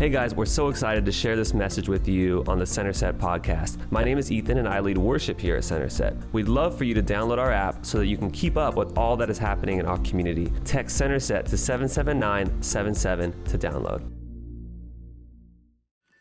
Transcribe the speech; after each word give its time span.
Hey 0.00 0.08
guys, 0.08 0.34
we're 0.34 0.46
so 0.46 0.68
excited 0.68 1.04
to 1.04 1.12
share 1.12 1.36
this 1.36 1.52
message 1.52 1.86
with 1.86 2.08
you 2.08 2.42
on 2.48 2.58
the 2.58 2.64
Center 2.64 2.94
Set 2.94 3.18
podcast. 3.18 3.76
My 3.90 4.02
name 4.02 4.16
is 4.16 4.32
Ethan 4.32 4.56
and 4.56 4.66
I 4.66 4.80
lead 4.80 4.96
worship 4.96 5.38
here 5.38 5.56
at 5.56 5.64
Center 5.64 5.90
Set. 5.90 6.16
We'd 6.32 6.48
love 6.48 6.78
for 6.78 6.84
you 6.84 6.94
to 6.94 7.02
download 7.02 7.36
our 7.36 7.52
app 7.52 7.84
so 7.84 7.98
that 7.98 8.06
you 8.06 8.16
can 8.16 8.30
keep 8.30 8.56
up 8.56 8.76
with 8.76 8.96
all 8.96 9.14
that 9.18 9.28
is 9.28 9.36
happening 9.36 9.78
in 9.78 9.84
our 9.84 9.98
community. 9.98 10.50
Text 10.64 10.96
Center 10.96 11.20
Set 11.20 11.44
to 11.48 11.58
77977 11.58 13.44
to 13.44 13.58
download. 13.58 14.10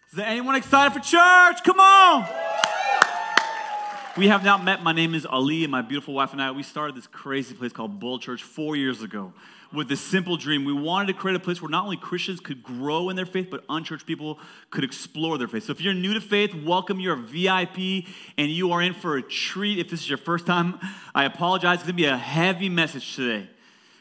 Is 0.09 0.17
there 0.17 0.27
anyone 0.27 0.55
excited 0.55 0.91
for 0.91 0.99
church? 0.99 1.63
Come 1.63 1.79
on! 1.79 2.27
We 4.17 4.27
have 4.27 4.43
not 4.43 4.61
met. 4.61 4.83
My 4.83 4.91
name 4.91 5.15
is 5.15 5.25
Ali, 5.25 5.63
and 5.63 5.71
my 5.71 5.81
beautiful 5.81 6.13
wife 6.13 6.33
and 6.33 6.41
I, 6.41 6.51
we 6.51 6.63
started 6.63 6.97
this 6.97 7.07
crazy 7.07 7.55
place 7.55 7.71
called 7.71 7.97
Bold 8.01 8.23
Church 8.23 8.43
four 8.43 8.75
years 8.75 9.01
ago 9.01 9.31
with 9.71 9.87
this 9.87 10.01
simple 10.01 10.35
dream. 10.37 10.65
We 10.65 10.73
wanted 10.73 11.07
to 11.07 11.13
create 11.13 11.35
a 11.35 11.39
place 11.39 11.61
where 11.61 11.69
not 11.69 11.83
only 11.83 11.97
Christians 11.97 12.39
could 12.39 12.63
grow 12.63 13.09
in 13.09 13.15
their 13.15 13.25
faith, 13.25 13.49
but 13.51 13.63
unchurched 13.69 14.05
people 14.05 14.39
could 14.71 14.83
explore 14.83 15.37
their 15.37 15.47
faith. 15.47 15.65
So 15.65 15.71
if 15.71 15.81
you're 15.81 15.93
new 15.93 16.13
to 16.13 16.21
faith, 16.21 16.53
welcome. 16.55 16.99
You're 16.99 17.13
a 17.13 17.17
VIP, 17.17 18.05
and 18.37 18.49
you 18.49 18.71
are 18.71 18.81
in 18.81 18.93
for 18.93 19.17
a 19.17 19.21
treat. 19.21 19.79
If 19.79 19.89
this 19.89 20.01
is 20.01 20.09
your 20.09 20.17
first 20.17 20.45
time, 20.45 20.79
I 21.13 21.25
apologize. 21.25 21.75
It's 21.75 21.83
going 21.83 21.95
to 21.95 22.01
be 22.01 22.05
a 22.05 22.17
heavy 22.17 22.69
message 22.69 23.15
today. 23.15 23.49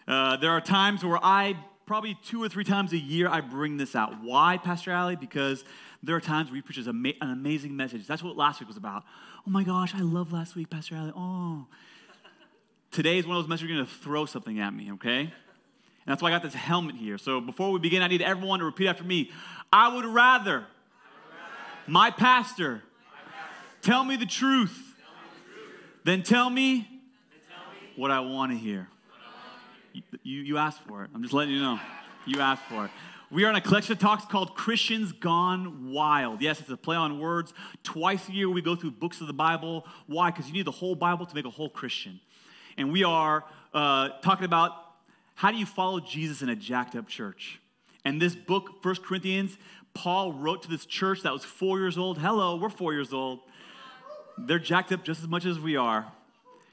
Uh, 0.06 0.36
there 0.38 0.50
are 0.52 0.60
times 0.60 1.04
where 1.04 1.18
I, 1.22 1.56
probably 1.84 2.16
two 2.24 2.42
or 2.42 2.48
three 2.48 2.64
times 2.64 2.92
a 2.92 2.98
year, 2.98 3.28
I 3.28 3.42
bring 3.42 3.77
this 3.77 3.94
out. 3.94 4.22
Why, 4.22 4.56
Pastor 4.56 4.92
Ali? 4.94 5.16
Because 5.16 5.64
there 6.02 6.16
are 6.16 6.20
times 6.20 6.48
where 6.48 6.56
he 6.56 6.62
preaches 6.62 6.86
an 6.86 7.14
amazing 7.20 7.77
message. 7.77 8.06
That's 8.06 8.22
what 8.22 8.36
last 8.36 8.60
week 8.60 8.69
was 8.69 8.77
about. 8.77 9.05
Oh 9.46 9.50
my 9.50 9.64
gosh, 9.64 9.94
I 9.94 10.00
love 10.00 10.32
last 10.32 10.56
week, 10.56 10.70
Pastor 10.70 10.96
Ali. 10.96 11.12
Oh. 11.14 11.66
Today 12.91 13.19
is 13.19 13.27
one 13.27 13.36
of 13.36 13.42
those 13.42 13.48
messages 13.48 13.69
you're 13.69 13.78
going 13.78 13.86
to 13.86 13.94
throw 14.02 14.24
something 14.24 14.60
at 14.60 14.72
me, 14.72 14.92
okay? 14.92 15.32
That's 16.08 16.22
why 16.22 16.28
I 16.28 16.30
got 16.32 16.42
this 16.42 16.54
helmet 16.54 16.96
here. 16.96 17.18
So 17.18 17.38
before 17.38 17.70
we 17.70 17.78
begin, 17.78 18.00
I 18.00 18.08
need 18.08 18.22
everyone 18.22 18.60
to 18.60 18.64
repeat 18.64 18.88
after 18.88 19.04
me. 19.04 19.30
I 19.70 19.94
would 19.94 20.06
rather, 20.06 20.52
I 20.52 20.56
would 20.56 20.56
rather 20.56 20.64
my, 21.86 22.10
pastor, 22.10 22.70
my 22.72 22.80
pastor 23.30 23.83
tell 23.83 24.05
me 24.05 24.16
the 24.16 24.24
truth, 24.24 24.70
me 24.70 24.94
the 25.44 25.52
truth 25.52 26.05
than 26.05 26.22
tell 26.22 26.48
me, 26.48 26.80
tell 26.80 26.88
me 27.70 27.92
what 27.96 28.10
I 28.10 28.20
want 28.20 28.52
to 28.52 28.56
hear. 28.56 28.88
You, 29.92 30.02
you, 30.22 30.41
you 30.41 30.56
asked 30.56 30.80
for 30.88 31.05
it. 31.05 31.10
I'm 31.14 31.20
just 31.20 31.34
letting 31.34 31.52
you 31.52 31.60
know. 31.60 31.78
You 32.27 32.40
asked 32.40 32.64
for 32.70 32.86
it. 32.86 32.90
We 33.30 33.44
are 33.44 33.50
in 33.50 33.56
a 33.56 33.61
collection 33.61 33.92
of 33.92 33.98
talks 33.98 34.24
called 34.24 34.55
Christians 34.55 35.12
Gone 35.12 35.92
Wild. 35.92 36.40
Yes, 36.40 36.58
it's 36.58 36.70
a 36.70 36.77
play 36.78 36.96
on 36.96 37.20
words. 37.20 37.52
Twice 37.83 38.27
a 38.30 38.33
year 38.33 38.48
we 38.48 38.62
go 38.62 38.74
through 38.74 38.92
books 38.92 39.20
of 39.20 39.27
the 39.27 39.34
Bible. 39.34 39.86
Why? 40.06 40.30
Because 40.30 40.46
you 40.46 40.55
need 40.55 40.64
the 40.64 40.70
whole 40.70 40.94
Bible 40.94 41.27
to 41.27 41.34
make 41.34 41.44
a 41.44 41.50
whole 41.50 41.68
Christian. 41.68 42.18
And 42.78 42.90
we 42.90 43.05
are 43.05 43.44
uh, 43.74 44.08
talking 44.22 44.46
about 44.46 44.88
how 45.39 45.53
do 45.53 45.56
you 45.56 45.67
follow 45.67 46.00
Jesus 46.00 46.42
in 46.42 46.48
a 46.48 46.56
jacked 46.56 46.97
up 46.97 47.06
church. 47.06 47.61
And 48.05 48.20
this 48.20 48.34
book, 48.34 48.83
First 48.83 49.05
Corinthians, 49.05 49.56
Paul 49.95 50.33
wrote 50.33 50.62
to 50.62 50.69
this 50.69 50.84
church 50.84 51.22
that 51.22 51.33
was 51.33 51.45
four 51.45 51.78
years 51.78 51.97
old. 51.97 52.19
Hello, 52.19 52.56
we're 52.56 52.69
four 52.69 52.92
years 52.92 53.12
old. 53.12 53.39
They're 54.36 54.58
jacked 54.58 54.91
up 54.91 55.05
just 55.05 55.22
as 55.22 55.28
much 55.28 55.47
as 55.47 55.61
we 55.61 55.77
are. 55.77 56.11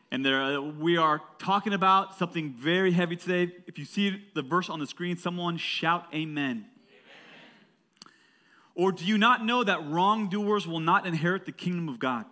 And 0.09 0.25
uh, 0.25 0.63
we 0.79 0.97
are 0.97 1.21
talking 1.37 1.73
about 1.73 2.17
something 2.17 2.53
very 2.53 2.91
heavy 2.91 3.15
today. 3.15 3.53
If 3.67 3.77
you 3.77 3.85
see 3.85 4.23
the 4.33 4.41
verse 4.41 4.67
on 4.67 4.79
the 4.79 4.87
screen, 4.87 5.15
someone 5.15 5.57
shout 5.57 6.07
amen. 6.11 6.25
amen. 6.41 6.65
Or 8.73 8.91
do 8.91 9.05
you 9.05 9.19
not 9.19 9.45
know 9.45 9.63
that 9.63 9.87
wrongdoers 9.87 10.65
will 10.65 10.79
not 10.79 11.05
inherit 11.05 11.45
the 11.45 11.51
kingdom 11.51 11.87
of 11.87 11.99
God? 11.99 12.25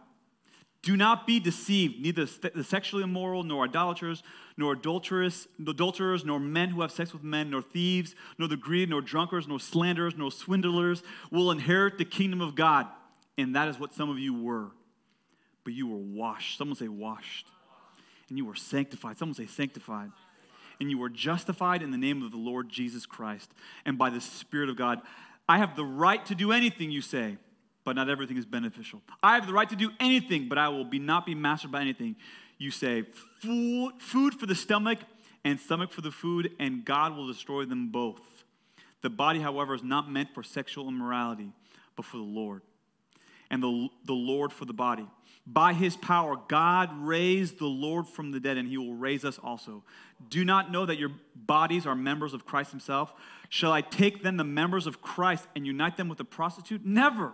Do 0.83 0.95
not 0.97 1.25
be 1.25 1.39
deceived, 1.39 2.01
neither 2.01 2.25
the 2.25 2.63
sexually 2.63 3.03
immoral, 3.03 3.43
nor 3.43 3.63
idolaters, 3.63 4.21
nor 4.57 4.73
adulterers, 4.73 5.47
adulterers, 5.65 6.25
nor 6.25 6.39
men 6.39 6.69
who 6.69 6.81
have 6.81 6.91
sex 6.91 7.13
with 7.13 7.23
men, 7.23 7.49
nor 7.49 7.61
thieves, 7.61 8.15
nor 8.37 8.47
the 8.47 8.57
greedy, 8.57 8.91
nor 8.91 9.01
drunkards, 9.01 9.47
nor 9.47 9.59
slanderers, 9.59 10.15
nor 10.17 10.29
swindlers 10.31 11.01
will 11.31 11.49
inherit 11.49 11.97
the 11.97 12.05
kingdom 12.05 12.41
of 12.41 12.53
God. 12.53 12.85
And 13.37 13.55
that 13.55 13.69
is 13.69 13.79
what 13.79 13.93
some 13.93 14.09
of 14.09 14.19
you 14.19 14.33
were. 14.33 14.71
But 15.63 15.73
you 15.73 15.87
were 15.87 15.97
washed. 15.97 16.57
Someone 16.57 16.75
say 16.75 16.89
washed 16.89 17.47
and 18.29 18.37
you 18.39 18.45
were 18.45 18.55
sanctified. 18.55 19.17
Someone 19.17 19.35
say 19.35 19.45
sanctified. 19.45 20.11
And 20.79 20.89
you 20.89 20.97
were 20.97 21.09
justified 21.09 21.83
in 21.83 21.91
the 21.91 21.99
name 21.99 22.23
of 22.23 22.31
the 22.31 22.37
Lord 22.37 22.67
Jesus 22.67 23.05
Christ 23.05 23.51
and 23.85 23.95
by 23.95 24.09
the 24.09 24.19
Spirit 24.19 24.69
of 24.69 24.75
God. 24.75 25.01
I 25.47 25.59
have 25.59 25.75
the 25.75 25.85
right 25.85 26.25
to 26.25 26.35
do 26.35 26.51
anything 26.51 26.89
you 26.89 27.01
say, 27.01 27.37
but 27.85 27.95
not 27.95 28.09
everything 28.09 28.37
is 28.37 28.45
beneficial. 28.45 29.01
I 29.21 29.35
have 29.35 29.47
the 29.47 29.53
right 29.53 29.69
to 29.69 29.75
do 29.75 29.91
anything, 29.99 30.47
but 30.47 30.57
I 30.57 30.69
will 30.69 30.85
be 30.85 30.99
not 30.99 31.25
be 31.25 31.35
mastered 31.35 31.71
by 31.71 31.81
anything. 31.81 32.15
You 32.57 32.71
say, 32.71 33.03
food, 33.41 34.33
for 34.39 34.45
the 34.45 34.55
stomach 34.55 34.99
and 35.43 35.59
stomach 35.59 35.91
for 35.91 36.01
the 36.01 36.11
food, 36.11 36.51
and 36.59 36.85
God 36.85 37.15
will 37.15 37.27
destroy 37.27 37.65
them 37.65 37.89
both. 37.89 38.21
The 39.01 39.09
body, 39.09 39.39
however, 39.39 39.75
is 39.75 39.83
not 39.83 40.09
meant 40.09 40.33
for 40.33 40.43
sexual 40.43 40.87
immorality, 40.87 41.51
but 41.95 42.05
for 42.05 42.17
the 42.17 42.23
Lord, 42.23 42.61
and 43.49 43.61
the, 43.61 43.89
the 44.05 44.13
Lord 44.13 44.53
for 44.53 44.63
the 44.65 44.73
body. 44.73 45.05
By 45.45 45.73
his 45.73 45.97
power, 45.97 46.37
God 46.47 46.89
raised 46.99 47.59
the 47.59 47.65
Lord 47.65 48.07
from 48.07 48.31
the 48.31 48.39
dead, 48.39 48.55
and 48.55 48.65
he 48.65 48.77
will 48.77 48.93
raise 48.93 49.25
us 49.25 49.37
also. 49.43 49.83
Do 50.29 50.45
not 50.45 50.71
know 50.71 50.85
that 50.85 50.97
your 50.97 51.11
bodies 51.35 51.85
are 51.85 51.95
members 51.95 52.33
of 52.33 52.45
Christ 52.45 52.71
himself? 52.71 53.13
Shall 53.49 53.73
I 53.73 53.81
take 53.81 54.23
then 54.23 54.37
the 54.37 54.45
members 54.45 54.87
of 54.87 55.01
Christ 55.01 55.45
and 55.53 55.67
unite 55.67 55.97
them 55.97 56.07
with 56.07 56.21
a 56.21 56.23
prostitute? 56.23 56.85
Never. 56.85 57.33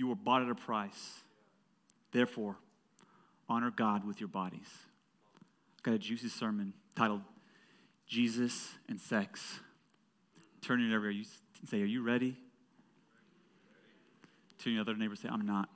You 0.00 0.06
were 0.06 0.14
bought 0.14 0.40
at 0.40 0.48
a 0.48 0.54
price. 0.54 1.20
Therefore, 2.10 2.56
honor 3.50 3.70
God 3.70 4.06
with 4.06 4.18
your 4.18 4.30
bodies. 4.30 4.66
I've 5.76 5.82
got 5.82 5.92
a 5.92 5.98
juicy 5.98 6.30
sermon 6.30 6.72
titled 6.96 7.20
Jesus 8.06 8.70
and 8.88 8.98
Sex. 8.98 9.60
Turn 10.62 10.80
it 10.80 10.96
over 10.96 11.10
and 11.10 11.26
say, 11.68 11.82
Are 11.82 11.84
you 11.84 12.02
ready? 12.02 12.38
to 14.60 14.70
your 14.70 14.80
other 14.80 14.96
neighbor, 14.96 15.16
say, 15.16 15.28
I'm 15.30 15.44
not. 15.44 15.68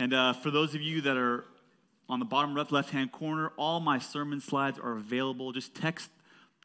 And 0.00 0.12
uh, 0.12 0.32
for 0.32 0.50
those 0.50 0.74
of 0.74 0.82
you 0.82 1.02
that 1.02 1.16
are 1.16 1.44
on 2.08 2.18
the 2.18 2.24
bottom 2.24 2.56
left 2.56 2.72
left 2.72 2.90
hand 2.90 3.12
corner, 3.12 3.52
all 3.56 3.78
my 3.78 4.00
sermon 4.00 4.40
slides 4.40 4.76
are 4.80 4.96
available. 4.96 5.52
Just 5.52 5.72
text 5.72 6.10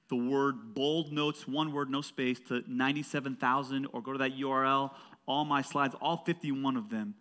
the 0.10 0.16
word 0.16 0.74
bold 0.74 1.12
notes, 1.12 1.48
one 1.48 1.74
word, 1.74 1.90
no 1.90 2.02
space, 2.02 2.40
to 2.48 2.64
97,000 2.68 3.88
or 3.94 4.02
go 4.02 4.12
to 4.12 4.20
that 4.20 4.38
URL. 4.38 4.92
All 5.28 5.46
my 5.46 5.62
slides, 5.62 5.96
all 6.02 6.18
51 6.18 6.78
of 6.78 6.90
them, 6.90 7.16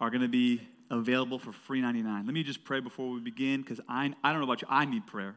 are 0.00 0.10
going 0.10 0.22
to 0.22 0.28
be 0.28 0.60
available 0.90 1.38
for 1.38 1.52
free 1.52 1.80
99. 1.80 2.26
Let 2.26 2.34
me 2.34 2.42
just 2.42 2.64
pray 2.64 2.80
before 2.80 3.10
we 3.10 3.20
begin 3.20 3.62
because 3.62 3.80
I, 3.88 4.12
I 4.22 4.30
don't 4.30 4.40
know 4.40 4.46
about 4.46 4.62
you, 4.62 4.68
I 4.70 4.84
need 4.84 5.06
prayer. 5.06 5.36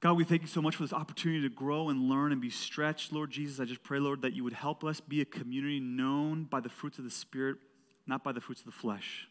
God, 0.00 0.16
we 0.16 0.24
thank 0.24 0.42
you 0.42 0.48
so 0.48 0.60
much 0.60 0.76
for 0.76 0.82
this 0.82 0.92
opportunity 0.92 1.42
to 1.42 1.48
grow 1.48 1.88
and 1.88 2.08
learn 2.08 2.30
and 2.30 2.40
be 2.40 2.50
stretched. 2.50 3.12
Lord 3.12 3.30
Jesus, 3.30 3.58
I 3.58 3.64
just 3.64 3.82
pray, 3.82 3.98
Lord, 3.98 4.22
that 4.22 4.34
you 4.34 4.44
would 4.44 4.52
help 4.52 4.84
us 4.84 5.00
be 5.00 5.20
a 5.20 5.24
community 5.24 5.80
known 5.80 6.44
by 6.44 6.60
the 6.60 6.68
fruits 6.68 6.98
of 6.98 7.04
the 7.04 7.10
Spirit, 7.10 7.56
not 8.06 8.22
by 8.22 8.32
the 8.32 8.40
fruits 8.40 8.60
of 8.60 8.66
the 8.66 8.72
flesh. 8.72 9.26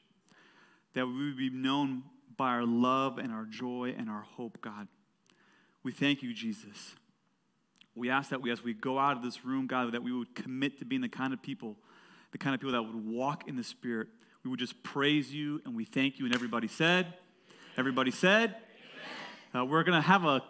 That 0.93 1.05
we 1.05 1.25
would 1.25 1.37
be 1.37 1.49
known 1.49 2.03
by 2.35 2.49
our 2.49 2.65
love 2.65 3.19
and 3.19 3.31
our 3.31 3.45
joy 3.45 3.93
and 3.97 4.09
our 4.09 4.23
hope, 4.23 4.59
God. 4.59 4.87
We 5.85 5.93
thank 5.93 6.21
you, 6.21 6.33
Jesus. 6.33 6.95
We 7.95 8.09
ask 8.09 8.31
that 8.31 8.41
we, 8.41 8.51
as 8.51 8.61
we 8.61 8.73
go 8.73 8.99
out 8.99 9.15
of 9.15 9.23
this 9.23 9.45
room, 9.45 9.67
God, 9.67 9.93
that 9.93 10.03
we 10.03 10.11
would 10.11 10.35
commit 10.35 10.79
to 10.79 10.85
being 10.85 11.01
the 11.01 11.07
kind 11.07 11.31
of 11.31 11.41
people, 11.41 11.77
the 12.33 12.37
kind 12.37 12.53
of 12.53 12.59
people 12.59 12.73
that 12.73 12.81
would 12.81 13.05
walk 13.05 13.47
in 13.47 13.55
the 13.55 13.63
Spirit. 13.63 14.07
We 14.43 14.49
would 14.49 14.59
just 14.59 14.83
praise 14.83 15.33
you 15.33 15.61
and 15.63 15.75
we 15.75 15.85
thank 15.85 16.19
you. 16.19 16.25
And 16.25 16.35
everybody 16.35 16.67
said, 16.67 17.13
everybody 17.77 18.11
said, 18.11 18.55
uh, 19.55 19.63
we're 19.63 19.83
going 19.83 20.01
to 20.01 20.05
have 20.05 20.25
a 20.25 20.41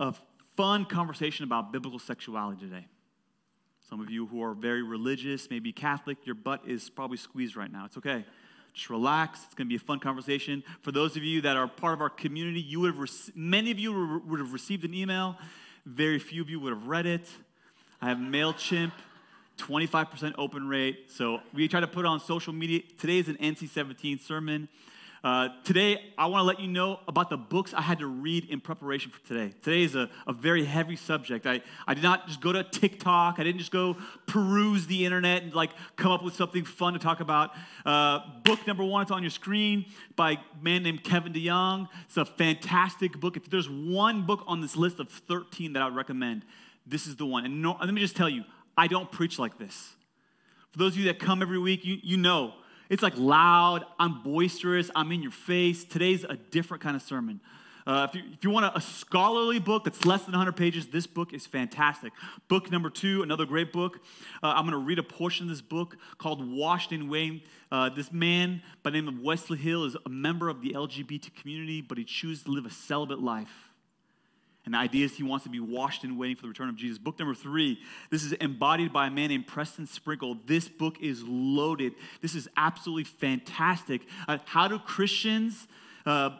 a 0.00 0.14
fun 0.56 0.84
conversation 0.84 1.44
about 1.44 1.72
biblical 1.72 1.98
sexuality 1.98 2.60
today. 2.60 2.86
Some 3.88 4.00
of 4.00 4.10
you 4.10 4.26
who 4.26 4.42
are 4.42 4.54
very 4.54 4.82
religious, 4.82 5.48
maybe 5.50 5.72
Catholic, 5.72 6.18
your 6.24 6.34
butt 6.34 6.62
is 6.66 6.90
probably 6.90 7.16
squeezed 7.16 7.56
right 7.56 7.70
now. 7.70 7.84
It's 7.86 7.96
okay. 7.96 8.24
Just 8.78 8.90
relax. 8.90 9.40
It's 9.44 9.54
going 9.56 9.66
to 9.66 9.68
be 9.68 9.74
a 9.74 9.80
fun 9.80 9.98
conversation. 9.98 10.62
For 10.82 10.92
those 10.92 11.16
of 11.16 11.24
you 11.24 11.40
that 11.40 11.56
are 11.56 11.66
part 11.66 11.94
of 11.94 12.00
our 12.00 12.08
community, 12.08 12.60
you 12.60 12.78
would 12.78 12.94
have 12.94 13.00
rec- 13.00 13.34
many 13.34 13.72
of 13.72 13.78
you 13.80 14.20
would 14.24 14.38
have 14.38 14.52
received 14.52 14.84
an 14.84 14.94
email. 14.94 15.36
Very 15.84 16.20
few 16.20 16.42
of 16.42 16.48
you 16.48 16.60
would 16.60 16.72
have 16.72 16.86
read 16.86 17.04
it. 17.04 17.28
I 18.00 18.08
have 18.08 18.18
MailChimp, 18.18 18.92
25% 19.58 20.34
open 20.38 20.68
rate. 20.68 21.10
So 21.10 21.40
we 21.52 21.66
try 21.66 21.80
to 21.80 21.88
put 21.88 22.06
on 22.06 22.20
social 22.20 22.52
media. 22.52 22.82
Today 22.98 23.18
is 23.18 23.26
an 23.26 23.34
NC 23.38 23.68
17 23.68 24.20
sermon. 24.20 24.68
Uh, 25.24 25.48
today, 25.64 26.00
I 26.16 26.26
want 26.26 26.42
to 26.42 26.44
let 26.44 26.60
you 26.60 26.68
know 26.68 27.00
about 27.08 27.28
the 27.28 27.36
books 27.36 27.74
I 27.74 27.80
had 27.80 27.98
to 27.98 28.06
read 28.06 28.48
in 28.50 28.60
preparation 28.60 29.10
for 29.10 29.26
today. 29.26 29.52
Today 29.62 29.82
is 29.82 29.96
a, 29.96 30.08
a 30.28 30.32
very 30.32 30.64
heavy 30.64 30.94
subject. 30.94 31.44
I, 31.44 31.60
I 31.88 31.94
did 31.94 32.04
not 32.04 32.28
just 32.28 32.40
go 32.40 32.52
to 32.52 32.62
TikTok, 32.62 33.36
I 33.38 33.44
didn't 33.44 33.58
just 33.58 33.72
go 33.72 33.96
peruse 34.26 34.86
the 34.86 35.04
internet 35.04 35.42
and 35.42 35.52
like 35.52 35.70
come 35.96 36.12
up 36.12 36.22
with 36.22 36.34
something 36.34 36.64
fun 36.64 36.92
to 36.92 37.00
talk 37.00 37.18
about. 37.18 37.50
Uh, 37.84 38.20
book 38.44 38.64
number 38.66 38.84
one, 38.84 39.02
it's 39.02 39.10
on 39.10 39.22
your 39.22 39.30
screen 39.30 39.86
by 40.14 40.32
a 40.32 40.38
man 40.62 40.84
named 40.84 41.02
Kevin 41.02 41.32
DeYoung. 41.32 41.88
It's 42.04 42.16
a 42.16 42.24
fantastic 42.24 43.18
book. 43.18 43.36
If 43.36 43.50
there's 43.50 43.68
one 43.68 44.24
book 44.24 44.44
on 44.46 44.60
this 44.60 44.76
list 44.76 45.00
of 45.00 45.08
13 45.10 45.72
that 45.72 45.82
I 45.82 45.86
would 45.86 45.96
recommend, 45.96 46.44
this 46.86 47.08
is 47.08 47.16
the 47.16 47.26
one. 47.26 47.44
And 47.44 47.60
no, 47.60 47.76
let 47.80 47.92
me 47.92 48.00
just 48.00 48.16
tell 48.16 48.28
you, 48.28 48.44
I 48.76 48.86
don't 48.86 49.10
preach 49.10 49.38
like 49.38 49.58
this. 49.58 49.94
For 50.70 50.78
those 50.78 50.92
of 50.92 50.98
you 50.98 51.06
that 51.06 51.18
come 51.18 51.42
every 51.42 51.58
week, 51.58 51.84
you, 51.84 51.98
you 52.02 52.16
know 52.16 52.54
it's 52.88 53.02
like 53.02 53.16
loud, 53.16 53.84
I'm 53.98 54.22
boisterous, 54.22 54.90
I'm 54.94 55.12
in 55.12 55.22
your 55.22 55.32
face. 55.32 55.84
Today's 55.84 56.24
a 56.24 56.36
different 56.36 56.82
kind 56.82 56.96
of 56.96 57.02
sermon. 57.02 57.40
Uh, 57.86 58.06
if, 58.06 58.14
you, 58.14 58.22
if 58.34 58.44
you 58.44 58.50
want 58.50 58.66
a, 58.66 58.76
a, 58.76 58.80
scholarly 58.82 59.58
book 59.58 59.84
that's 59.84 60.04
less 60.04 60.22
than 60.24 60.32
100 60.32 60.52
pages, 60.52 60.88
this 60.88 61.06
book 61.06 61.32
is 61.32 61.46
fantastic. 61.46 62.12
Book 62.46 62.70
number 62.70 62.90
two, 62.90 63.22
another 63.22 63.46
great 63.46 63.72
book. 63.72 64.00
Uh, 64.42 64.48
I'm 64.48 64.64
going 64.64 64.72
to 64.72 64.86
read 64.86 64.98
a 64.98 65.02
portion 65.02 65.46
of 65.46 65.48
this 65.48 65.62
book 65.62 65.96
called 66.18 66.40
in 66.40 67.08
Wayne. 67.08 67.40
Uh, 67.72 67.88
this 67.88 68.12
man 68.12 68.60
by 68.82 68.90
the 68.90 69.00
name 69.00 69.08
of 69.08 69.18
Wesley 69.20 69.56
Hill 69.56 69.84
is 69.84 69.96
a 70.04 70.08
member 70.10 70.50
of 70.50 70.60
the 70.60 70.74
LGBT 70.74 71.34
community, 71.34 71.80
but 71.80 71.96
he 71.96 72.04
chooses 72.04 72.44
to 72.44 72.50
live 72.50 72.66
a 72.66 72.70
celibate 72.70 73.20
life. 73.20 73.67
And 74.68 74.74
the 74.74 74.78
idea 74.80 75.06
is 75.06 75.16
he 75.16 75.22
wants 75.22 75.44
to 75.44 75.50
be 75.50 75.60
washed 75.60 76.04
in 76.04 76.18
waiting 76.18 76.36
for 76.36 76.42
the 76.42 76.48
return 76.48 76.68
of 76.68 76.76
Jesus. 76.76 76.98
Book 76.98 77.18
number 77.18 77.34
three, 77.34 77.80
this 78.10 78.22
is 78.22 78.34
embodied 78.34 78.92
by 78.92 79.06
a 79.06 79.10
man 79.10 79.30
named 79.30 79.46
Preston 79.46 79.86
Sprinkle. 79.86 80.36
This 80.44 80.68
book 80.68 80.98
is 81.00 81.22
loaded. 81.26 81.94
This 82.20 82.34
is 82.34 82.50
absolutely 82.54 83.04
fantastic. 83.04 84.02
Uh, 84.28 84.36
how 84.44 84.68
do 84.68 84.78
Christians 84.78 85.66
uh, 86.04 86.36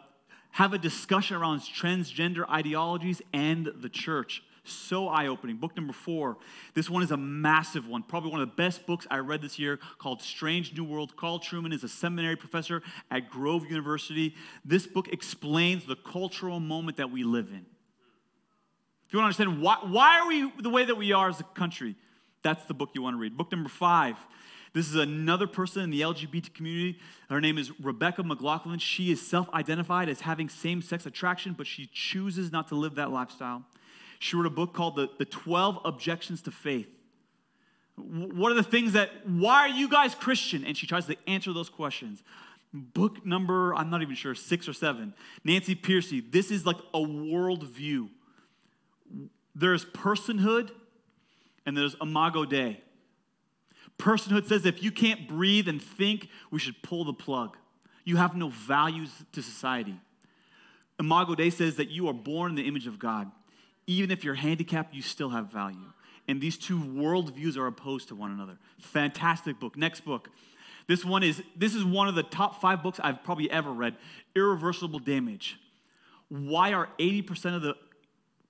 have 0.51 0.73
a 0.73 0.77
discussion 0.77 1.37
around 1.37 1.61
transgender 1.61 2.47
ideologies 2.47 3.19
and 3.33 3.71
the 3.81 3.89
church? 3.89 4.43
So 4.63 5.07
eye 5.07 5.25
opening. 5.25 5.55
Book 5.55 5.75
number 5.75 5.93
four. 5.93 6.37
This 6.75 6.87
one 6.87 7.01
is 7.01 7.09
a 7.09 7.17
massive 7.17 7.87
one. 7.87 8.03
Probably 8.03 8.29
one 8.29 8.41
of 8.41 8.47
the 8.47 8.55
best 8.55 8.85
books 8.85 9.07
I 9.09 9.17
read 9.17 9.41
this 9.41 9.57
year 9.57 9.79
called 9.97 10.21
Strange 10.21 10.77
New 10.77 10.83
World. 10.83 11.17
Carl 11.17 11.39
Trueman 11.39 11.73
is 11.73 11.83
a 11.83 11.89
seminary 11.89 12.35
professor 12.35 12.83
at 13.09 13.31
Grove 13.31 13.65
University. 13.65 14.35
This 14.63 14.85
book 14.85 15.07
explains 15.07 15.87
the 15.87 15.95
cultural 15.95 16.59
moment 16.59 16.97
that 16.97 17.09
we 17.09 17.23
live 17.23 17.47
in. 17.47 17.65
If 19.09 19.13
you 19.13 19.19
want 19.21 19.33
to 19.33 19.41
understand 19.41 19.63
why, 19.63 19.77
why 19.81 20.19
are 20.19 20.27
we 20.27 20.51
the 20.61 20.69
way 20.69 20.85
that 20.85 20.93
we 20.93 21.13
are 21.13 21.29
as 21.29 21.39
a 21.39 21.43
country, 21.43 21.95
that's 22.43 22.63
the 22.65 22.75
book 22.75 22.91
you 22.93 23.01
want 23.01 23.15
to 23.15 23.19
read. 23.19 23.35
Book 23.35 23.51
number 23.51 23.67
five. 23.67 24.15
This 24.71 24.87
is 24.87 24.93
another 24.93 25.47
person 25.47 25.81
in 25.81 25.89
the 25.89 26.01
LGBT 26.01 26.53
community. 26.53 26.99
Her 27.27 27.41
name 27.41 27.57
is 27.57 27.71
Rebecca 27.79 28.21
McLaughlin. 28.21 28.77
She 28.77 29.11
is 29.11 29.19
self 29.19 29.49
identified 29.51 30.09
as 30.09 30.21
having 30.21 30.47
same 30.47 30.83
sex 30.83 31.07
attraction, 31.07 31.55
but 31.57 31.65
she 31.65 31.89
chooses 31.91 32.51
not 32.51 32.67
to 32.67 32.75
live 32.75 32.93
that 32.95 33.09
lifestyle. 33.09 33.63
She 34.19 34.37
wrote 34.37 34.45
a 34.45 34.51
book 34.51 34.75
called 34.75 34.95
The, 34.95 35.09
the 35.17 35.25
12 35.25 35.79
Objections 35.85 36.43
to 36.43 36.51
Faith. 36.51 36.89
What 37.95 38.51
are 38.51 38.55
the 38.55 38.61
things 38.61 38.93
that, 38.93 39.27
why 39.27 39.61
are 39.61 39.69
you 39.69 39.89
guys 39.89 40.13
Christian? 40.13 40.63
And 40.63 40.77
she 40.77 40.85
tries 40.85 41.07
to 41.07 41.15
answer 41.25 41.51
those 41.51 41.69
questions. 41.69 42.21
Book 42.71 43.25
number, 43.25 43.73
I'm 43.73 43.89
not 43.89 44.03
even 44.03 44.13
sure, 44.13 44.35
six 44.35 44.69
or 44.69 44.73
seven. 44.73 45.15
Nancy 45.43 45.73
Pearcey. 45.73 46.31
This 46.31 46.51
is 46.51 46.67
like 46.67 46.77
a 46.93 46.99
worldview 46.99 48.09
there's 49.59 49.85
personhood 49.85 50.71
and 51.65 51.77
there's 51.77 51.95
imago 52.01 52.45
Dei. 52.45 52.81
Personhood 53.97 54.47
says 54.47 54.65
if 54.65 54.81
you 54.81 54.91
can't 54.91 55.27
breathe 55.27 55.67
and 55.67 55.81
think, 55.81 56.29
we 56.51 56.59
should 56.59 56.81
pull 56.81 57.03
the 57.03 57.13
plug. 57.13 57.57
You 58.05 58.15
have 58.15 58.35
no 58.35 58.49
values 58.49 59.11
to 59.33 59.41
society. 59.41 59.99
Imago 60.99 61.35
Dei 61.35 61.49
says 61.49 61.75
that 61.75 61.89
you 61.89 62.07
are 62.07 62.13
born 62.13 62.51
in 62.51 62.55
the 62.55 62.67
image 62.67 62.87
of 62.87 62.97
God. 62.97 63.29
Even 63.87 64.11
if 64.11 64.23
you're 64.23 64.35
handicapped, 64.35 64.93
you 64.93 65.01
still 65.01 65.29
have 65.29 65.51
value. 65.51 65.77
And 66.27 66.39
these 66.39 66.57
two 66.57 66.79
worldviews 66.79 67.57
are 67.57 67.67
opposed 67.67 68.07
to 68.09 68.15
one 68.15 68.31
another. 68.31 68.57
Fantastic 68.79 69.59
book. 69.59 69.75
Next 69.75 70.01
book. 70.01 70.29
This 70.87 71.03
one 71.03 71.23
is 71.23 71.41
this 71.55 71.75
is 71.75 71.83
one 71.83 72.07
of 72.07 72.15
the 72.15 72.23
top 72.23 72.61
five 72.61 72.81
books 72.81 72.99
I've 73.03 73.23
probably 73.23 73.49
ever 73.51 73.71
read. 73.71 73.95
Irreversible 74.35 74.99
Damage. 74.99 75.59
Why 76.29 76.73
are 76.73 76.89
80% 76.99 77.55
of 77.55 77.61
the 77.63 77.75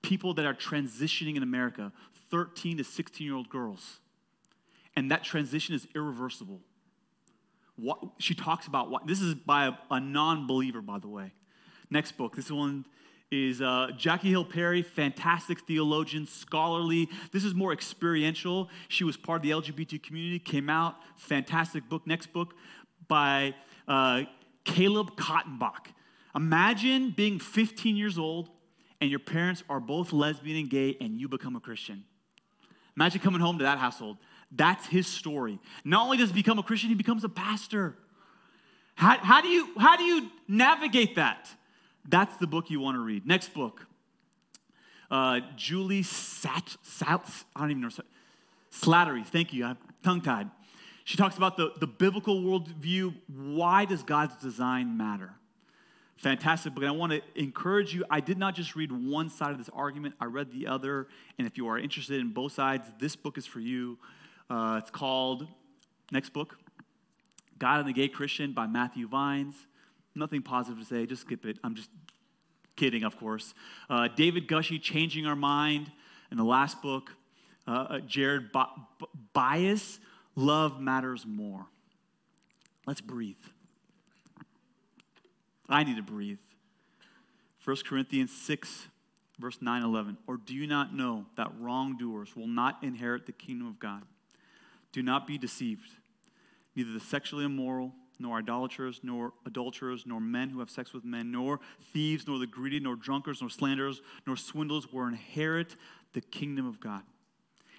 people 0.02 0.34
that 0.34 0.46
are 0.46 0.54
transitioning 0.54 1.36
in 1.36 1.42
America 1.42 1.92
13 2.30 2.78
to 2.78 2.84
16 2.84 3.26
year 3.26 3.36
old 3.36 3.48
girls. 3.48 3.98
And 4.96 5.10
that 5.10 5.22
transition 5.22 5.74
is 5.74 5.86
irreversible. 5.94 6.60
What, 7.76 7.98
she 8.18 8.34
talks 8.34 8.66
about 8.66 8.90
what, 8.90 9.06
this 9.06 9.20
is 9.20 9.34
by 9.34 9.66
a, 9.66 9.72
a 9.90 10.00
non 10.00 10.46
believer, 10.46 10.82
by 10.82 10.98
the 10.98 11.08
way. 11.08 11.32
Next 11.90 12.12
book, 12.12 12.36
this 12.36 12.50
one 12.50 12.84
is 13.30 13.62
uh, 13.62 13.88
Jackie 13.96 14.30
Hill 14.30 14.44
Perry, 14.44 14.82
fantastic 14.82 15.60
theologian, 15.66 16.26
scholarly. 16.26 17.08
This 17.32 17.44
is 17.44 17.54
more 17.54 17.72
experiential. 17.72 18.68
She 18.88 19.04
was 19.04 19.16
part 19.16 19.36
of 19.36 19.42
the 19.42 19.50
LGBT 19.50 20.02
community, 20.02 20.38
came 20.38 20.68
out, 20.68 20.96
fantastic 21.16 21.88
book. 21.88 22.06
Next 22.06 22.32
book 22.32 22.54
by 23.06 23.54
uh, 23.86 24.22
Caleb 24.64 25.16
Kaltenbach. 25.16 25.86
Imagine 26.34 27.10
being 27.10 27.38
15 27.38 27.96
years 27.96 28.18
old, 28.18 28.50
and 29.00 29.10
your 29.10 29.18
parents 29.18 29.62
are 29.68 29.80
both 29.80 30.12
lesbian 30.12 30.56
and 30.58 30.70
gay 30.70 30.96
and 31.00 31.18
you 31.18 31.28
become 31.28 31.56
a 31.56 31.60
Christian. 31.60 32.04
Imagine 32.96 33.20
coming 33.20 33.40
home 33.40 33.58
to 33.58 33.64
that 33.64 33.78
household. 33.78 34.18
That's 34.52 34.86
his 34.86 35.06
story. 35.06 35.58
Not 35.84 36.04
only 36.04 36.16
does 36.16 36.30
he 36.30 36.34
become 36.34 36.58
a 36.58 36.62
Christian, 36.62 36.88
he 36.88 36.94
becomes 36.94 37.24
a 37.24 37.28
pastor. 37.28 37.96
How, 38.94 39.16
how, 39.18 39.40
do, 39.40 39.48
you, 39.48 39.68
how 39.78 39.96
do 39.96 40.02
you 40.02 40.28
navigate 40.48 41.16
that? 41.16 41.48
That's 42.08 42.36
the 42.36 42.46
book 42.46 42.70
you 42.70 42.80
want 42.80 42.96
to 42.96 43.00
read. 43.00 43.26
Next 43.26 43.54
book. 43.54 43.86
Uh, 45.10 45.40
Julie 45.56 46.02
Sat, 46.02 46.76
Sat, 46.82 47.20
I 47.56 47.60
don't 47.60 47.70
even 47.70 47.82
know. 47.82 47.90
Slattery, 48.72 49.24
thank 49.26 49.52
you. 49.52 49.64
I'm 49.64 49.78
tongue 50.02 50.20
tied. 50.20 50.50
She 51.04 51.16
talks 51.16 51.36
about 51.36 51.56
the, 51.56 51.72
the 51.80 51.86
biblical 51.86 52.40
worldview. 52.42 53.14
Why 53.28 53.84
does 53.84 54.02
God's 54.02 54.36
design 54.36 54.96
matter? 54.96 55.32
Fantastic 56.20 56.74
book. 56.74 56.82
And 56.84 56.92
I 56.92 56.94
want 56.94 57.12
to 57.12 57.22
encourage 57.34 57.94
you. 57.94 58.04
I 58.10 58.20
did 58.20 58.36
not 58.36 58.54
just 58.54 58.76
read 58.76 58.92
one 58.92 59.30
side 59.30 59.52
of 59.52 59.58
this 59.58 59.70
argument, 59.70 60.14
I 60.20 60.26
read 60.26 60.52
the 60.52 60.66
other. 60.66 61.08
And 61.38 61.46
if 61.46 61.56
you 61.56 61.66
are 61.68 61.78
interested 61.78 62.20
in 62.20 62.32
both 62.32 62.52
sides, 62.52 62.90
this 62.98 63.16
book 63.16 63.38
is 63.38 63.46
for 63.46 63.58
you. 63.58 63.98
Uh, 64.50 64.80
it's 64.82 64.90
called, 64.90 65.46
next 66.12 66.34
book, 66.34 66.58
God 67.58 67.80
and 67.80 67.88
the 67.88 67.94
Gay 67.94 68.08
Christian 68.08 68.52
by 68.52 68.66
Matthew 68.66 69.08
Vines. 69.08 69.54
Nothing 70.14 70.42
positive 70.42 70.78
to 70.78 70.84
say, 70.84 71.06
just 71.06 71.22
skip 71.22 71.46
it. 71.46 71.58
I'm 71.64 71.74
just 71.74 71.88
kidding, 72.76 73.02
of 73.02 73.16
course. 73.16 73.54
Uh, 73.88 74.08
David 74.08 74.46
Gushee 74.46 74.80
Changing 74.80 75.26
Our 75.26 75.36
Mind. 75.36 75.90
In 76.30 76.36
the 76.36 76.44
last 76.44 76.80
book, 76.82 77.10
uh, 77.66 77.70
uh 77.70 77.98
Jared 78.00 78.52
Byas 79.34 79.98
Love 80.36 80.80
Matters 80.80 81.24
More. 81.26 81.66
Let's 82.86 83.00
breathe. 83.00 83.36
I 85.70 85.84
need 85.84 85.96
to 85.96 86.02
breathe. 86.02 86.38
1 87.64 87.76
Corinthians 87.86 88.32
6, 88.32 88.88
verse 89.38 89.58
9 89.60 89.82
11. 89.82 90.18
Or 90.26 90.36
do 90.36 90.54
you 90.54 90.66
not 90.66 90.94
know 90.94 91.26
that 91.36 91.52
wrongdoers 91.58 92.34
will 92.34 92.48
not 92.48 92.78
inherit 92.82 93.26
the 93.26 93.32
kingdom 93.32 93.68
of 93.68 93.78
God? 93.78 94.02
Do 94.92 95.02
not 95.02 95.26
be 95.26 95.38
deceived. 95.38 95.90
Neither 96.74 96.92
the 96.92 97.00
sexually 97.00 97.44
immoral, 97.44 97.92
nor 98.18 98.38
idolaters, 98.38 99.00
nor 99.02 99.32
adulterers, 99.46 100.04
nor 100.06 100.20
men 100.20 100.50
who 100.50 100.60
have 100.60 100.70
sex 100.70 100.92
with 100.92 101.04
men, 101.04 101.30
nor 101.30 101.58
thieves, 101.92 102.26
nor 102.26 102.38
the 102.38 102.46
greedy, 102.46 102.78
nor 102.78 102.96
drunkards, 102.96 103.40
nor 103.40 103.48
slanderers, 103.48 104.02
nor 104.26 104.36
swindlers 104.36 104.92
will 104.92 105.06
inherit 105.06 105.76
the 106.12 106.20
kingdom 106.20 106.66
of 106.66 106.80
God. 106.80 107.02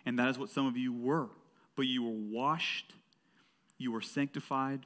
And 0.06 0.18
that 0.18 0.30
is 0.30 0.40
what 0.40 0.50
some 0.50 0.66
of 0.66 0.78
you 0.78 0.92
were. 0.92 1.30
But 1.76 1.84
you 1.84 2.04
were 2.04 2.10
washed, 2.12 2.94
you 3.78 3.92
were 3.92 4.02
sanctified, 4.02 4.86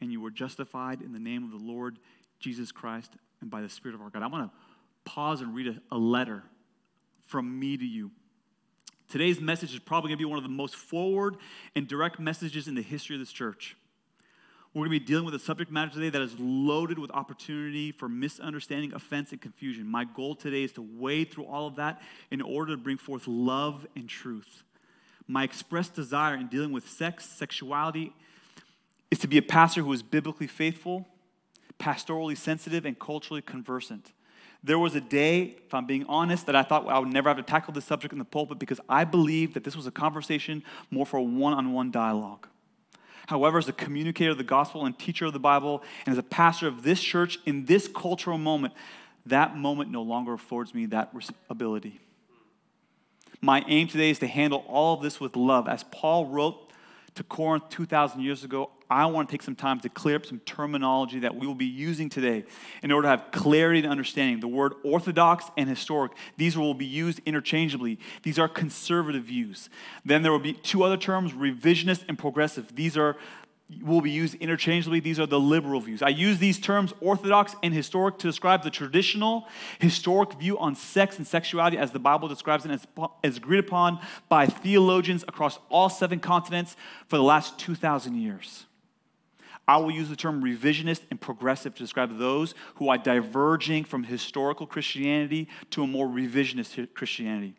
and 0.00 0.12
you 0.12 0.20
were 0.20 0.30
justified 0.30 1.00
in 1.00 1.12
the 1.12 1.18
name 1.18 1.44
of 1.44 1.50
the 1.50 1.64
Lord 1.64 1.98
Jesus 2.42 2.72
Christ 2.72 3.12
and 3.40 3.50
by 3.50 3.62
the 3.62 3.68
Spirit 3.68 3.94
of 3.94 4.02
our 4.02 4.10
God. 4.10 4.22
I 4.22 4.26
want 4.26 4.50
to 4.50 5.10
pause 5.10 5.40
and 5.40 5.54
read 5.54 5.68
a, 5.68 5.94
a 5.94 5.98
letter 5.98 6.42
from 7.26 7.58
me 7.58 7.76
to 7.76 7.84
you. 7.84 8.10
Today's 9.08 9.40
message 9.40 9.72
is 9.74 9.78
probably 9.78 10.08
going 10.08 10.18
to 10.18 10.24
be 10.24 10.28
one 10.28 10.38
of 10.38 10.42
the 10.42 10.50
most 10.50 10.74
forward 10.74 11.36
and 11.74 11.86
direct 11.86 12.18
messages 12.18 12.68
in 12.68 12.74
the 12.74 12.82
history 12.82 13.16
of 13.16 13.20
this 13.20 13.32
church. 13.32 13.76
We're 14.74 14.86
going 14.86 14.98
to 14.98 15.00
be 15.00 15.06
dealing 15.06 15.26
with 15.26 15.34
a 15.34 15.38
subject 15.38 15.70
matter 15.70 15.92
today 15.92 16.08
that 16.08 16.22
is 16.22 16.34
loaded 16.38 16.98
with 16.98 17.10
opportunity 17.10 17.92
for 17.92 18.08
misunderstanding, 18.08 18.94
offense, 18.94 19.30
and 19.32 19.40
confusion. 19.40 19.86
My 19.86 20.04
goal 20.04 20.34
today 20.34 20.62
is 20.62 20.72
to 20.72 20.82
wade 20.82 21.30
through 21.30 21.44
all 21.44 21.66
of 21.66 21.76
that 21.76 22.00
in 22.30 22.40
order 22.40 22.72
to 22.72 22.78
bring 22.78 22.96
forth 22.96 23.26
love 23.26 23.86
and 23.94 24.08
truth. 24.08 24.62
My 25.28 25.44
expressed 25.44 25.94
desire 25.94 26.34
in 26.34 26.48
dealing 26.48 26.72
with 26.72 26.88
sex, 26.88 27.28
sexuality, 27.28 28.14
is 29.10 29.18
to 29.18 29.28
be 29.28 29.36
a 29.36 29.42
pastor 29.42 29.82
who 29.82 29.92
is 29.92 30.02
biblically 30.02 30.46
faithful 30.46 31.06
pastorally 31.78 32.36
sensitive, 32.36 32.84
and 32.84 32.98
culturally 32.98 33.42
conversant. 33.42 34.12
There 34.64 34.78
was 34.78 34.94
a 34.94 35.00
day, 35.00 35.56
if 35.64 35.74
I'm 35.74 35.86
being 35.86 36.04
honest, 36.06 36.46
that 36.46 36.54
I 36.54 36.62
thought 36.62 36.86
I 36.88 36.98
would 36.98 37.12
never 37.12 37.28
have 37.28 37.36
to 37.36 37.42
tackle 37.42 37.72
this 37.74 37.84
subject 37.84 38.12
in 38.12 38.18
the 38.18 38.24
pulpit 38.24 38.58
because 38.58 38.80
I 38.88 39.04
believed 39.04 39.54
that 39.54 39.64
this 39.64 39.74
was 39.74 39.86
a 39.86 39.90
conversation 39.90 40.62
more 40.90 41.04
for 41.04 41.20
one 41.20 41.52
on 41.52 41.72
one 41.72 41.90
dialogue. 41.90 42.46
However, 43.26 43.58
as 43.58 43.68
a 43.68 43.72
communicator 43.72 44.30
of 44.32 44.38
the 44.38 44.44
gospel 44.44 44.84
and 44.84 44.96
teacher 44.96 45.26
of 45.26 45.32
the 45.32 45.40
Bible, 45.40 45.82
and 46.06 46.12
as 46.12 46.18
a 46.18 46.22
pastor 46.22 46.68
of 46.68 46.82
this 46.82 47.02
church 47.02 47.38
in 47.44 47.64
this 47.64 47.88
cultural 47.88 48.38
moment, 48.38 48.74
that 49.26 49.56
moment 49.56 49.90
no 49.90 50.02
longer 50.02 50.32
affords 50.32 50.74
me 50.74 50.86
that 50.86 51.12
ability. 51.48 52.00
My 53.40 53.64
aim 53.66 53.88
today 53.88 54.10
is 54.10 54.18
to 54.20 54.26
handle 54.26 54.64
all 54.68 54.94
of 54.94 55.02
this 55.02 55.20
with 55.20 55.34
love. 55.34 55.66
As 55.68 55.84
Paul 55.84 56.26
wrote 56.26 56.71
to 57.14 57.22
Corinth 57.22 57.68
2,000 57.68 58.20
years 58.20 58.42
ago, 58.44 58.70
I 58.88 59.06
want 59.06 59.28
to 59.28 59.32
take 59.32 59.42
some 59.42 59.54
time 59.54 59.80
to 59.80 59.88
clear 59.88 60.16
up 60.16 60.26
some 60.26 60.40
terminology 60.40 61.20
that 61.20 61.34
we 61.34 61.46
will 61.46 61.54
be 61.54 61.66
using 61.66 62.08
today 62.08 62.44
in 62.82 62.92
order 62.92 63.06
to 63.06 63.10
have 63.10 63.30
clarity 63.30 63.80
and 63.80 63.88
understanding. 63.88 64.40
The 64.40 64.48
word 64.48 64.74
orthodox 64.84 65.46
and 65.56 65.68
historic, 65.68 66.12
these 66.36 66.56
will 66.56 66.74
be 66.74 66.86
used 66.86 67.20
interchangeably. 67.24 67.98
These 68.22 68.38
are 68.38 68.48
conservative 68.48 69.24
views. 69.24 69.70
Then 70.04 70.22
there 70.22 70.32
will 70.32 70.38
be 70.38 70.52
two 70.52 70.82
other 70.82 70.98
terms, 70.98 71.32
revisionist 71.32 72.04
and 72.08 72.18
progressive. 72.18 72.74
These 72.74 72.96
are 72.98 73.16
will 73.80 74.00
be 74.00 74.10
used 74.10 74.34
interchangeably. 74.36 75.00
These 75.00 75.20
are 75.20 75.26
the 75.26 75.40
liberal 75.40 75.80
views. 75.80 76.02
I 76.02 76.08
use 76.08 76.38
these 76.38 76.58
terms, 76.58 76.92
orthodox 77.00 77.54
and 77.62 77.72
historic, 77.72 78.18
to 78.18 78.26
describe 78.26 78.62
the 78.62 78.70
traditional 78.70 79.48
historic 79.78 80.34
view 80.34 80.58
on 80.58 80.74
sex 80.74 81.18
and 81.18 81.26
sexuality 81.26 81.78
as 81.78 81.92
the 81.92 81.98
Bible 81.98 82.28
describes 82.28 82.64
it, 82.64 82.70
as, 82.70 82.86
as 83.22 83.36
agreed 83.36 83.60
upon 83.60 84.00
by 84.28 84.46
theologians 84.46 85.24
across 85.28 85.58
all 85.68 85.88
seven 85.88 86.20
continents 86.20 86.76
for 87.06 87.16
the 87.16 87.22
last 87.22 87.58
2,000 87.58 88.14
years. 88.16 88.66
I 89.66 89.76
will 89.76 89.92
use 89.92 90.08
the 90.08 90.16
term 90.16 90.42
revisionist 90.42 91.02
and 91.10 91.20
progressive 91.20 91.74
to 91.74 91.82
describe 91.82 92.18
those 92.18 92.54
who 92.74 92.88
are 92.88 92.98
diverging 92.98 93.84
from 93.84 94.04
historical 94.04 94.66
Christianity 94.66 95.48
to 95.70 95.84
a 95.84 95.86
more 95.86 96.08
revisionist 96.08 96.92
Christianity. 96.94 97.54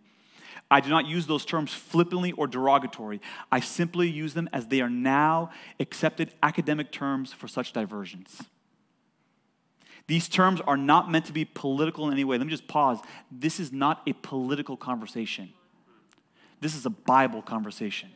I 0.73 0.79
do 0.79 0.89
not 0.89 1.05
use 1.05 1.27
those 1.27 1.45
terms 1.45 1.71
flippantly 1.71 2.31
or 2.31 2.47
derogatory. 2.47 3.21
I 3.51 3.59
simply 3.59 4.09
use 4.09 4.33
them 4.33 4.49
as 4.51 4.65
they 4.65 4.81
are 4.81 4.89
now 4.89 5.51
accepted 5.79 6.33
academic 6.41 6.91
terms 6.91 7.31
for 7.31 7.47
such 7.47 7.73
diversions. 7.73 8.41
These 10.07 10.27
terms 10.27 10.61
are 10.61 10.75
not 10.75 11.11
meant 11.11 11.25
to 11.25 11.31
be 11.31 11.45
political 11.45 12.07
in 12.07 12.13
any 12.13 12.23
way. 12.23 12.39
Let 12.39 12.47
me 12.47 12.51
just 12.51 12.67
pause. 12.67 12.97
This 13.31 13.59
is 13.59 13.71
not 13.71 14.01
a 14.07 14.13
political 14.13 14.75
conversation, 14.75 15.53
this 16.59 16.73
is 16.73 16.87
a 16.87 16.89
Bible 16.89 17.43
conversation. 17.43 18.09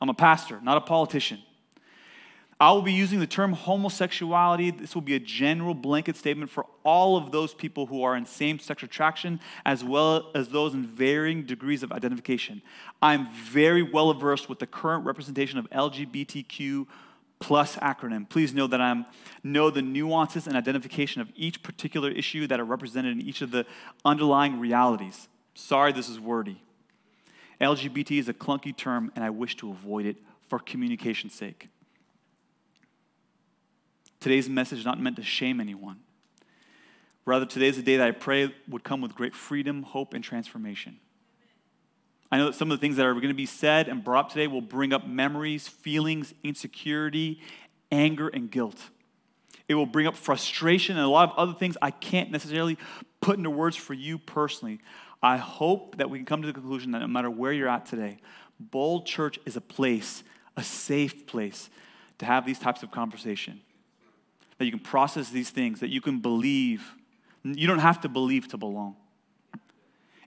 I'm 0.00 0.08
a 0.08 0.14
pastor, 0.14 0.58
not 0.62 0.78
a 0.78 0.80
politician. 0.80 1.42
I 2.58 2.72
will 2.72 2.82
be 2.82 2.92
using 2.92 3.20
the 3.20 3.26
term 3.26 3.52
homosexuality. 3.52 4.70
This 4.70 4.94
will 4.94 5.02
be 5.02 5.14
a 5.14 5.20
general 5.20 5.74
blanket 5.74 6.16
statement 6.16 6.50
for 6.50 6.64
all 6.84 7.18
of 7.18 7.30
those 7.30 7.52
people 7.52 7.84
who 7.84 8.02
are 8.02 8.16
in 8.16 8.24
same 8.24 8.58
sex 8.58 8.82
attraction, 8.82 9.40
as 9.66 9.84
well 9.84 10.30
as 10.34 10.48
those 10.48 10.72
in 10.72 10.86
varying 10.86 11.44
degrees 11.44 11.82
of 11.82 11.92
identification. 11.92 12.62
I'm 13.02 13.28
very 13.30 13.82
well 13.82 14.12
versed 14.14 14.48
with 14.48 14.58
the 14.58 14.66
current 14.66 15.04
representation 15.04 15.58
of 15.58 15.68
LGBTQ 15.68 16.86
plus 17.40 17.76
acronym. 17.76 18.26
Please 18.26 18.54
know 18.54 18.66
that 18.66 18.80
I 18.80 19.04
know 19.42 19.68
the 19.68 19.82
nuances 19.82 20.46
and 20.46 20.56
identification 20.56 21.20
of 21.20 21.30
each 21.36 21.62
particular 21.62 22.10
issue 22.10 22.46
that 22.46 22.58
are 22.58 22.64
represented 22.64 23.12
in 23.12 23.20
each 23.20 23.42
of 23.42 23.50
the 23.50 23.66
underlying 24.02 24.58
realities. 24.58 25.28
Sorry, 25.54 25.92
this 25.92 26.08
is 26.08 26.18
wordy. 26.18 26.62
LGBT 27.60 28.18
is 28.18 28.30
a 28.30 28.34
clunky 28.34 28.74
term, 28.74 29.12
and 29.14 29.22
I 29.22 29.28
wish 29.28 29.56
to 29.56 29.70
avoid 29.70 30.06
it 30.06 30.16
for 30.48 30.58
communication's 30.58 31.34
sake. 31.34 31.68
Today's 34.20 34.48
message 34.48 34.80
is 34.80 34.84
not 34.84 35.00
meant 35.00 35.16
to 35.16 35.22
shame 35.22 35.60
anyone. 35.60 36.00
Rather, 37.24 37.44
today 37.44 37.66
is 37.66 37.76
a 37.76 37.82
day 37.82 37.96
that 37.96 38.06
I 38.06 38.12
pray 38.12 38.54
would 38.68 38.84
come 38.84 39.00
with 39.00 39.14
great 39.14 39.34
freedom, 39.34 39.82
hope, 39.82 40.14
and 40.14 40.22
transformation. 40.22 40.98
I 42.30 42.38
know 42.38 42.46
that 42.46 42.54
some 42.54 42.70
of 42.70 42.78
the 42.78 42.80
things 42.80 42.96
that 42.96 43.06
are 43.06 43.14
going 43.14 43.28
to 43.28 43.34
be 43.34 43.46
said 43.46 43.88
and 43.88 44.02
brought 44.02 44.26
up 44.26 44.32
today 44.32 44.46
will 44.46 44.60
bring 44.60 44.92
up 44.92 45.06
memories, 45.06 45.68
feelings, 45.68 46.34
insecurity, 46.42 47.40
anger, 47.90 48.28
and 48.28 48.50
guilt. 48.50 48.78
It 49.68 49.74
will 49.74 49.86
bring 49.86 50.06
up 50.06 50.16
frustration 50.16 50.96
and 50.96 51.04
a 51.04 51.08
lot 51.08 51.30
of 51.30 51.36
other 51.36 51.58
things 51.58 51.76
I 51.82 51.90
can't 51.90 52.30
necessarily 52.30 52.78
put 53.20 53.36
into 53.36 53.50
words 53.50 53.76
for 53.76 53.94
you 53.94 54.18
personally. 54.18 54.80
I 55.22 55.36
hope 55.36 55.96
that 55.96 56.10
we 56.10 56.18
can 56.18 56.26
come 56.26 56.42
to 56.42 56.46
the 56.46 56.52
conclusion 56.52 56.92
that 56.92 57.00
no 57.00 57.08
matter 57.08 57.30
where 57.30 57.52
you're 57.52 57.68
at 57.68 57.86
today, 57.86 58.18
Bold 58.60 59.06
Church 59.06 59.38
is 59.44 59.56
a 59.56 59.60
place, 59.60 60.22
a 60.56 60.62
safe 60.62 61.26
place 61.26 61.70
to 62.18 62.26
have 62.26 62.46
these 62.46 62.58
types 62.58 62.82
of 62.82 62.90
conversation 62.90 63.60
that 64.58 64.64
you 64.64 64.70
can 64.70 64.80
process 64.80 65.30
these 65.30 65.50
things, 65.50 65.80
that 65.80 65.90
you 65.90 66.00
can 66.00 66.20
believe. 66.20 66.94
You 67.42 67.66
don't 67.66 67.78
have 67.78 68.00
to 68.02 68.08
believe 68.08 68.48
to 68.48 68.56
belong. 68.56 68.96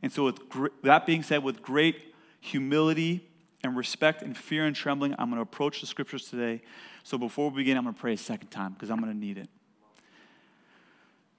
And 0.02 0.12
so, 0.12 0.26
with 0.26 0.48
gr- 0.50 0.68
that 0.84 1.06
being 1.06 1.24
said, 1.24 1.44
with 1.44 1.62
great 1.62 2.14
humility 2.40 3.28
and 3.64 3.76
respect 3.76 4.22
and 4.22 4.38
fear 4.38 4.66
and 4.66 4.76
trembling, 4.76 5.14
I'm 5.20 5.30
going 5.30 5.38
to 5.38 5.42
approach 5.42 5.82
the 5.82 5.88
scriptures 5.88 6.30
today. 6.30 6.62
So, 7.04 7.18
before 7.18 7.50
we 7.50 7.58
begin, 7.58 7.78
I'm 7.78 7.84
going 7.84 7.96
to 7.96 8.00
pray 8.00 8.14
a 8.14 8.18
second 8.18 8.50
time 8.50 8.74
because 8.74 8.90
I'm 8.90 9.02
going 9.02 9.12
to 9.12 9.18
need 9.18 9.38
it. 9.38 9.50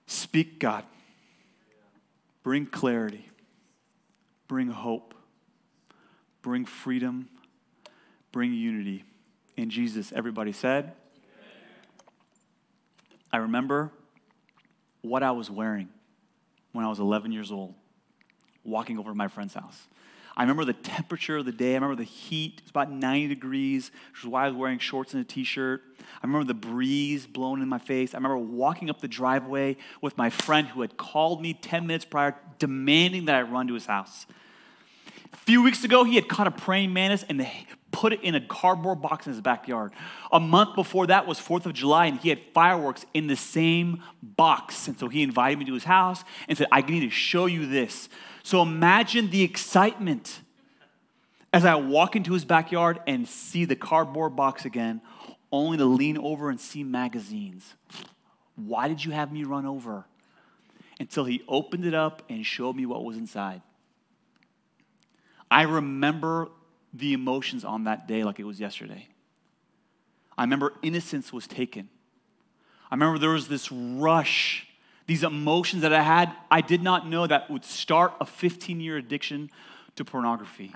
Speak, 0.07 0.59
God. 0.59 0.85
Bring 2.43 2.67
clarity. 2.67 3.27
Bring 4.49 4.69
hope. 4.69 5.15
Bring 6.43 6.65
freedom. 6.65 7.29
Bring 8.33 8.53
unity. 8.53 9.05
In 9.57 9.71
Jesus, 9.71 10.13
everybody 10.13 10.53
said, 10.53 10.93
I 13.33 13.39
remember 13.39 13.93
what 15.03 15.23
I 15.23 15.31
was 15.31 15.51
wearing 15.51 15.89
when 16.73 16.85
I 16.85 16.89
was 16.89 16.99
11 16.99 17.33
years 17.33 17.51
old, 17.51 17.75
walking 18.65 18.99
over 18.99 19.11
to 19.11 19.15
my 19.15 19.29
friend's 19.29 19.55
house. 19.55 19.87
I 20.37 20.43
remember 20.43 20.65
the 20.65 20.73
temperature 20.73 21.39
of 21.39 21.45
the 21.45 21.53
day. 21.53 21.73
I 21.73 21.75
remember 21.75 21.97
the 21.97 22.05
heat. 22.05 22.55
It 22.59 22.63
was 22.63 22.71
about 22.71 22.91
90 22.91 23.29
degrees, 23.29 23.91
which 24.13 24.23
is 24.23 24.27
why 24.27 24.45
I 24.45 24.49
was 24.49 24.57
wearing 24.57 24.79
shorts 24.79 25.13
and 25.13 25.23
a 25.23 25.25
t 25.25 25.45
shirt. 25.45 25.83
I 26.01 26.27
remember 26.27 26.47
the 26.47 26.55
breeze 26.55 27.27
blowing 27.27 27.61
in 27.63 27.69
my 27.69 27.79
face. 27.79 28.15
I 28.15 28.19
remember 28.19 28.39
walking 28.39 28.89
up 28.89 29.01
the 29.01 29.09
driveway 29.09 29.77
with 30.01 30.17
my 30.17 30.31
friend 30.31 30.69
who 30.69 30.81
had 30.81 30.97
called 30.97 31.43
me 31.43 31.55
10 31.55 31.87
minutes 31.87 32.05
prior, 32.05 32.37
demanding 32.59 33.27
that 33.27 33.35
I 33.35 33.43
run 33.43 33.67
to 33.69 33.75
his 33.75 33.87
house. 33.87 34.27
A 35.33 35.37
few 35.37 35.63
weeks 35.63 35.85
ago, 35.85 36.05
he 36.05 36.15
had 36.15 36.29
caught 36.29 36.47
a 36.47 36.51
praying 36.51 36.93
mantis 36.93 37.25
and 37.29 37.47
put 37.91 38.13
it 38.13 38.23
in 38.23 38.35
a 38.35 38.41
cardboard 38.41 39.03
box 39.03 39.27
in 39.27 39.33
his 39.33 39.41
backyard. 39.41 39.93
A 40.33 40.41
month 40.41 40.75
before 40.75 41.07
that 41.09 41.27
was 41.27 41.39
4th 41.39 41.67
of 41.67 41.73
July, 41.73 42.07
and 42.07 42.19
he 42.19 42.29
had 42.29 42.41
fireworks 42.55 43.05
in 43.15 43.27
the 43.27 43.37
same 43.37 44.03
box. 44.23 44.89
And 44.89 44.99
so 44.99 45.09
he 45.09 45.23
invited 45.23 45.59
me 45.59 45.65
to 45.67 45.75
his 45.75 45.85
house 45.85 46.25
and 46.49 46.57
said, 46.57 46.69
I 46.71 46.83
need 46.83 47.01
to 47.01 47.11
show 47.11 47.47
you 47.47 47.67
this. 47.67 48.09
So 48.43 48.63
imagine 48.63 49.31
the 49.31 49.43
excitement 49.43 50.41
as 51.53 51.65
I 51.65 51.75
walk 51.75 52.15
into 52.15 52.33
his 52.33 52.45
backyard 52.45 53.01
and 53.07 53.29
see 53.29 53.65
the 53.65 53.77
cardboard 53.77 54.37
box 54.37 54.65
again, 54.65 55.01
only 55.51 55.79
to 55.79 55.85
lean 55.85 56.17
over 56.17 56.49
and 56.49 56.61
see 56.61 56.85
magazines. 56.85 57.75
Why 58.55 58.89
did 58.89 59.05
you 59.05 59.11
have 59.11 59.33
me 59.33 59.45
run 59.45 59.67
over? 59.67 60.05
Until 61.01 61.25
he 61.25 61.43
opened 61.49 61.87
it 61.87 61.95
up 61.95 62.23
and 62.29 62.47
showed 62.47 62.77
me 62.77 62.87
what 62.87 63.05
was 63.05 63.17
inside. 63.17 63.63
I 65.51 65.63
remember 65.63 66.51
the 66.93 67.13
emotions 67.13 67.65
on 67.65 67.85
that 67.85 68.09
day 68.09 68.25
like 68.25 68.41
it 68.41 68.45
was 68.45 68.61
yesterday. 68.61 69.09
I 70.37 70.43
remember 70.43 70.75
innocence 70.83 71.33
was 71.33 71.47
taken. 71.47 71.89
I 72.91 72.95
remember 72.95 73.19
there 73.19 73.31
was 73.31 73.49
this 73.49 73.71
rush, 73.71 74.67
these 75.07 75.23
emotions 75.23 75.83
that 75.83 75.93
I 75.93 76.03
had, 76.03 76.33
I 76.51 76.61
did 76.61 76.83
not 76.83 77.07
know 77.07 77.27
that 77.27 77.51
would 77.51 77.65
start 77.65 78.15
a 78.21 78.27
15 78.27 78.81
year 78.81 78.97
addiction 78.97 79.51
to 79.97 80.05
pornography. 80.05 80.75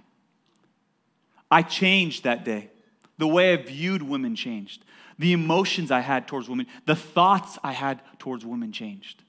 I 1.51 1.63
changed 1.63 2.25
that 2.25 2.45
day. 2.45 2.71
The 3.19 3.27
way 3.27 3.53
I 3.53 3.57
viewed 3.57 4.03
women 4.03 4.35
changed. 4.37 4.85
The 5.19 5.33
emotions 5.33 5.91
I 5.91 6.01
had 6.01 6.27
towards 6.27 6.49
women, 6.49 6.67
the 6.87 6.97
thoughts 6.97 7.59
I 7.63 7.73
had 7.73 8.01
towards 8.19 8.45
women 8.45 8.73
changed. 8.73 9.23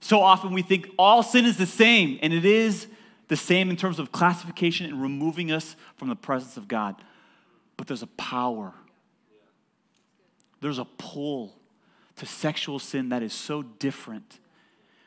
So 0.00 0.20
often 0.20 0.52
we 0.52 0.62
think 0.62 0.90
all 0.98 1.22
sin 1.22 1.44
is 1.44 1.56
the 1.56 1.66
same, 1.66 2.18
and 2.22 2.32
it 2.32 2.44
is 2.44 2.88
the 3.28 3.36
same 3.36 3.70
in 3.70 3.76
terms 3.76 3.98
of 3.98 4.12
classification 4.12 4.86
and 4.86 5.02
removing 5.02 5.50
us 5.50 5.76
from 5.96 6.08
the 6.08 6.16
presence 6.16 6.56
of 6.56 6.68
God. 6.68 6.96
But 7.76 7.86
there's 7.86 8.02
a 8.02 8.08
power, 8.08 8.72
there's 10.60 10.78
a 10.78 10.84
pull 10.84 11.54
to 12.16 12.26
sexual 12.26 12.78
sin 12.78 13.10
that 13.10 13.22
is 13.22 13.32
so 13.32 13.62
different. 13.62 14.38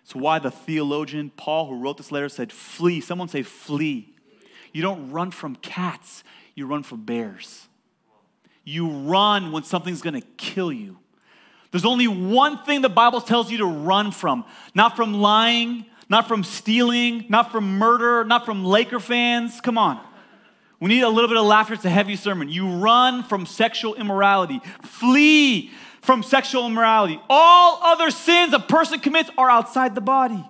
It's 0.04 0.16
why 0.16 0.40
the 0.40 0.52
theologian 0.52 1.32
Paul, 1.36 1.68
who 1.68 1.80
wrote 1.80 1.98
this 1.98 2.12
letter, 2.12 2.30
said, 2.30 2.52
Flee. 2.52 3.02
Someone 3.02 3.28
say, 3.28 3.44
Flee. 3.44 4.14
You 4.72 4.82
don't 4.82 5.12
run 5.12 5.32
from 5.32 5.56
cats, 5.56 6.24
you 6.56 6.68
run 6.68 6.84
from 6.84 7.04
bears. 7.04 7.68
You 8.64 8.90
run 8.90 9.52
when 9.52 9.64
something's 9.64 10.02
gonna 10.02 10.22
kill 10.38 10.72
you. 10.72 10.98
There's 11.72 11.86
only 11.86 12.08
one 12.08 12.64
thing 12.64 12.82
the 12.82 12.90
Bible 12.90 13.22
tells 13.22 13.52
you 13.52 13.60
to 13.60 13.66
run 13.66 14.12
from 14.12 14.46
not 14.74 14.96
from 14.96 15.14
lying, 15.14 15.86
not 16.10 16.28
from 16.28 16.44
stealing, 16.44 17.26
not 17.30 17.52
from 17.52 17.78
murder, 17.78 18.26
not 18.26 18.46
from 18.46 18.66
Laker 18.66 19.00
fans. 19.00 19.62
Come 19.62 19.78
on. 19.78 20.04
We 20.80 20.90
need 20.90 21.02
a 21.02 21.10
little 21.10 21.28
bit 21.28 21.38
of 21.38 21.46
laughter. 21.46 21.74
It's 21.74 21.86
a 21.86 21.90
heavy 21.90 22.16
sermon. 22.16 22.50
You 22.50 22.68
run 22.78 23.24
from 23.24 23.46
sexual 23.46 23.96
immorality, 23.96 24.62
flee 24.82 25.72
from 26.02 26.24
sexual 26.24 26.66
immorality. 26.66 27.20
All 27.30 27.80
other 27.84 28.12
sins 28.12 28.54
a 28.54 28.60
person 28.60 29.00
commits 29.00 29.30
are 29.38 29.50
outside 29.50 29.94
the 29.94 30.02
body. 30.02 30.44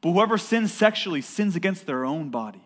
But 0.00 0.12
whoever 0.12 0.38
sins 0.38 0.72
sexually 0.72 1.20
sins 1.20 1.54
against 1.56 1.86
their 1.86 2.04
own 2.04 2.30
body. 2.30 2.62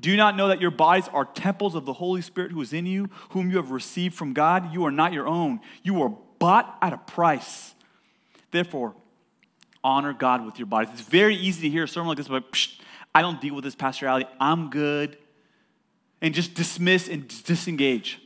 Do 0.00 0.10
you 0.10 0.16
not 0.16 0.36
know 0.36 0.48
that 0.48 0.60
your 0.60 0.70
bodies 0.70 1.08
are 1.12 1.24
temples 1.24 1.74
of 1.74 1.86
the 1.86 1.92
Holy 1.92 2.20
Spirit 2.20 2.52
who 2.52 2.60
is 2.60 2.72
in 2.72 2.86
you, 2.86 3.08
whom 3.30 3.50
you 3.50 3.56
have 3.56 3.70
received 3.70 4.14
from 4.14 4.32
God? 4.32 4.72
You 4.72 4.84
are 4.84 4.90
not 4.90 5.12
your 5.12 5.26
own. 5.26 5.60
You 5.82 5.94
were 5.94 6.10
bought 6.38 6.76
at 6.82 6.92
a 6.92 6.98
price. 6.98 7.74
Therefore, 8.50 8.94
honor 9.86 10.12
God 10.12 10.44
with 10.44 10.58
your 10.58 10.66
bodies. 10.66 10.88
It's 10.92 11.08
very 11.08 11.36
easy 11.36 11.62
to 11.62 11.68
hear 11.70 11.84
a 11.84 11.88
sermon 11.88 12.08
like 12.08 12.16
this, 12.16 12.26
but 12.26 12.50
psh, 12.50 12.80
I 13.14 13.22
don't 13.22 13.40
deal 13.40 13.54
with 13.54 13.62
this, 13.62 13.76
Pastor 13.76 14.08
Ali. 14.08 14.26
I'm 14.40 14.68
good. 14.68 15.16
And 16.20 16.34
just 16.34 16.54
dismiss 16.54 17.08
and 17.08 17.28
disengage. 17.44 18.20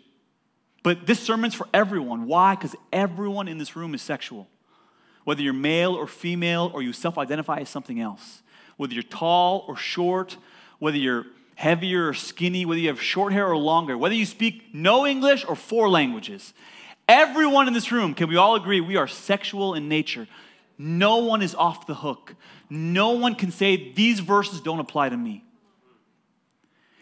But 0.83 1.07
this 1.07 1.21
sermon's 1.21 1.55
for 1.55 1.69
everyone. 1.75 2.27
Why? 2.27 2.55
Because 2.55 2.75
everyone 2.95 3.47
in 3.47 3.59
this 3.59 3.77
room 3.77 3.95
is 3.95 4.01
sexual. 4.01 4.49
Whether 5.25 5.43
you're 5.43 5.53
male 5.53 5.95
or 5.95 6.07
female, 6.07 6.71
or 6.73 6.81
you 6.81 6.95
self 6.95 7.19
identify 7.19 7.59
as 7.59 7.69
something 7.69 8.01
else. 8.01 8.41
Whether 8.79 8.95
you're 8.95 9.03
tall 9.03 9.67
or 9.69 9.77
short, 9.77 10.39
whether 10.79 10.97
you're 10.97 11.27
heavier 11.57 12.09
or 12.09 12.15
skinny, 12.15 12.65
whether 12.65 12.81
you 12.81 12.89
have 12.89 13.03
short 13.03 13.35
hair 13.35 13.47
or 13.47 13.59
longer, 13.59 13.99
whether 13.99 14.15
you 14.15 14.25
speak 14.25 14.73
no 14.73 15.07
English 15.07 15.45
or 15.47 15.55
four 15.55 15.91
languages. 15.91 16.55
Everyone 17.07 17.69
in 17.69 17.75
this 17.75 17.93
room, 17.93 18.15
can 18.15 18.31
we 18.31 18.37
all 18.37 18.55
agree 18.55 18.81
we 18.81 18.97
are 18.97 19.07
sexual 19.07 19.75
in 19.75 19.89
nature? 19.89 20.27
No 20.83 21.19
one 21.19 21.43
is 21.43 21.55
off 21.55 21.87
the 21.87 21.95
hook. 21.95 22.35
No 22.71 23.11
one 23.11 23.35
can 23.35 23.51
say 23.51 23.93
these 23.93 24.21
verses 24.21 24.63
don't 24.63 24.81
apply 24.81 25.11
to 25.11 25.17
me. 25.17 25.45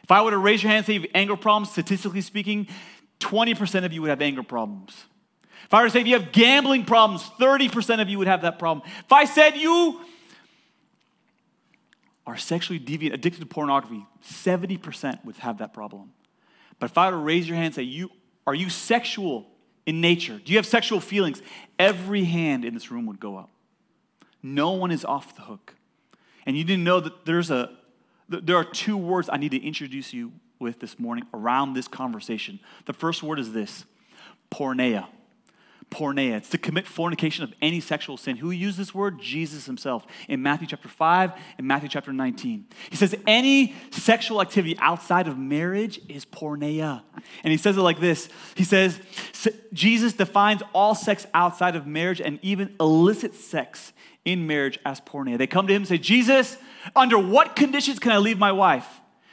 If 0.03 0.11
I 0.11 0.21
were 0.23 0.33
to 0.33 0.39
raise 0.39 0.65
your 0.65 0.71
hand 0.71 0.79
and 0.79 0.87
say 0.87 0.95
you 0.95 1.03
have 1.03 1.11
anger 1.15 1.37
problems, 1.37 1.71
statistically 1.71 2.23
speaking, 2.23 2.67
20% 3.21 3.85
of 3.85 3.93
you 3.93 4.03
would 4.03 4.11
have 4.11 4.21
anger 4.21 4.43
problems. 4.43 5.05
If 5.65 5.73
I 5.73 5.83
were 5.83 5.87
to 5.87 5.93
say 5.93 6.01
if 6.01 6.09
you 6.09 6.19
have 6.19 6.33
gambling 6.33 6.87
problems, 6.87 7.23
30% 7.39 8.01
of 8.01 8.09
you 8.09 8.19
would 8.19 8.27
have 8.27 8.43
that 8.43 8.59
problem. 8.59 8.85
If 9.05 9.13
I 9.13 9.27
said 9.27 9.57
you 9.57 10.01
are 12.27 12.37
sexually 12.37 12.81
deviant, 12.81 13.13
addicted 13.13 13.39
to 13.39 13.47
pornography, 13.47 14.05
70% 14.29 15.25
would 15.25 15.37
have 15.37 15.59
that 15.59 15.73
problem. 15.73 16.11
But 16.81 16.91
if 16.91 16.99
I 16.99 17.07
were 17.07 17.13
to 17.13 17.17
raise 17.19 17.47
your 17.47 17.55
hand 17.55 17.67
and 17.67 17.75
say, 17.77 17.83
you, 17.83 18.11
Are 18.45 18.57
you 18.57 18.71
sexual 18.71 19.47
in 19.87 20.01
nature? 20.01 20.41
Do 20.45 20.51
you 20.51 20.59
have 20.59 20.67
sexual 20.67 20.99
feelings? 20.99 21.41
Every 21.79 22.25
hand 22.25 22.65
in 22.65 22.75
this 22.75 22.91
room 22.91 23.07
would 23.07 23.21
go 23.21 23.37
up. 23.37 23.51
No 24.43 24.73
one 24.73 24.91
is 24.91 25.05
off 25.05 25.35
the 25.37 25.43
hook. 25.43 25.75
And 26.47 26.57
you 26.57 26.65
didn't 26.65 26.85
know 26.85 27.01
that 27.01 27.27
there's 27.27 27.51
a, 27.51 27.71
there 28.29 28.57
are 28.57 28.65
two 28.65 28.97
words 28.97 29.29
I 29.31 29.37
need 29.37 29.51
to 29.51 29.63
introduce 29.63 30.13
you 30.13 30.33
with 30.59 30.81
this 30.81 30.99
morning 30.99 31.27
around 31.35 31.75
this 31.75 31.89
conversation. 31.89 32.59
The 32.87 32.93
first 32.93 33.23
word 33.23 33.39
is 33.39 33.53
this 33.53 33.85
porneia 34.51 35.07
porneia. 35.91 36.37
It's 36.37 36.51
to 36.51 36.59
commit 36.59 36.87
fornication 36.87 37.45
of 37.45 37.55
any 37.63 37.81
sexual 37.81 38.17
sin. 38.17 38.37
Who 38.37 38.51
used 38.51 38.79
this 38.79 38.95
word? 38.95 39.21
Jesus 39.21 39.67
himself 39.67 40.07
in 40.29 40.43
Matthew 40.43 40.67
chapter 40.67 40.89
5 40.89 41.33
and 41.57 41.67
Matthew 41.67 41.89
chapter 41.89 42.13
19. 42.13 42.67
He 42.91 42.97
says 42.97 43.17
any 43.27 43.75
sexual 43.91 44.41
activity 44.41 44.77
outside 44.79 45.29
of 45.29 45.39
marriage 45.39 46.01
is 46.09 46.25
porneia. 46.25 47.03
And 47.43 47.51
he 47.51 47.57
says 47.57 47.77
it 47.77 47.81
like 47.81 48.01
this. 48.01 48.29
He 48.55 48.65
says 48.65 49.01
Jesus 49.73 50.13
defines 50.13 50.63
all 50.75 50.95
sex 50.95 51.27
outside 51.33 51.77
of 51.77 51.87
marriage 51.87 52.21
and 52.21 52.39
even 52.43 52.75
illicit 52.79 53.35
sex 53.35 53.93
in 54.25 54.47
marriage 54.47 54.79
as 54.85 55.01
porneia. 55.01 55.39
They 55.39 55.47
come 55.47 55.67
to 55.67 55.73
him 55.73 55.83
and 55.83 55.89
say, 55.89 55.99
"Jesus, 55.99 56.59
under 56.95 57.19
what 57.19 57.57
conditions 57.57 57.99
can 57.99 58.13
I 58.13 58.19
leave 58.19 58.39
my 58.39 58.53
wife?" 58.53 58.87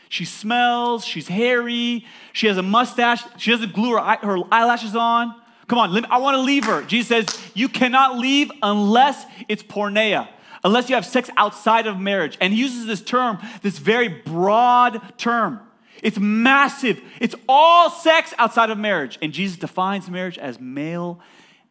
She 0.07 0.23
smells, 0.23 1.03
she's 1.03 1.27
hairy, 1.27 2.05
she 2.31 2.47
has 2.47 2.57
a 2.57 2.61
mustache, 2.61 3.23
she 3.37 3.51
doesn't 3.51 3.73
glue 3.73 3.97
her, 3.97 4.17
her 4.21 4.37
eyelashes 4.51 4.95
on. 4.95 5.35
Come 5.67 5.79
on, 5.79 6.05
I 6.05 6.17
want 6.17 6.35
to 6.35 6.41
leave 6.41 6.65
her. 6.65 6.83
Jesus 6.83 7.07
says, 7.07 7.51
You 7.53 7.69
cannot 7.69 8.17
leave 8.17 8.51
unless 8.61 9.25
it's 9.47 9.63
porneia, 9.63 10.27
unless 10.63 10.89
you 10.89 10.95
have 10.95 11.05
sex 11.05 11.29
outside 11.37 11.87
of 11.87 11.99
marriage. 11.99 12.37
And 12.39 12.53
he 12.53 12.59
uses 12.59 12.85
this 12.85 13.01
term, 13.01 13.39
this 13.61 13.79
very 13.79 14.07
broad 14.07 15.01
term. 15.17 15.59
It's 16.03 16.19
massive. 16.19 17.01
It's 17.19 17.35
all 17.49 17.89
sex 17.89 18.33
outside 18.37 18.69
of 18.69 18.77
marriage. 18.77 19.17
And 19.21 19.33
Jesus 19.33 19.57
defines 19.57 20.09
marriage 20.09 20.37
as 20.37 20.59
male 20.59 21.19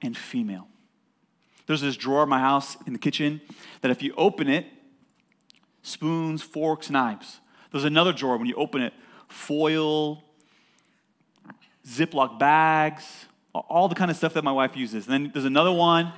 and 0.03 0.17
female. 0.17 0.67
There's 1.67 1.81
this 1.81 1.97
drawer 1.97 2.25
in 2.25 2.29
my 2.29 2.41
house 2.41 2.77
in 2.87 2.93
the 2.93 2.99
kitchen 2.99 3.41
that 3.81 3.91
if 3.91 4.03
you 4.03 4.13
open 4.17 4.49
it, 4.49 4.67
spoons, 5.83 6.43
forks, 6.43 6.91
knives. 6.91 7.41
There's 7.71 7.85
another 7.85 8.13
drawer 8.13 8.37
when 8.37 8.49
you 8.49 8.55
open 8.57 8.83
it, 8.83 8.93
foil, 9.29 10.25
Ziploc 11.87 12.39
bags, 12.39 13.27
all 13.55 13.89
the 13.89 13.95
kind 13.95 14.11
of 14.11 14.17
stuff 14.17 14.35
that 14.35 14.45
my 14.45 14.53
wife 14.53 14.77
uses. 14.77 15.07
And 15.07 15.13
then 15.13 15.31
there's 15.33 15.45
another 15.45 15.73
one, 15.73 16.13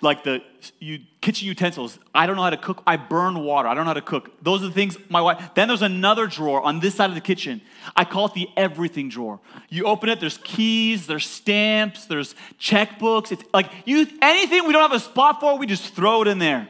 like 0.00 0.24
the 0.24 0.42
you, 0.78 1.00
kitchen 1.20 1.48
utensils. 1.48 1.98
I 2.14 2.26
don't 2.26 2.36
know 2.36 2.42
how 2.42 2.50
to 2.50 2.56
cook. 2.56 2.82
I 2.86 2.96
burn 2.96 3.38
water. 3.40 3.68
I 3.68 3.74
don't 3.74 3.84
know 3.84 3.90
how 3.90 3.94
to 3.94 4.02
cook. 4.02 4.30
Those 4.42 4.62
are 4.62 4.66
the 4.66 4.72
things 4.72 4.96
my 5.08 5.20
wife. 5.20 5.50
Then 5.54 5.68
there's 5.68 5.82
another 5.82 6.26
drawer 6.26 6.60
on 6.62 6.80
this 6.80 6.94
side 6.94 7.08
of 7.08 7.14
the 7.14 7.20
kitchen. 7.20 7.60
I 7.96 8.04
call 8.04 8.26
it 8.26 8.34
the 8.34 8.48
everything 8.56 9.08
drawer. 9.08 9.40
You 9.68 9.84
open 9.84 10.08
it. 10.08 10.20
There's 10.20 10.38
keys. 10.38 11.06
There's 11.06 11.26
stamps. 11.26 12.06
There's 12.06 12.34
checkbooks. 12.60 13.32
It's 13.32 13.44
like 13.52 13.70
you 13.84 14.06
anything 14.20 14.66
we 14.66 14.72
don't 14.72 14.82
have 14.82 14.92
a 14.92 15.00
spot 15.00 15.40
for. 15.40 15.58
We 15.58 15.66
just 15.66 15.94
throw 15.94 16.22
it 16.22 16.28
in 16.28 16.38
there. 16.38 16.68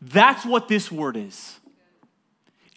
That's 0.00 0.46
what 0.46 0.68
this 0.68 0.90
word 0.90 1.16
is. 1.16 1.59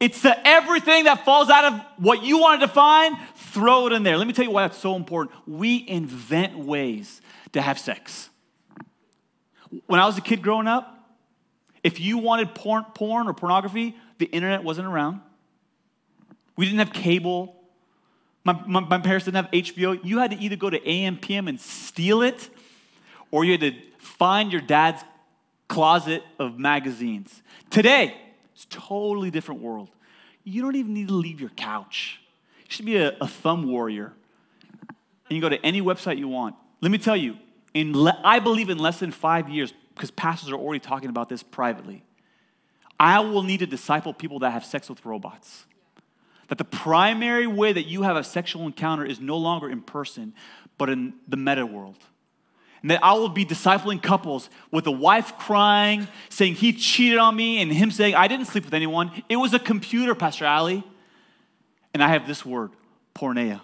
It's 0.04 0.22
the 0.22 0.36
everything 0.46 1.06
that 1.06 1.24
falls 1.24 1.50
out 1.50 1.63
of 1.63 1.82
what 1.96 2.24
you 2.24 2.38
want 2.38 2.60
to 2.60 2.68
define, 2.68 3.18
throw 3.36 3.88
it 3.88 3.94
in 3.94 4.04
there. 4.04 4.18
Let 4.18 4.28
me 4.28 4.34
tell 4.34 4.44
you 4.44 4.52
why 4.52 4.63
that's 4.63 4.78
so 4.78 4.98
important. 4.98 5.34
We 5.48 5.88
invent 5.88 6.60
ways 6.60 7.22
to 7.54 7.62
have 7.62 7.80
sex. 7.80 8.30
When 9.86 10.02
I 10.02 10.06
was 10.06 10.18
a 10.18 10.22
kid 10.22 10.42
growing 10.42 10.68
up, 10.68 11.08
if 11.86 12.02
you 12.02 12.18
wanted 12.18 12.54
porn, 12.54 12.84
porn 12.94 13.30
or 13.30 13.34
pornography, 13.34 13.96
the 14.18 14.26
internet 14.26 14.62
wasn't 14.62 14.88
around. 14.88 15.22
We 16.58 16.66
didn't 16.66 16.80
have 16.80 16.92
cable. 16.92 17.56
My, 18.44 18.62
my, 18.68 18.82
my, 18.82 18.98
parents 18.98 19.24
didn't 19.24 19.46
have 19.46 19.52
HBO. 19.52 19.98
You 20.04 20.20
had 20.20 20.32
to 20.32 20.38
either 20.38 20.58
go 20.58 20.70
to 20.70 20.82
AMPM 20.82 21.48
and 21.48 21.58
steal 21.62 22.24
it, 22.24 22.50
or 23.32 23.46
you 23.46 23.54
had 23.54 23.62
to 23.62 23.74
find 24.00 24.52
your 24.52 24.60
dad's 24.60 25.02
closet 25.70 26.24
of 26.39 26.60
magazines. 26.60 27.42
Today, 27.70 28.18
it's 28.54 28.68
totally 28.70 29.32
different 29.32 29.62
world. 29.62 29.89
You 30.44 30.62
don't 30.62 30.76
even 30.76 30.94
need 30.94 31.08
to 31.08 31.13
leave 31.13 31.39
your 31.39 31.50
couch. 31.52 32.20
You 32.66 32.72
should 32.72 32.86
be 32.86 32.98
a, 32.98 33.16
a 33.20 33.28
thumb 33.28 33.68
warrior. 33.68 34.13
And 35.30 35.36
you 35.36 35.42
go 35.42 35.50
to 35.50 35.63
any 35.66 35.82
website 35.82 36.18
you 36.18 36.28
want. 36.28 36.56
Let 36.82 36.92
me 36.92 36.98
tell 36.98 37.16
you, 37.16 37.38
in 37.74 37.98
le- 37.98 38.20
I 38.24 38.39
believe 38.39 38.70
in 38.70 38.78
less 38.78 39.00
than 39.00 39.12
five 39.12 39.50
years, 39.50 39.74
because 39.96 40.12
pastors 40.12 40.52
are 40.52 40.56
already 40.56 40.80
talking 40.80 41.10
about 41.10 41.30
this 41.30 41.44
privately, 41.44 42.04
I 43.00 43.20
will 43.22 43.44
need 43.44 43.60
to 43.60 43.66
disciple 43.66 44.13
people 44.13 44.39
that 44.39 44.52
have 44.52 44.66
sex 44.66 44.89
with 44.89 45.06
robots. 45.06 45.66
That 46.50 46.58
the 46.58 46.66
primary 46.66 47.48
way 47.48 47.74
that 47.74 47.88
you 47.88 48.04
have 48.04 48.16
a 48.16 48.24
sexual 48.24 48.66
encounter 48.66 49.06
is 49.06 49.20
no 49.20 49.38
longer 49.38 49.70
in 49.70 49.82
person, 49.82 50.34
but 50.78 50.89
in 50.89 51.13
the 51.28 51.38
meta 51.38 51.66
world 51.66 51.98
and 52.84 52.91
that 52.91 53.04
I 53.04 53.13
will 53.13 53.30
be 53.30 53.46
discipling 53.46 54.04
couples 54.04 54.50
with 54.69 54.86
a 54.88 54.91
wife 54.91 55.38
crying, 55.39 56.08
saying 56.30 56.56
he 56.56 56.74
cheated 56.74 57.17
on 57.17 57.34
me, 57.36 57.62
and 57.62 57.72
him 57.72 57.89
saying, 57.89 58.13
I 58.13 58.28
didn't 58.28 58.46
sleep 58.46 58.65
with 58.65 58.74
anyone. 58.74 59.24
It 59.30 59.38
was 59.38 59.54
a 59.54 59.60
computer, 59.60 60.13
Pastor 60.13 60.46
Ali. 60.46 60.84
And 61.93 62.04
I 62.04 62.10
have 62.10 62.28
this 62.28 62.46
word, 62.46 62.72
porneia. 63.15 63.62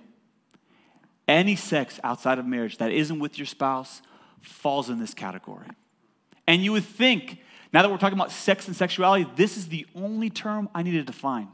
Any 1.27 1.58
sex 1.58 1.99
outside 2.03 2.39
of 2.39 2.45
marriage 2.45 2.77
that 2.77 2.91
isn't 2.91 3.19
with 3.19 3.38
your 3.38 3.45
spouse 3.45 4.01
falls 4.41 4.89
in 4.89 4.99
this 4.99 5.13
category. 5.13 5.67
And 6.47 6.63
you 6.63 6.71
would 6.71 6.86
think, 6.86 7.39
now 7.73 7.82
that 7.82 7.91
we're 7.91 7.97
talking 7.97 8.17
about 8.17 8.32
sex 8.32 8.67
and 8.67 8.75
sexuality, 8.75 9.29
this 9.36 9.58
is 9.58 9.67
the 9.67 9.86
only 9.95 10.29
term 10.29 10.69
I 10.73 10.82
need 10.82 10.93
to 10.93 11.03
define. 11.03 11.49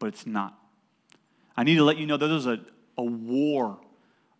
But 0.00 0.08
it's 0.08 0.26
not. 0.26 0.58
I 1.56 1.62
need 1.62 1.76
to 1.76 1.84
let 1.84 1.96
you 1.96 2.06
know 2.06 2.16
that 2.16 2.26
there's 2.26 2.46
a, 2.46 2.60
a 2.98 3.04
war 3.04 3.78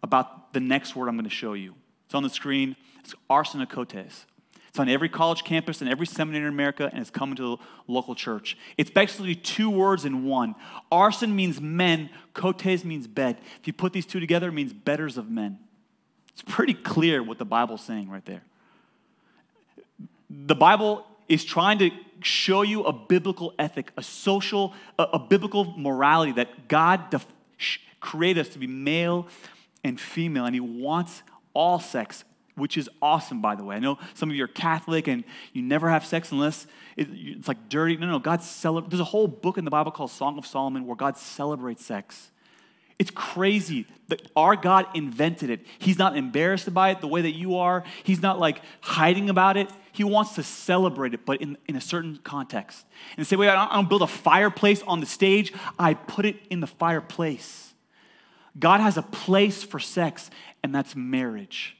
about 0.03 0.53
the 0.53 0.61
next 0.61 0.97
word 0.97 1.09
I'm 1.09 1.15
going 1.15 1.25
to 1.25 1.31
show 1.31 1.53
you. 1.53 1.75
It's 2.11 2.15
on 2.17 2.25
the 2.25 2.29
screen. 2.29 2.75
It's 3.05 3.15
arsenokoites. 3.31 4.25
It's 4.69 4.79
on 4.81 4.89
every 4.89 5.09
college 5.09 5.45
campus 5.45 5.81
and 5.81 5.89
every 5.89 6.09
seminary 6.09 6.45
in 6.49 6.53
America, 6.53 6.91
and 6.93 7.01
it's 7.01 7.09
coming 7.09 7.37
to 7.37 7.43
the 7.43 7.57
local 7.87 8.17
church. 8.17 8.59
It's 8.77 8.91
basically 8.91 9.37
two 9.37 9.71
words 9.71 10.05
in 10.05 10.25
one. 10.25 10.57
Arson 10.91 11.37
means 11.37 11.61
men, 11.61 12.11
kotes 12.35 12.85
means 12.85 13.07
bed. 13.07 13.39
If 13.61 13.69
you 13.69 13.73
put 13.73 13.93
these 13.93 14.07
two 14.07 14.19
together, 14.19 14.49
it 14.49 14.53
means 14.55 14.73
betters 14.73 15.19
of 15.19 15.31
men. 15.31 15.61
It's 16.33 16.43
pretty 16.43 16.75
clear 16.75 17.23
what 17.23 17.39
the 17.39 17.45
Bible's 17.45 17.81
saying 17.81 18.11
right 18.11 18.25
there. 18.25 18.43
The 20.29 20.57
Bible 20.57 21.07
is 21.29 21.45
trying 21.45 21.79
to 21.79 21.93
show 22.23 22.63
you 22.63 22.83
a 22.83 22.93
biblical 22.93 23.55
ethic, 23.57 23.93
a 23.97 24.03
social, 24.03 24.75
a, 24.99 25.05
a 25.13 25.19
biblical 25.21 25.79
morality 25.79 26.33
that 26.33 26.67
God 26.67 27.11
def- 27.11 27.29
created 28.01 28.41
us 28.41 28.53
to 28.55 28.59
be 28.59 28.67
male 28.67 29.29
and 29.85 30.01
female, 30.01 30.47
and 30.47 30.57
He 30.57 30.61
wants 30.61 31.23
all 31.55 31.81
sex, 31.81 32.25
which 32.55 32.77
is 32.77 32.89
awesome, 33.01 33.41
by 33.41 33.55
the 33.55 33.65
way. 33.65 33.77
I 33.77 33.79
know 33.79 33.99
some 34.15 34.31
of 34.31 34.37
you 34.37 34.45
are 34.45 34.49
Catholic 34.49 35.09
and 35.09 35.25
you 35.53 35.63
never 35.63 35.89
have 35.89 36.05
sex 36.05 36.33
unless 36.33 36.67
it's 36.97 37.49
like 37.49 37.69
dirty. 37.69 37.97
No, 37.97 38.07
no, 38.07 38.19
God 38.19 38.43
celebrates. 38.43 38.91
There's 38.91 39.01
a 39.01 39.05
whole 39.05 39.29
book 39.29 39.59
in 39.59 39.65
the 39.65 39.71
Bible 39.71 39.91
called 39.91 40.11
Song 40.11 40.39
of 40.39 40.47
Solomon 40.47 40.87
where 40.87 40.97
God 40.97 41.17
celebrates 41.17 41.85
sex. 41.85 42.31
It's 42.99 43.11
crazy 43.11 43.87
that 44.09 44.21
our 44.37 44.57
God 44.57 44.87
invented 44.95 45.49
it. 45.49 45.65
He's 45.79 45.99
not 45.99 46.19
embarrassed 46.19 46.73
by 46.75 46.91
it 46.91 47.01
the 47.01 47.09
way 47.09 47.23
that 47.23 47.31
you 47.31 47.57
are. 47.57 47.83
He's 48.05 48.21
not 48.21 48.39
like 48.39 48.61
hiding 48.83 49.31
about 49.31 49.57
it. 49.57 49.71
He 49.93 50.05
wants 50.05 50.35
to 50.35 50.43
celebrate 50.43 51.15
it, 51.15 51.25
but 51.25 51.41
in, 51.41 51.57
in 51.67 51.77
a 51.77 51.81
certain 51.81 52.19
context. 52.23 52.85
And 53.17 53.27
say, 53.27 53.37
wait, 53.37 53.49
I 53.49 53.75
don't 53.75 53.89
build 53.89 54.03
a 54.03 54.07
fireplace 54.07 54.83
on 54.83 55.01
the 55.01 55.07
stage, 55.07 55.51
I 55.79 55.95
put 55.95 56.27
it 56.27 56.37
in 56.51 56.61
the 56.61 56.67
fireplace. 56.67 57.73
God 58.59 58.81
has 58.81 58.99
a 58.99 59.03
place 59.03 59.63
for 59.63 59.79
sex, 59.79 60.29
and 60.63 60.75
that's 60.75 60.95
marriage. 60.95 61.77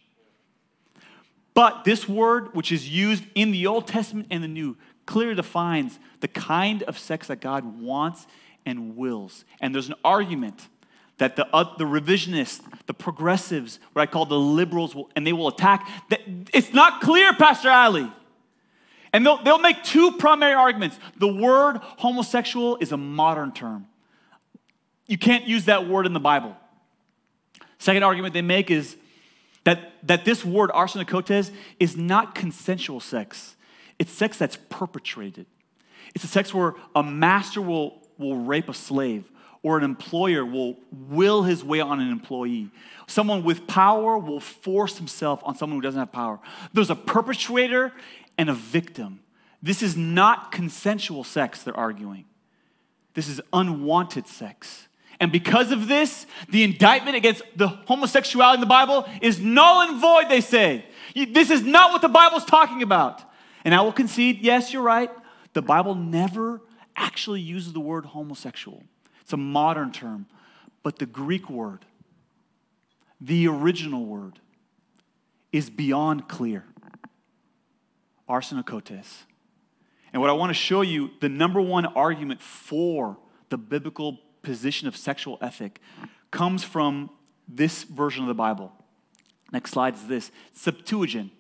But 1.55 1.85
this 1.85 2.09
word, 2.09 2.55
which 2.55 2.73
is 2.73 2.89
used 2.89 3.25
in 3.35 3.51
the 3.51 3.67
Old 3.67 3.87
Testament 3.87 4.29
and 4.31 4.43
the 4.43 4.49
New, 4.49 4.77
clearly 5.07 5.35
defines 5.35 5.99
the 6.21 6.29
kind 6.29 6.83
of 6.85 6.99
sex 6.99 7.27
that 7.27 7.41
God 7.41 7.81
wants 7.81 8.27
and 8.65 8.97
wills. 8.97 9.45
And 9.61 9.75
there's 9.75 9.89
an 9.89 9.97
argument 10.05 10.69
that 11.19 11.37
the, 11.37 11.47
uh, 11.55 11.77
the 11.77 11.85
revisionists, 11.85 12.63
the 12.87 12.95
progressives, 12.95 13.79
what 13.93 14.03
I 14.03 14.07
call 14.07 14.25
the 14.25 14.39
liberals, 14.39 14.95
will, 14.95 15.11
and 15.15 15.27
they 15.27 15.33
will 15.33 15.49
attack. 15.49 15.87
That 16.09 16.21
it's 16.55 16.73
not 16.73 17.03
clear, 17.03 17.35
Pastor 17.35 17.71
Ali. 17.71 18.11
And 19.13 19.27
they'll, 19.27 19.43
they'll 19.43 19.59
make 19.59 19.83
two 19.83 20.13
primary 20.13 20.55
arguments. 20.55 20.99
The 21.19 21.29
word 21.29 21.79
homosexual 21.83 22.79
is 22.81 22.93
a 22.93 22.97
modern 22.97 23.53
term. 23.53 23.87
You 25.07 25.19
can't 25.19 25.47
use 25.47 25.65
that 25.65 25.89
word 25.89 26.07
in 26.07 26.13
the 26.13 26.21
Bible. 26.21 26.57
Second 27.81 28.05
argument 28.05 28.35
they 28.35 28.43
make 28.43 28.71
is 28.71 28.97
that, 29.65 29.95
that 30.07 30.25
this 30.25 30.45
word, 30.45 30.71
arsenokoites, 30.71 31.51
is 31.81 31.97
not 31.97 32.35
consensual 32.35 33.01
sex. 33.01 33.57
It's 33.99 34.13
sex 34.13 34.37
that's 34.37 34.57
perpetrated. 34.69 35.47
It's 36.15 36.23
a 36.23 36.29
sex 36.29 36.55
where 36.55 36.75
a 36.95 37.03
master 37.03 37.61
will, 37.61 37.99
will 38.19 38.37
rape 38.37 38.69
a 38.69 38.75
slave 38.75 39.25
or 39.63 39.79
an 39.79 39.85
employer 39.85 40.45
will 40.45 40.77
will 40.93 41.43
his 41.43 41.65
way 41.65 41.81
on 41.81 42.01
an 42.01 42.11
employee. 42.11 42.71
Someone 43.07 43.45
with 43.45 43.67
power 43.67 44.19
will 44.19 44.41
force 44.41 44.99
himself 44.99 45.43
on 45.45 45.57
someone 45.57 45.79
who 45.79 45.83
doesn't 45.83 45.99
have 45.99 46.13
power. 46.13 46.39
There's 46.73 46.91
a 46.91 46.95
perpetrator 46.95 47.93
and 48.39 48.49
a 48.49 48.55
victim. 48.55 49.21
This 49.63 49.83
is 49.83 49.97
not 49.97 50.53
consensual 50.53 51.25
sex, 51.25 51.63
they're 51.63 51.77
arguing. 51.77 52.25
This 53.15 53.29
is 53.29 53.41
unwanted 53.53 54.27
sex. 54.27 54.89
And 55.21 55.31
because 55.31 55.71
of 55.71 55.87
this, 55.87 56.27
the 56.49 56.65
indictment 56.65 57.15
against 57.15 57.43
the 57.55 57.69
homosexuality 57.69 58.55
in 58.55 58.61
the 58.61 58.67
Bible 58.67 59.07
is 59.21 59.39
null 59.39 59.83
and 59.83 60.01
void, 60.01 60.31
they 60.31 60.41
say. 60.41 60.87
This 61.15 61.51
is 61.51 61.63
not 61.63 61.93
what 61.93 62.01
the 62.01 62.09
Bible's 62.09 62.47
talking 62.47 62.83
about. 62.83 63.23
And 63.63 63.75
I 63.75 63.83
will 63.83 63.93
concede, 63.93 64.39
yes, 64.41 64.73
you're 64.73 64.83
right. 64.83 65.11
The 65.53 65.61
Bible 65.61 65.95
never 65.95 66.63
actually 66.97 67.43
uses 67.43 67.75
the 67.75 67.81
word 67.81 68.07
homosexual. 68.07 68.83
It's 69.21 69.35
a 69.35 69.37
modern 69.37 69.93
term. 69.93 70.27
But 70.83 70.99
the 70.99 71.05
Greek 71.07 71.51
word, 71.51 71.85
the 73.21 73.47
original 73.49 74.07
word, 74.07 74.39
is 75.53 75.69
beyond 75.69 76.29
clear. 76.29 76.65
Arsenokoites. 78.27 79.25
And 80.15 80.23
what 80.23 80.31
I 80.31 80.33
want 80.33 80.49
to 80.51 80.55
show 80.55 80.81
you, 80.81 81.11
the 81.21 81.29
number 81.29 81.61
one 81.61 81.85
argument 81.85 82.41
for 82.41 83.19
the 83.51 83.59
biblical 83.59 84.19
position 84.43 84.89
of 84.89 84.97
sexual 84.97 85.39
ethic 85.41 85.81
comes 86.31 86.65
from 86.65 87.11
this 87.49 87.85
version 87.85 88.23
of 88.23 88.29
the 88.29 88.35
Bible. 88.35 88.73
Next 89.53 89.71
slide 89.71 89.95
is 89.95 90.07
this 90.07 90.31
Septuagint. 90.53 91.33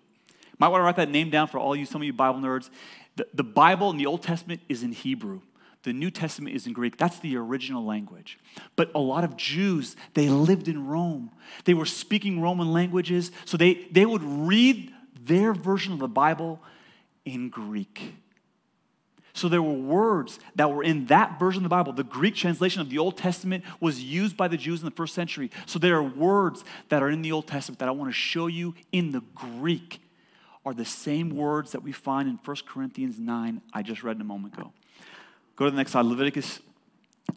Might 0.58 0.68
want 0.68 0.80
to 0.80 0.84
write 0.84 0.96
that 0.96 1.10
name 1.10 1.30
down 1.30 1.48
for 1.48 1.58
all 1.58 1.74
you, 1.74 1.86
some 1.86 2.02
of 2.02 2.06
you 2.06 2.12
Bible 2.12 2.40
nerds. 2.40 2.68
The, 3.16 3.26
the 3.32 3.44
Bible 3.44 3.90
in 3.90 3.96
the 3.96 4.06
Old 4.06 4.22
Testament 4.22 4.60
is 4.68 4.82
in 4.82 4.92
Hebrew. 4.92 5.40
The 5.82 5.94
New 5.94 6.10
Testament 6.10 6.54
is 6.54 6.66
in 6.66 6.74
Greek. 6.74 6.98
That's 6.98 7.18
the 7.20 7.36
original 7.36 7.84
language. 7.84 8.38
But 8.76 8.90
a 8.94 8.98
lot 8.98 9.24
of 9.24 9.36
Jews, 9.36 9.96
they 10.12 10.28
lived 10.28 10.68
in 10.68 10.86
Rome. 10.86 11.30
They 11.64 11.72
were 11.72 11.86
speaking 11.86 12.42
Roman 12.42 12.72
languages, 12.72 13.30
so 13.46 13.56
they, 13.56 13.86
they 13.90 14.04
would 14.04 14.22
read 14.22 14.92
their 15.18 15.54
version 15.54 15.94
of 15.94 15.98
the 15.98 16.08
Bible 16.08 16.60
in 17.24 17.48
Greek. 17.48 18.14
So 19.32 19.48
there 19.48 19.62
were 19.62 19.72
words 19.72 20.40
that 20.56 20.70
were 20.70 20.82
in 20.82 21.06
that 21.06 21.38
version 21.38 21.60
of 21.60 21.64
the 21.64 21.68
Bible. 21.68 21.92
The 21.92 22.04
Greek 22.04 22.34
translation 22.34 22.80
of 22.80 22.90
the 22.90 22.98
Old 22.98 23.16
Testament 23.16 23.64
was 23.80 24.02
used 24.02 24.36
by 24.36 24.48
the 24.48 24.56
Jews 24.56 24.80
in 24.80 24.84
the 24.84 24.90
first 24.90 25.14
century. 25.14 25.50
So 25.66 25.78
there 25.78 25.96
are 25.96 26.02
words 26.02 26.64
that 26.88 27.02
are 27.02 27.10
in 27.10 27.22
the 27.22 27.32
Old 27.32 27.46
Testament 27.46 27.78
that 27.78 27.88
I 27.88 27.92
want 27.92 28.10
to 28.10 28.14
show 28.14 28.48
you 28.48 28.74
in 28.92 29.12
the 29.12 29.22
Greek 29.34 30.00
are 30.64 30.74
the 30.74 30.84
same 30.84 31.30
words 31.30 31.72
that 31.72 31.82
we 31.82 31.92
find 31.92 32.28
in 32.28 32.38
1 32.44 32.56
Corinthians 32.68 33.18
9 33.18 33.62
I 33.72 33.82
just 33.82 34.02
read 34.02 34.16
in 34.16 34.22
a 34.22 34.24
moment 34.24 34.54
ago. 34.54 34.72
Go 35.56 35.64
to 35.64 35.70
the 35.70 35.76
next 35.76 35.92
slide. 35.92 36.06
Leviticus 36.06 36.60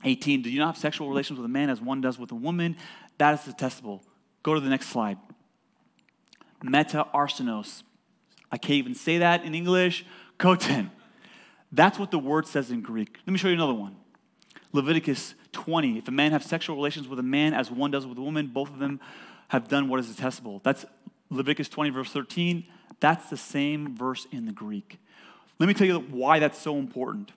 18. 0.04 0.42
Do 0.42 0.50
you 0.50 0.60
not 0.60 0.68
have 0.68 0.78
sexual 0.78 1.08
relations 1.08 1.40
with 1.40 1.46
a 1.46 1.50
man 1.50 1.70
as 1.70 1.82
one 1.82 2.02
does 2.02 2.20
with 2.20 2.32
a 2.32 2.36
woman? 2.36 2.76
That 3.18 3.40
is 3.40 3.46
detestable. 3.46 4.04
Go 4.44 4.54
to 4.54 4.60
the 4.60 4.70
next 4.70 4.90
slide. 4.90 5.18
Meta 6.62 7.08
arsenos. 7.14 7.84
I 8.52 8.58
can't 8.58 8.78
even 8.78 8.96
say 8.96 9.20
that 9.20 9.44
in 9.44 9.56
English. 9.56 10.06
Koten. 10.38 10.90
That's 11.74 12.00
what 12.00 12.12
the 12.12 12.20
word 12.20 12.48
says 12.48 12.72
in 12.72 12.82
Greek. 12.82 13.18
Let 13.28 13.34
me 13.34 13.38
show 13.38 13.50
you 13.50 13.56
another 13.56 13.74
one. 13.74 13.98
Leviticus 14.72 15.36
20. 15.52 15.98
If 15.98 16.08
a 16.08 16.12
man 16.12 16.32
have 16.32 16.44
sexual 16.44 16.78
relations 16.78 17.10
with 17.10 17.20
a 17.20 17.24
man 17.24 17.54
as 17.54 17.70
one 17.70 17.92
does 17.92 18.08
with 18.08 18.18
a 18.18 18.22
woman, 18.22 18.48
both 18.48 18.70
of 18.70 18.80
them 18.80 19.02
have 19.50 19.68
done 19.68 19.90
what 19.90 20.00
is 20.00 20.16
detestable. 20.16 20.62
That's 20.64 20.86
Leviticus 21.30 21.68
20, 21.68 21.90
verse 21.90 22.12
13. 22.12 22.64
That's 23.02 23.30
the 23.30 23.38
same 23.38 23.98
verse 23.98 24.26
in 24.32 24.46
the 24.46 24.54
Greek. 24.54 25.00
Let 25.60 25.68
me 25.68 25.74
tell 25.74 25.88
you 25.88 26.00
why 26.00 26.40
that's 26.40 26.58
so 26.58 26.78
important 26.78 27.34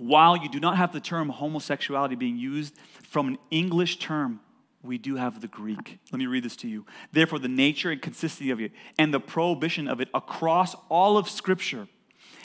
while 0.00 0.36
you 0.36 0.48
do 0.48 0.58
not 0.58 0.76
have 0.76 0.92
the 0.92 1.00
term 1.00 1.28
homosexuality 1.28 2.14
being 2.14 2.38
used 2.38 2.74
from 3.02 3.28
an 3.28 3.38
English 3.50 3.98
term, 3.98 4.40
we 4.82 4.96
do 4.96 5.16
have 5.16 5.40
the 5.40 5.46
Greek. 5.46 5.98
Let 6.10 6.18
me 6.18 6.26
read 6.26 6.42
this 6.42 6.56
to 6.56 6.68
you. 6.68 6.86
Therefore, 7.12 7.38
the 7.38 7.48
nature 7.48 7.90
and 7.90 8.00
consistency 8.00 8.50
of 8.50 8.60
it 8.60 8.72
and 8.98 9.12
the 9.12 9.20
prohibition 9.20 9.86
of 9.86 10.00
it 10.00 10.08
across 10.14 10.74
all 10.88 11.18
of 11.18 11.28
Scripture, 11.28 11.86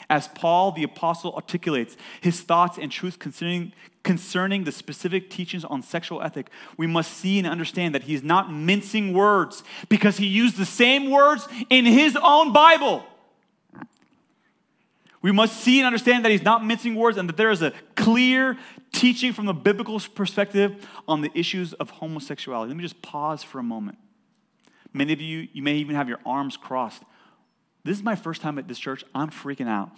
as 0.08 0.28
Paul 0.28 0.72
the 0.72 0.82
Apostle 0.82 1.34
articulates 1.34 1.96
his 2.20 2.40
thoughts 2.40 2.78
and 2.78 2.90
truths 2.90 3.16
concerning, 3.16 3.72
concerning 4.02 4.64
the 4.64 4.72
specific 4.72 5.30
teachings 5.30 5.64
on 5.64 5.82
sexual 5.82 6.22
ethic, 6.22 6.50
we 6.76 6.86
must 6.86 7.12
see 7.12 7.38
and 7.38 7.46
understand 7.46 7.94
that 7.94 8.04
he's 8.04 8.22
not 8.22 8.52
mincing 8.52 9.12
words 9.12 9.64
because 9.88 10.16
he 10.16 10.26
used 10.26 10.56
the 10.56 10.66
same 10.66 11.10
words 11.10 11.48
in 11.70 11.84
his 11.84 12.16
own 12.22 12.52
Bible. 12.52 13.04
We 15.22 15.32
must 15.32 15.56
see 15.56 15.80
and 15.80 15.86
understand 15.86 16.24
that 16.24 16.30
he's 16.30 16.42
not 16.44 16.64
mincing 16.64 16.94
words 16.94 17.18
and 17.18 17.28
that 17.28 17.36
there 17.36 17.50
is 17.50 17.60
a 17.60 17.72
clear 17.96 18.56
teaching 18.92 19.32
from 19.32 19.46
the 19.46 19.54
biblical 19.54 19.98
perspective 20.14 20.86
on 21.08 21.20
the 21.20 21.30
issues 21.34 21.72
of 21.72 21.90
homosexuality. 21.90 22.68
Let 22.68 22.76
me 22.76 22.82
just 22.84 23.02
pause 23.02 23.42
for 23.42 23.58
a 23.58 23.62
moment. 23.64 23.98
Many 24.92 25.12
of 25.12 25.20
you, 25.20 25.48
you 25.52 25.62
may 25.62 25.74
even 25.74 25.96
have 25.96 26.08
your 26.08 26.20
arms 26.24 26.56
crossed. 26.56 27.02
This 27.86 27.98
is 27.98 28.02
my 28.02 28.16
first 28.16 28.42
time 28.42 28.58
at 28.58 28.66
this 28.66 28.80
church. 28.80 29.04
I'm 29.14 29.30
freaking 29.30 29.68
out. 29.68 29.90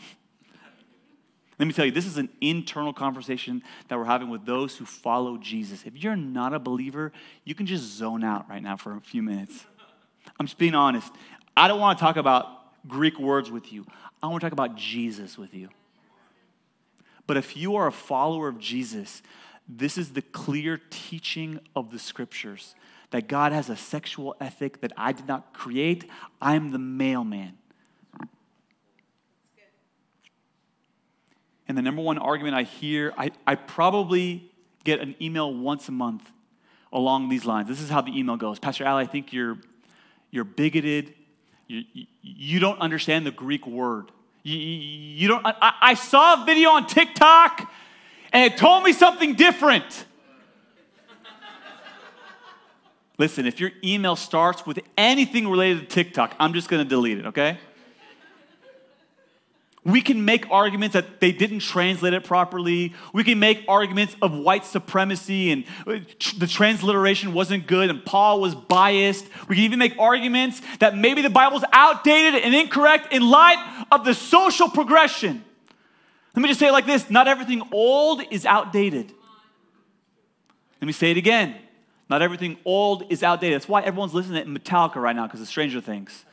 Let 1.59 1.67
me 1.67 1.73
tell 1.73 1.87
you, 1.87 1.91
this 1.91 2.07
is 2.07 2.19
an 2.19 2.29
internal 2.41 2.93
conversation 2.93 3.63
that 3.89 3.99
we're 3.99 4.05
having 4.05 4.29
with 4.29 4.45
those 4.45 4.77
who 4.77 4.85
follow 4.85 5.39
Jesus. 5.39 5.85
If 5.85 5.97
you're 5.97 6.15
not 6.15 6.53
a 6.53 6.59
believer, 6.59 7.13
you 7.45 7.55
can 7.55 7.67
just 7.67 7.85
zone 7.85 8.23
out 8.23 8.49
right 8.49 8.63
now 8.63 8.77
for 8.77 8.95
a 8.95 9.01
few 9.01 9.23
minutes. 9.23 9.65
I'm 10.39 10.47
just 10.47 10.59
being 10.59 10.75
honest. 10.75 11.11
I 11.57 11.67
don't 11.67 11.81
want 11.81 11.99
to 11.99 12.05
talk 12.05 12.17
about 12.17 12.47
Greek 12.87 13.19
words 13.19 13.51
with 13.51 13.73
you. 13.73 13.87
I 14.23 14.27
want 14.27 14.43
to 14.43 14.45
talk 14.45 14.53
about 14.53 14.77
Jesus 14.77 15.39
with 15.39 15.55
you. 15.55 15.71
But 17.27 17.39
if 17.39 17.57
you 17.57 17.75
are 17.77 17.87
a 17.87 17.93
follower 17.93 18.49
of 18.49 18.59
Jesus, 18.59 19.23
this 19.67 19.97
is 19.97 20.13
the 20.13 20.23
clear 20.23 20.79
teaching 20.91 21.59
of 21.75 21.91
the 21.91 21.99
scriptures 21.99 22.75
that 23.11 23.29
God 23.29 23.53
has 23.53 23.71
a 23.71 23.77
sexual 23.77 24.37
ethic 24.41 24.83
that 24.83 24.93
I 24.97 25.13
did 25.13 25.27
not 25.27 25.55
create. 25.55 26.05
I'm 26.41 26.71
the 26.71 26.79
mailman. 26.79 27.57
And 31.69 31.77
the 31.77 31.83
number 31.83 32.03
one 32.03 32.19
argument 32.19 32.55
I 32.55 32.63
hear, 32.63 33.13
I, 33.17 33.31
I 33.47 33.55
probably 33.55 34.51
get 34.85 35.01
an 35.01 35.15
email 35.21 35.53
once 35.53 35.89
a 35.89 35.93
month 35.93 36.29
along 36.93 37.29
these 37.29 37.45
lines. 37.45 37.69
This 37.69 37.81
is 37.81 37.91
how 37.91 38.01
the 38.01 38.19
email 38.19 38.37
goes 38.37 38.59
Pastor 38.59 38.85
Al, 38.85 38.97
I 38.97 39.05
think 39.05 39.33
you're, 39.33 39.59
you're 40.31 40.45
bigoted 40.45 41.15
you, 41.69 41.85
you, 42.23 42.61
don't 42.61 42.81
understand 42.81 43.27
the 43.27 43.31
Greek 43.31 43.67
word. 43.67 44.11
You, 44.43 44.57
you 44.57 45.29
don't, 45.29 45.45
I, 45.45 45.75
I 45.81 45.95
saw 45.95 46.43
a 46.43 46.47
video 46.47 46.71
on 46.71 46.87
TikTok 46.87 47.71
and 48.33 48.51
it 48.51 48.57
told 48.57 48.85
me 48.85 48.93
something 48.93 49.35
different. 49.35 50.07
Listen, 53.19 53.47
if 53.47 53.61
your 53.61 53.71
email 53.85 54.17
starts 54.17 54.65
with 54.65 54.79
anything 54.97 55.49
related 55.49 55.81
to 55.81 55.87
TikTok, 55.87 56.35
I'm 56.41 56.55
just 56.55 56.69
going 56.69 56.83
to 56.83 56.89
delete 56.89 57.19
it, 57.19 57.27
okay? 57.27 57.59
We 59.89 60.03
can 60.03 60.27
make 60.27 60.51
arguments 60.51 60.93
that 60.93 61.19
they 61.19 61.33
didn't 61.33 61.61
translate 61.61 62.13
it 62.13 62.23
properly. 62.23 62.93
We 63.15 63.25
can 63.25 63.39
make 63.39 63.65
arguments 63.67 64.15
of 64.21 64.35
white 64.35 64.67
supremacy 64.67 65.51
and 65.51 65.65
uh, 65.87 66.01
the 66.37 66.47
transliteration 66.47 67.33
wasn't 67.33 67.67
good 67.67 67.89
and 67.89 68.05
Paul 68.05 68.43
was 68.43 68.55
biased. 68.55 69.27
We 69.49 69.57
can 69.57 69.65
even 69.65 69.79
make 69.79 69.99
arguments 69.99 70.61
that 70.81 70.95
maybe 70.95 71.23
the 71.23 71.31
Bible's 71.31 71.65
outdated 71.73 72.43
and 72.43 72.55
incorrect 72.55 73.15
in 73.15 73.23
light 73.31 73.87
of 73.91 74.05
the 74.05 74.13
social 74.13 74.69
progression. 74.69 75.43
Let 76.37 76.43
me 76.43 76.49
just 76.49 76.61
say 76.61 76.69
it 76.69 76.73
like 76.73 76.85
this 76.85 77.09
not 77.09 77.27
everything 77.27 77.63
old 77.73 78.21
is 78.31 78.45
outdated. 78.45 79.11
Let 80.83 80.87
me 80.87 80.93
say 80.93 81.13
it 81.13 81.17
again. 81.17 81.55
Not 82.11 82.21
everything 82.21 82.59
old 82.67 83.05
is 83.11 83.23
outdated. 83.23 83.55
That's 83.55 83.69
why 83.69 83.81
everyone's 83.81 84.13
listening 84.13 84.45
to 84.45 84.61
Metallica 84.61 84.97
right 84.97 85.17
now 85.17 85.27
because 85.27 85.41
of 85.41 85.49
Stranger 85.49 85.81
Things. 85.81 86.27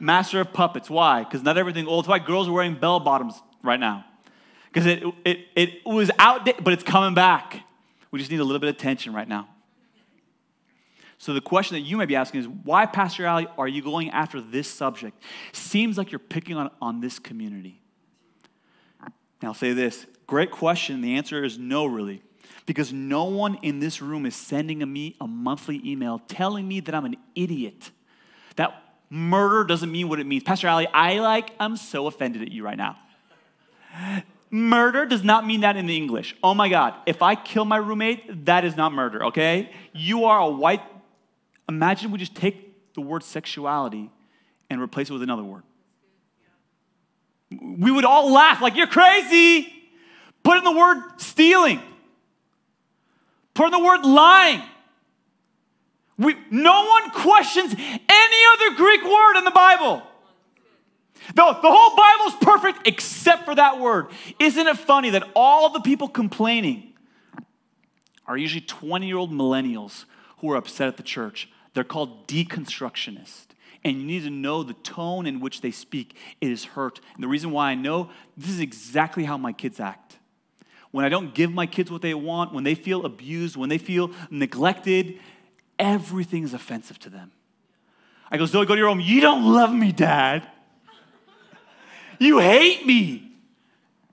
Master 0.00 0.40
of 0.40 0.52
Puppets. 0.52 0.90
Why? 0.90 1.24
Because 1.24 1.42
not 1.42 1.58
everything 1.58 1.86
old. 1.86 2.04
That's 2.04 2.08
why 2.08 2.18
girls 2.18 2.48
are 2.48 2.52
wearing 2.52 2.74
bell 2.74 3.00
bottoms 3.00 3.40
right 3.62 3.80
now. 3.80 4.04
Because 4.72 4.86
it, 4.86 5.02
it, 5.24 5.46
it 5.54 5.70
was 5.86 6.10
outdated, 6.18 6.62
but 6.62 6.72
it's 6.72 6.82
coming 6.84 7.14
back. 7.14 7.62
We 8.10 8.18
just 8.18 8.30
need 8.30 8.40
a 8.40 8.44
little 8.44 8.60
bit 8.60 8.68
of 8.68 8.76
attention 8.76 9.12
right 9.12 9.28
now. 9.28 9.48
So 11.18 11.32
the 11.32 11.40
question 11.40 11.76
that 11.76 11.80
you 11.80 11.96
may 11.96 12.04
be 12.04 12.14
asking 12.14 12.40
is, 12.40 12.48
why, 12.48 12.84
Pastor 12.84 13.26
Ali, 13.26 13.46
are 13.56 13.66
you 13.66 13.80
going 13.80 14.10
after 14.10 14.40
this 14.40 14.68
subject? 14.68 15.20
Seems 15.52 15.96
like 15.96 16.12
you're 16.12 16.18
picking 16.18 16.56
on, 16.56 16.70
on 16.80 17.00
this 17.00 17.18
community. 17.18 17.80
Now 19.42 19.48
I'll 19.48 19.54
say 19.54 19.72
this. 19.72 20.06
Great 20.26 20.50
question. 20.50 21.00
The 21.00 21.16
answer 21.16 21.42
is 21.42 21.58
no, 21.58 21.86
really. 21.86 22.22
Because 22.66 22.92
no 22.92 23.24
one 23.24 23.58
in 23.62 23.78
this 23.78 24.02
room 24.02 24.26
is 24.26 24.34
sending 24.34 24.78
me 24.92 25.16
a 25.20 25.26
monthly 25.26 25.80
email 25.84 26.20
telling 26.28 26.66
me 26.66 26.80
that 26.80 26.94
I'm 26.94 27.04
an 27.04 27.16
idiot. 27.34 27.92
That 28.56 28.85
murder 29.10 29.64
doesn't 29.64 29.90
mean 29.90 30.08
what 30.08 30.20
it 30.20 30.26
means. 30.26 30.42
Pastor 30.42 30.68
Ali, 30.68 30.86
I 30.88 31.18
like, 31.20 31.50
I'm 31.60 31.76
so 31.76 32.06
offended 32.06 32.42
at 32.42 32.52
you 32.52 32.64
right 32.64 32.76
now. 32.76 32.96
Murder 34.50 35.06
does 35.06 35.24
not 35.24 35.46
mean 35.46 35.60
that 35.60 35.76
in 35.76 35.86
the 35.86 35.96
English. 35.96 36.36
Oh 36.42 36.54
my 36.54 36.68
God, 36.68 36.94
if 37.06 37.22
I 37.22 37.34
kill 37.34 37.64
my 37.64 37.76
roommate, 37.78 38.46
that 38.46 38.64
is 38.64 38.76
not 38.76 38.92
murder, 38.92 39.26
okay? 39.26 39.72
You 39.92 40.26
are 40.26 40.38
a 40.38 40.48
white. 40.48 40.82
Imagine 41.68 42.10
we 42.10 42.18
just 42.18 42.34
take 42.34 42.94
the 42.94 43.00
word 43.00 43.22
sexuality 43.22 44.10
and 44.70 44.80
replace 44.80 45.10
it 45.10 45.12
with 45.12 45.22
another 45.22 45.44
word. 45.44 45.62
We 47.50 47.90
would 47.90 48.04
all 48.04 48.32
laugh 48.32 48.60
like, 48.60 48.76
you're 48.76 48.86
crazy. 48.86 49.72
Put 50.42 50.58
in 50.58 50.64
the 50.64 50.72
word 50.72 51.02
stealing, 51.18 51.82
put 53.52 53.66
in 53.66 53.72
the 53.72 53.84
word 53.84 54.04
lying. 54.04 54.62
We, 56.18 56.34
no 56.50 56.86
one 56.86 57.10
questions 57.10 57.74
any 57.74 58.40
other 58.52 58.76
Greek 58.76 59.04
word 59.04 59.38
in 59.38 59.44
the 59.44 59.50
Bible. 59.50 60.02
The, 61.34 61.34
the 61.34 61.70
whole 61.70 61.96
Bible 61.96 62.26
is 62.26 62.34
perfect 62.40 62.86
except 62.86 63.44
for 63.44 63.54
that 63.54 63.80
word. 63.80 64.08
Isn't 64.38 64.66
it 64.66 64.78
funny 64.78 65.10
that 65.10 65.28
all 65.34 65.70
the 65.70 65.80
people 65.80 66.08
complaining 66.08 66.94
are 68.26 68.36
usually 68.36 68.62
20 68.62 69.06
year 69.06 69.16
old 69.16 69.32
millennials 69.32 70.04
who 70.38 70.50
are 70.52 70.56
upset 70.56 70.88
at 70.88 70.96
the 70.96 71.02
church? 71.02 71.48
They're 71.74 71.84
called 71.84 72.26
deconstructionists. 72.28 73.46
And 73.84 74.00
you 74.00 74.06
need 74.06 74.24
to 74.24 74.30
know 74.30 74.62
the 74.62 74.74
tone 74.74 75.26
in 75.26 75.38
which 75.38 75.60
they 75.60 75.70
speak. 75.70 76.16
It 76.40 76.50
is 76.50 76.64
hurt. 76.64 77.00
And 77.14 77.22
the 77.22 77.28
reason 77.28 77.50
why 77.50 77.70
I 77.70 77.74
know 77.74 78.10
this 78.36 78.50
is 78.50 78.60
exactly 78.60 79.24
how 79.24 79.36
my 79.36 79.52
kids 79.52 79.78
act. 79.78 80.18
When 80.90 81.04
I 81.04 81.08
don't 81.08 81.34
give 81.34 81.52
my 81.52 81.66
kids 81.66 81.90
what 81.90 82.02
they 82.02 82.14
want, 82.14 82.54
when 82.54 82.64
they 82.64 82.74
feel 82.74 83.04
abused, 83.04 83.56
when 83.56 83.68
they 83.68 83.78
feel 83.78 84.10
neglected, 84.30 85.18
everything 85.78 86.42
is 86.42 86.54
offensive 86.54 86.98
to 87.00 87.10
them. 87.10 87.32
I 88.30 88.38
go, 88.38 88.46
Zoe, 88.46 88.66
go 88.66 88.74
to 88.74 88.78
your 88.78 88.88
room. 88.88 89.00
You 89.00 89.20
don't 89.20 89.52
love 89.52 89.72
me, 89.72 89.92
Dad. 89.92 90.46
You 92.18 92.38
hate 92.38 92.86
me. 92.86 93.30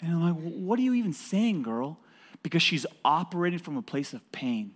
And 0.02 0.12
I'm 0.12 0.22
like, 0.22 0.36
what 0.36 0.78
are 0.78 0.82
you 0.82 0.94
even 0.94 1.14
saying, 1.14 1.64
girl? 1.64 1.98
Because 2.42 2.62
she's 2.62 2.86
operating 3.06 3.60
from 3.60 3.78
a 3.78 3.82
place 3.82 4.12
of 4.12 4.30
pain. 4.34 4.72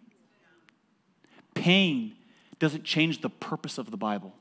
Pain 1.53 2.15
doesn't 2.59 2.85
change 2.85 3.19
the 3.19 3.29
purpose 3.29 3.77
of 3.77 3.91
the 3.91 3.97
Bible. 3.97 4.33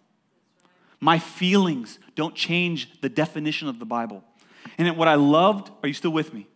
My 1.01 1.19
feelings 1.19 1.99
don't 2.15 2.37
change 2.37 3.01
the 3.01 3.09
definition 3.09 3.67
of 3.67 3.81
the 3.81 3.85
Bible. 3.85 4.23
And 4.79 4.97
what 4.97 5.09
I 5.09 5.17
loved, 5.17 5.71
are 5.83 5.89
you 5.89 5.95
still 5.95 6.13
with 6.13 6.33
me? 6.33 6.47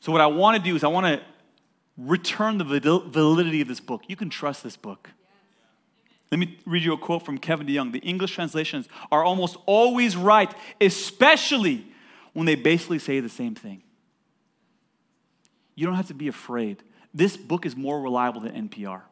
So, 0.00 0.12
what 0.12 0.20
I 0.20 0.26
want 0.26 0.56
to 0.56 0.62
do 0.62 0.76
is, 0.76 0.84
I 0.84 0.88
want 0.88 1.06
to 1.06 1.22
return 1.98 2.58
the 2.58 2.64
validity 2.64 3.60
of 3.60 3.68
this 3.68 3.80
book. 3.80 4.02
You 4.08 4.16
can 4.16 4.30
trust 4.30 4.62
this 4.62 4.76
book. 4.76 5.10
Let 6.30 6.38
me 6.38 6.58
read 6.66 6.82
you 6.82 6.92
a 6.92 6.98
quote 6.98 7.24
from 7.24 7.38
Kevin 7.38 7.66
DeYoung. 7.66 7.92
The 7.92 8.00
English 8.00 8.34
translations 8.34 8.88
are 9.12 9.22
almost 9.22 9.56
always 9.64 10.16
right, 10.16 10.52
especially 10.80 11.86
when 12.32 12.46
they 12.46 12.56
basically 12.56 12.98
say 12.98 13.20
the 13.20 13.28
same 13.28 13.54
thing. 13.54 13.82
You 15.74 15.86
don't 15.86 15.94
have 15.94 16.08
to 16.08 16.14
be 16.14 16.28
afraid. 16.28 16.82
This 17.14 17.36
book 17.36 17.64
is 17.64 17.76
more 17.76 18.00
reliable 18.00 18.40
than 18.40 18.68
NPR. 18.68 19.02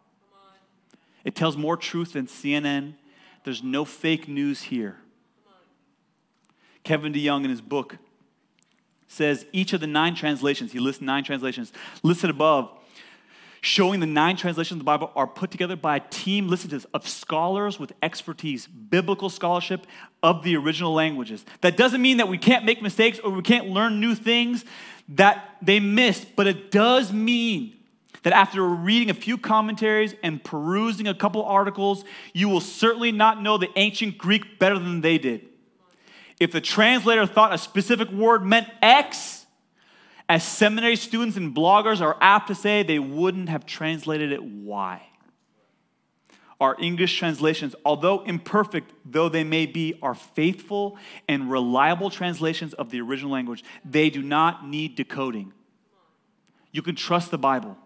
It 1.24 1.34
tells 1.34 1.56
more 1.56 1.76
truth 1.76 2.14
than 2.14 2.26
CNN. 2.26 2.94
There's 3.44 3.62
no 3.62 3.84
fake 3.84 4.28
news 4.28 4.62
here. 4.62 4.96
Kevin 6.82 7.12
DeYoung 7.12 7.44
in 7.44 7.50
his 7.50 7.62
book 7.62 7.96
says 9.14 9.46
each 9.52 9.72
of 9.72 9.80
the 9.80 9.86
nine 9.86 10.14
translations, 10.14 10.72
he 10.72 10.78
lists 10.78 11.00
nine 11.00 11.24
translations, 11.24 11.72
listed 12.02 12.30
above, 12.30 12.70
showing 13.60 14.00
the 14.00 14.06
nine 14.06 14.36
translations 14.36 14.72
of 14.72 14.78
the 14.80 14.84
Bible 14.84 15.10
are 15.16 15.26
put 15.26 15.50
together 15.50 15.76
by 15.76 15.96
a 15.96 16.00
team, 16.00 16.48
listen 16.48 16.68
to 16.70 16.76
this, 16.76 16.86
of 16.92 17.08
scholars 17.08 17.78
with 17.78 17.92
expertise, 18.02 18.66
biblical 18.66 19.30
scholarship 19.30 19.86
of 20.22 20.42
the 20.42 20.56
original 20.56 20.92
languages. 20.92 21.44
That 21.62 21.76
doesn't 21.76 22.02
mean 22.02 22.18
that 22.18 22.28
we 22.28 22.36
can't 22.36 22.64
make 22.64 22.82
mistakes 22.82 23.18
or 23.18 23.30
we 23.30 23.42
can't 23.42 23.68
learn 23.68 24.00
new 24.00 24.14
things 24.14 24.64
that 25.10 25.56
they 25.62 25.80
missed, 25.80 26.36
but 26.36 26.46
it 26.46 26.70
does 26.70 27.12
mean 27.12 27.74
that 28.22 28.32
after 28.32 28.62
reading 28.62 29.10
a 29.10 29.14
few 29.14 29.38
commentaries 29.38 30.14
and 30.22 30.42
perusing 30.42 31.08
a 31.08 31.14
couple 31.14 31.42
articles, 31.44 32.04
you 32.32 32.48
will 32.48 32.60
certainly 32.60 33.12
not 33.12 33.40
know 33.40 33.58
the 33.58 33.68
ancient 33.76 34.18
Greek 34.18 34.58
better 34.58 34.78
than 34.78 35.00
they 35.00 35.18
did. 35.18 35.46
If 36.44 36.52
the 36.52 36.60
translator 36.60 37.24
thought 37.24 37.54
a 37.54 37.58
specific 37.58 38.10
word 38.10 38.44
meant 38.44 38.68
X, 38.82 39.46
as 40.28 40.44
seminary 40.44 40.96
students 40.96 41.38
and 41.38 41.56
bloggers 41.56 42.02
are 42.02 42.18
apt 42.20 42.48
to 42.48 42.54
say, 42.54 42.82
they 42.82 42.98
wouldn't 42.98 43.48
have 43.48 43.64
translated 43.64 44.30
it 44.30 44.42
Y. 44.42 45.02
Our 46.60 46.76
English 46.78 47.18
translations, 47.18 47.74
although 47.82 48.24
imperfect 48.24 48.92
though 49.06 49.30
they 49.30 49.42
may 49.42 49.64
be, 49.64 49.98
are 50.02 50.14
faithful 50.14 50.98
and 51.30 51.50
reliable 51.50 52.10
translations 52.10 52.74
of 52.74 52.90
the 52.90 53.00
original 53.00 53.32
language. 53.32 53.64
They 53.82 54.10
do 54.10 54.22
not 54.22 54.68
need 54.68 54.96
decoding. 54.96 55.54
You 56.72 56.82
can 56.82 56.94
trust 56.94 57.30
the 57.30 57.38
Bible. 57.38 57.78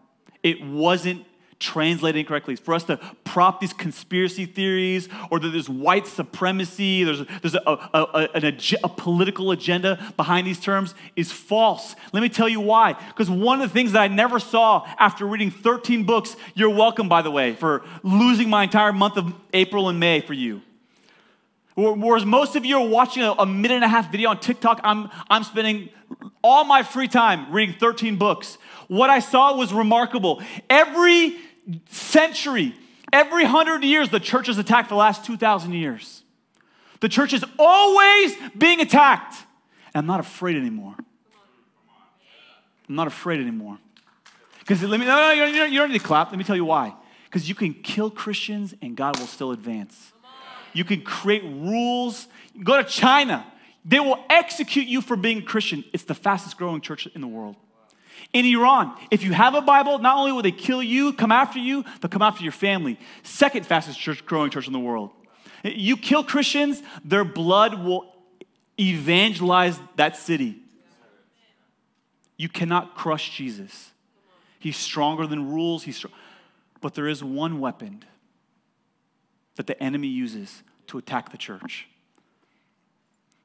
It 0.42 0.61
wasn't 0.66 1.25
translated 1.59 2.21
incorrectly. 2.21 2.57
For 2.57 2.75
us 2.75 2.85
to 2.85 2.99
prop 3.25 3.61
these 3.61 3.73
conspiracy 3.73 4.47
theories 4.47 5.09
or 5.31 5.40
that 5.40 5.49
there's 5.49 5.68
white 5.68 6.07
supremacy, 6.07 7.05
there's, 7.05 7.23
there's 7.42 7.55
a, 7.55 7.61
a, 7.66 8.29
a, 8.35 8.57
a, 8.85 8.88
political 8.88 9.51
agenda 9.51 10.12
behind 10.16 10.47
these 10.47 10.61
terms 10.61 10.94
is 11.16 11.33
false. 11.33 11.97
Let 12.12 12.23
me 12.23 12.29
tell 12.29 12.49
you 12.49 12.61
why. 12.61 12.92
Because 12.92 13.29
one 13.29 13.61
of 13.61 13.68
the 13.68 13.73
things 13.73 13.92
that 13.92 14.03
I 14.03 14.09
never 14.09 14.38
saw 14.38 14.87
after 14.99 15.27
reading 15.27 15.51
13 15.51 16.05
books, 16.05 16.37
you're 16.55 16.71
welcome, 16.71 17.09
by 17.09 17.23
the 17.23 17.31
way, 17.31 17.55
for 17.55 17.83
losing 18.03 18.49
my 18.49 18.64
entire 18.64 18.92
month 18.92 19.16
of 19.16 19.33
April 19.53 19.88
and 19.88 19.99
May 19.99 20.21
for 20.21 20.35
you. 20.35 20.62
Whereas 21.75 22.25
most 22.25 22.57
of 22.57 22.64
you 22.64 22.77
are 22.79 22.88
watching 22.88 23.23
a, 23.23 23.33
a 23.33 23.47
minute 23.47 23.77
and 23.77 23.85
a 23.85 23.88
half 23.88 24.11
video 24.11 24.31
on 24.31 24.40
TikTok, 24.40 24.81
I'm, 24.83 25.11
I'm 25.31 25.44
spending 25.44 25.90
all 26.42 26.64
my 26.64 26.83
free 26.83 27.07
time 27.07 27.53
reading 27.53 27.77
13 27.79 28.16
books. 28.16 28.59
What 28.88 29.11
I 29.11 29.21
saw 29.21 29.57
was 29.57 29.73
remarkable. 29.73 30.42
Every 30.68 31.37
century, 31.90 32.74
every 33.12 33.44
hundred 33.44 33.85
years, 33.85 34.11
the 34.11 34.20
church 34.20 34.46
has 34.46 34.59
attacked 34.59 34.88
the 34.88 34.94
last 34.94 35.24
2,000 35.24 35.72
years. 35.72 36.22
The 37.00 37.09
church 37.09 37.33
is 37.33 37.44
always 37.59 38.37
being 38.57 38.81
attacked. 38.81 39.37
And 39.94 40.02
I'm 40.02 40.07
not 40.07 40.20
afraid 40.20 40.57
anymore. 40.57 40.94
I'm 42.88 42.94
not 42.94 43.07
afraid 43.07 43.40
anymore. 43.40 43.78
Because 44.61 44.83
let 44.83 44.98
me, 44.98 45.07
no, 45.07 45.16
no, 45.16 45.31
you 45.33 45.57
don't, 45.57 45.72
you 45.72 45.78
don't 45.78 45.90
need 45.90 45.98
to 45.98 46.04
clap. 46.04 46.31
Let 46.31 46.38
me 46.38 46.44
tell 46.44 46.57
you 46.57 46.64
why. 46.64 46.94
Because 47.24 47.48
you 47.48 47.54
can 47.54 47.74
kill 47.74 48.11
Christians 48.11 48.74
and 48.83 48.96
God 48.96 49.18
will 49.18 49.26
still 49.26 49.52
advance. 49.52 50.12
You 50.72 50.85
can 50.85 51.02
create 51.02 51.42
rules. 51.44 52.28
Go 52.62 52.76
to 52.76 52.85
China. 52.85 53.46
They 53.85 54.00
will 54.00 54.22
execute 54.28 54.87
you 54.87 55.00
for 55.00 55.16
being 55.16 55.38
a 55.38 55.42
Christian. 55.42 55.85
It's 55.92 56.04
the 56.04 56.14
fastest 56.14 56.57
growing 56.57 56.81
church 56.81 57.07
in 57.07 57.20
the 57.20 57.26
world. 57.26 57.57
In 58.33 58.45
Iran, 58.45 58.95
if 59.11 59.23
you 59.23 59.33
have 59.33 59.55
a 59.55 59.62
Bible, 59.62 59.99
not 59.99 60.17
only 60.17 60.33
will 60.33 60.43
they 60.43 60.53
kill 60.53 60.83
you, 60.83 61.12
come 61.12 61.33
after 61.33 61.59
you, 61.59 61.85
they'll 62.01 62.11
come 62.11 62.23
after 62.23 62.43
your 62.43 62.53
family. 62.53 62.99
Second 63.23 63.64
fastest 63.64 63.99
church, 63.99 64.25
growing 64.27 64.51
church 64.51 64.67
in 64.67 64.73
the 64.73 64.79
world. 64.79 65.11
You 65.64 65.97
kill 65.97 66.23
Christians, 66.23 66.83
their 67.05 67.25
blood 67.25 67.83
will 67.83 68.14
evangelize 68.79 69.81
that 69.97 70.17
city. 70.17 70.57
You 72.37 72.49
cannot 72.49 72.95
crush 72.95 73.37
Jesus. 73.37 73.91
He's 74.61 74.77
stronger 74.77 75.27
than 75.27 75.51
rules. 75.51 75.85
He's 75.85 75.97
str- 75.97 76.09
but 76.81 76.95
there 76.95 77.09
is 77.09 77.25
one 77.25 77.61
weapon 77.61 78.05
that 79.57 79.67
the 79.67 79.83
enemy 79.83 80.09
uses 80.09 80.62
to 80.87 80.99
attack 80.99 81.33
the 81.33 81.38
church. 81.38 81.88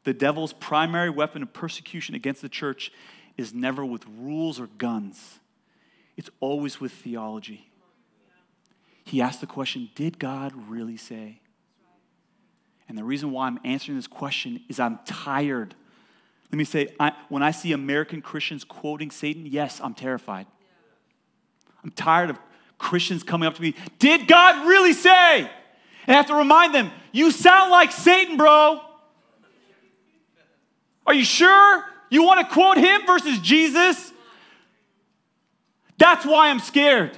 The 0.04 0.13
devil's 0.13 0.54
primary 0.54 1.10
weapon 1.10 1.41
of 1.41 1.54
persecution 1.54 2.13
against 2.13 2.41
the 2.41 2.50
church 2.50 2.91
is 3.38 3.54
never 3.54 3.84
with 3.84 4.06
rules 4.19 4.60
or 4.60 4.67
guns, 4.78 5.39
it's 6.15 6.30
always 6.39 6.80
with 6.80 6.91
theology. 6.91 7.67
He 9.06 9.22
asked 9.22 9.41
the 9.41 9.48
question 9.48 9.89
Did 9.96 10.19
God 10.19 10.54
really 10.69 10.98
say? 10.98 11.39
And 12.88 12.98
the 12.98 13.04
reason 13.04 13.32
why 13.32 13.48
I'm 13.48 13.60
answering 13.63 13.98
this 13.98 14.08
question 14.08 14.62
is 14.69 14.80
I'm 14.80 15.00
tired. 15.06 15.74
Let 16.52 16.58
me 16.58 16.65
say, 16.65 16.89
I, 17.00 17.13
when 17.30 17.41
I 17.41 17.52
see 17.52 17.72
American 17.72 18.22
Christians 18.22 18.63
quoting 18.63 19.10
Satan, 19.10 19.46
yes, 19.48 19.82
I'm 19.84 19.96
terrified. 19.96 20.46
I'm 21.84 21.89
tired 21.91 22.30
of 22.30 22.38
Christians 22.78 23.24
coming 23.24 23.48
up 23.48 23.56
to 23.56 23.62
me, 23.62 23.76
Did 24.00 24.28
God 24.28 24.67
really 24.67 24.93
say? 24.93 25.50
And 26.06 26.13
I 26.13 26.13
have 26.13 26.28
to 26.28 26.36
remind 26.36 26.76
them, 26.76 26.91
You 27.12 27.32
sound 27.32 27.72
like 27.72 27.91
Satan, 27.91 28.38
bro. 28.38 28.82
Are 31.06 31.13
you 31.13 31.26
sure 31.26 31.84
you 32.13 32.23
want 32.23 32.47
to 32.47 32.54
quote 32.54 32.78
him 32.78 33.06
versus 33.06 33.39
Jesus? 33.39 34.12
That's 35.97 36.26
why 36.26 36.49
I'm 36.49 36.60
scared. 36.60 37.17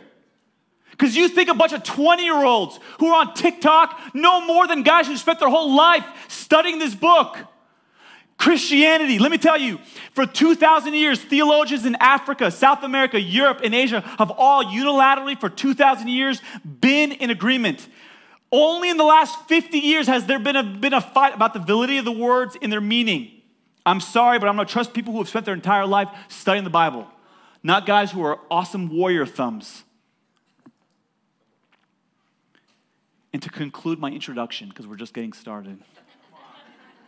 Because 0.91 1.15
you 1.15 1.27
think 1.27 1.49
a 1.49 1.53
bunch 1.53 1.73
of 1.73 1.83
20 1.83 2.23
year 2.23 2.45
olds 2.45 2.79
who 2.99 3.07
are 3.07 3.27
on 3.27 3.33
TikTok 3.33 4.15
know 4.15 4.45
more 4.45 4.67
than 4.67 4.83
guys 4.83 5.07
who 5.07 5.17
spent 5.17 5.39
their 5.39 5.49
whole 5.49 5.75
life 5.75 6.05
studying 6.29 6.79
this 6.79 6.95
book. 6.95 7.37
Christianity, 8.37 9.17
let 9.17 9.31
me 9.31 9.37
tell 9.37 9.57
you, 9.57 9.79
for 10.13 10.25
2,000 10.25 10.93
years, 10.93 11.21
theologians 11.21 11.85
in 11.85 11.95
Africa, 11.95 12.51
South 12.51 12.83
America, 12.83 13.19
Europe, 13.19 13.61
and 13.63 13.73
Asia 13.73 14.01
have 14.17 14.31
all 14.31 14.63
unilaterally, 14.63 15.39
for 15.39 15.49
2,000 15.49 16.07
years, 16.07 16.41
been 16.63 17.11
in 17.11 17.29
agreement. 17.29 17.87
Only 18.51 18.89
in 18.89 18.97
the 18.97 19.03
last 19.03 19.47
50 19.47 19.79
years 19.79 20.07
has 20.07 20.25
there 20.25 20.39
been 20.39 20.55
a, 20.55 20.63
been 20.63 20.93
a 20.93 21.01
fight 21.01 21.33
about 21.33 21.53
the 21.53 21.59
validity 21.59 21.97
of 21.97 22.05
the 22.05 22.11
words 22.11 22.57
and 22.61 22.71
their 22.71 22.81
meaning. 22.81 23.34
I'm 23.85 23.99
sorry, 23.99 24.39
but 24.39 24.49
I'm 24.49 24.55
gonna 24.55 24.67
trust 24.67 24.93
people 24.93 25.13
who 25.13 25.19
have 25.19 25.29
spent 25.29 25.45
their 25.45 25.53
entire 25.53 25.85
life 25.85 26.09
studying 26.27 26.63
the 26.63 26.69
Bible, 26.69 27.07
not 27.61 27.85
guys 27.85 28.11
who 28.11 28.23
are 28.23 28.39
awesome 28.49 28.89
warrior 28.89 29.25
thumbs. 29.25 29.83
And 33.31 33.41
to 33.43 33.49
conclude 33.49 33.99
my 33.99 34.09
introduction, 34.09 34.69
because 34.69 34.87
we're 34.87 34.95
just 34.95 35.13
getting 35.13 35.33
started. 35.33 35.77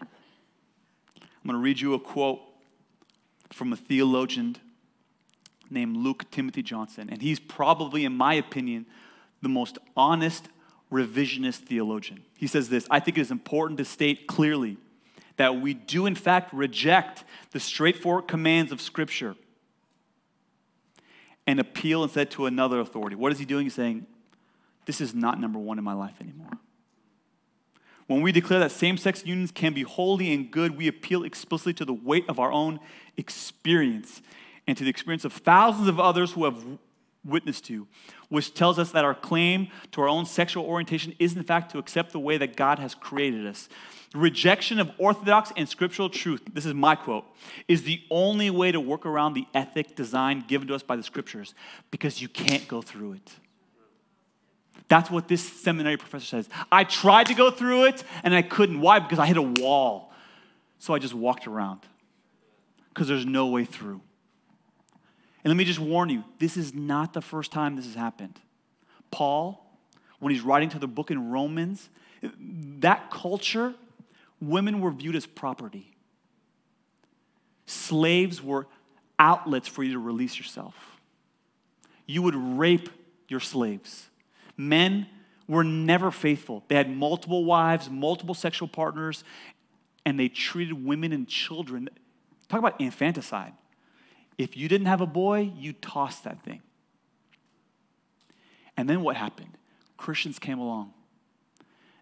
I'm 0.02 1.54
to 1.54 1.58
read 1.58 1.80
you 1.80 1.94
a 1.94 2.00
quote 2.00 2.42
from 3.54 3.72
a 3.72 3.78
theologian 3.78 4.58
named 5.70 5.96
Luke 5.96 6.30
Timothy 6.30 6.62
Johnson. 6.62 7.10
And 7.10 7.22
he's 7.22 7.40
probably, 7.40 8.04
in 8.04 8.16
my 8.16 8.34
opinion, 8.34 8.86
the 9.42 9.50
most 9.50 9.78
honest 9.96 10.50
revisionist 10.92 11.60
theologian. 11.60 12.24
He 12.36 12.48
says 12.48 12.70
this 12.70 12.86
I 12.90 13.00
think 13.00 13.18
it 13.18 13.22
is 13.22 13.32
important 13.32 13.78
to 13.78 13.86
state 13.86 14.28
clearly 14.28 14.78
that 15.38 15.62
we 15.62 15.74
do, 15.74 16.06
in 16.06 16.16
fact, 16.16 16.54
reject 16.54 17.24
the 17.52 17.60
straightforward 17.60 18.28
commands 18.28 18.72
of 18.72 18.82
Scripture 18.82 19.36
and 21.46 21.60
appeal 21.60 22.04
instead 22.04 22.30
to 22.32 22.46
another 22.46 22.80
authority. 22.80 23.16
What 23.16 23.32
is 23.32 23.40
he 23.40 23.46
doing? 23.46 23.66
He's 23.66 23.74
saying, 23.74 24.06
This 24.86 25.00
is 25.00 25.16
not 25.16 25.40
number 25.40 25.58
one 25.58 25.78
in 25.78 25.84
my 25.84 25.94
life 25.94 26.16
anymore. 26.20 26.52
When 28.08 28.22
we 28.22 28.32
declare 28.32 28.60
that 28.60 28.72
same 28.72 28.98
sex 28.98 29.26
unions 29.26 29.52
can 29.52 29.74
be 29.74 29.84
holy 29.84 30.34
and 30.34 30.50
good, 30.50 30.78
we 30.78 30.88
appeal 30.88 31.24
explicitly 31.24 31.74
to 31.74 31.86
the 31.86 31.94
weight 31.94 32.26
of 32.30 32.40
our 32.40 32.52
own 32.52 32.80
experience 33.18 34.22
and 34.66 34.78
to 34.78 34.84
the 34.84 34.90
experience 34.90 35.26
of 35.26 35.34
thousands 35.34 35.88
of 35.88 36.00
others 36.00 36.32
who 36.32 36.46
have 36.46 36.64
witnessed 37.26 37.66
to, 37.66 37.86
which 38.30 38.54
tells 38.54 38.80
us 38.80 38.92
that 38.92 39.04
our 39.04 39.14
claim 39.14 39.68
to 39.92 40.02
our 40.02 40.08
own 40.08 40.26
sexual 40.26 40.66
orientation 40.66 41.14
is, 41.20 41.36
in 41.36 41.44
fact, 41.44 41.72
to 41.72 41.78
accept 41.78 42.14
the 42.14 42.20
way 42.20 42.38
that 42.38 42.56
God 42.56 42.80
has 42.80 42.96
created 42.96 43.46
us. 43.46 43.68
Rejection 44.18 44.80
of 44.80 44.92
orthodox 44.98 45.52
and 45.56 45.70
scriptural 45.70 46.10
truth, 46.10 46.42
this 46.54 46.66
is 46.66 46.74
my 46.74 46.96
quote, 46.96 47.26
is 47.68 47.84
the 47.84 48.02
only 48.10 48.50
way 48.50 48.72
to 48.72 48.80
work 48.80 49.06
around 49.06 49.34
the 49.34 49.46
ethic 49.54 49.96
design 49.96 50.44
given 50.48 50.68
to 50.68 50.76
us 50.76 50.84
by 50.84 50.96
the 50.96 51.04
scriptures 51.04 51.54
because 51.92 52.22
you 52.22 52.28
can't 52.28 52.68
go 52.68 52.82
through 52.82 53.14
it. 53.14 53.32
That's 54.88 55.12
what 55.12 55.28
this 55.28 55.48
seminary 55.48 55.98
professor 55.98 56.26
says. 56.26 56.50
I 56.72 56.84
tried 56.84 57.28
to 57.28 57.34
go 57.34 57.52
through 57.52 57.86
it 57.86 58.04
and 58.24 58.34
I 58.34 58.42
couldn't. 58.42 58.80
Why? 58.80 59.00
Because 59.00 59.20
I 59.20 59.26
hit 59.26 59.38
a 59.38 59.42
wall. 59.42 60.12
So 60.80 60.94
I 60.94 61.00
just 61.00 61.14
walked 61.14 61.48
around 61.48 61.82
because 62.90 63.08
there's 63.08 63.26
no 63.26 63.48
way 63.48 63.66
through. 63.66 64.02
And 65.44 65.52
let 65.52 65.58
me 65.58 65.66
just 65.66 65.80
warn 65.80 66.10
you 66.10 66.24
this 66.40 66.58
is 66.58 66.74
not 66.74 67.14
the 67.14 67.22
first 67.22 67.52
time 67.52 67.76
this 67.76 67.86
has 67.86 67.96
happened. 67.96 68.40
Paul, 69.12 69.64
when 70.20 70.34
he's 70.34 70.42
writing 70.42 70.70
to 70.70 70.80
the 70.80 70.88
book 70.88 71.12
in 71.12 71.30
Romans, 71.30 71.90
that 72.80 73.12
culture, 73.12 73.74
women 74.42 74.82
were 74.82 74.92
viewed 74.92 75.16
as 75.16 75.26
property. 75.26 75.96
Slaves 77.66 78.42
were 78.42 78.68
outlets 79.20 79.68
for 79.68 79.84
you 79.84 79.94
to 79.94 80.00
release 80.00 80.38
yourself. 80.38 80.76
You 82.06 82.22
would 82.22 82.36
rape 82.36 82.90
your 83.28 83.40
slaves 83.40 84.08
men 84.58 85.08
were 85.48 85.64
never 85.64 86.12
faithful. 86.12 86.64
They 86.68 86.76
had 86.76 86.90
multiple 86.90 87.46
wives, 87.46 87.90
multiple 87.90 88.36
sexual 88.36 88.68
partners, 88.68 89.24
and 90.06 90.20
they 90.20 90.28
treated 90.28 90.86
women 90.86 91.14
and 91.14 91.28
children. 91.28 91.90
Talk 92.50 92.60
about 92.60 92.82
infanticide. 92.82 93.54
If 94.38 94.58
you 94.58 94.68
didn't 94.68 94.88
have 94.88 95.02
a 95.02 95.08
boy, 95.08 95.52
you 95.58 95.74
tossed 95.74 96.24
that 96.26 96.44
thing. 96.44 96.62
And 98.76 98.90
then 98.90 99.02
what 99.02 99.16
happened? 99.16 99.58
Christians 99.96 100.38
came 100.38 100.60
along 100.60 100.94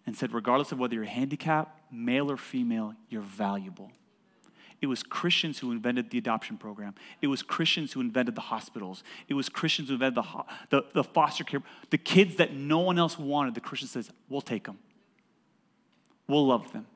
and 0.06 0.16
said, 0.16 0.32
regardless 0.32 0.72
of 0.72 0.78
whether 0.78 0.94
you're 0.94 1.04
handicapped, 1.04 1.92
male 1.92 2.30
or 2.30 2.36
female, 2.36 2.94
you're 3.08 3.22
valuable. 3.22 3.90
It 4.80 4.86
was 4.86 5.02
Christians 5.02 5.58
who 5.58 5.72
invented 5.72 6.10
the 6.10 6.18
adoption 6.18 6.58
program. 6.58 6.94
It 7.22 7.28
was 7.28 7.42
Christians 7.42 7.92
who 7.92 8.00
invented 8.00 8.34
the 8.34 8.42
hospitals. 8.42 9.02
It 9.26 9.34
was 9.34 9.48
Christians 9.48 9.88
who 9.88 9.94
invented 9.94 10.22
the, 10.22 10.44
the, 10.70 10.84
the 10.92 11.04
foster 11.04 11.44
care. 11.44 11.62
The 11.90 11.98
kids 11.98 12.36
that 12.36 12.54
no 12.54 12.80
one 12.80 12.98
else 12.98 13.18
wanted, 13.18 13.54
the 13.54 13.60
Christian 13.60 13.88
says, 13.88 14.10
we'll 14.28 14.42
take 14.42 14.64
them. 14.64 14.78
We'll 16.28 16.46
love 16.46 16.72
them. 16.72 16.86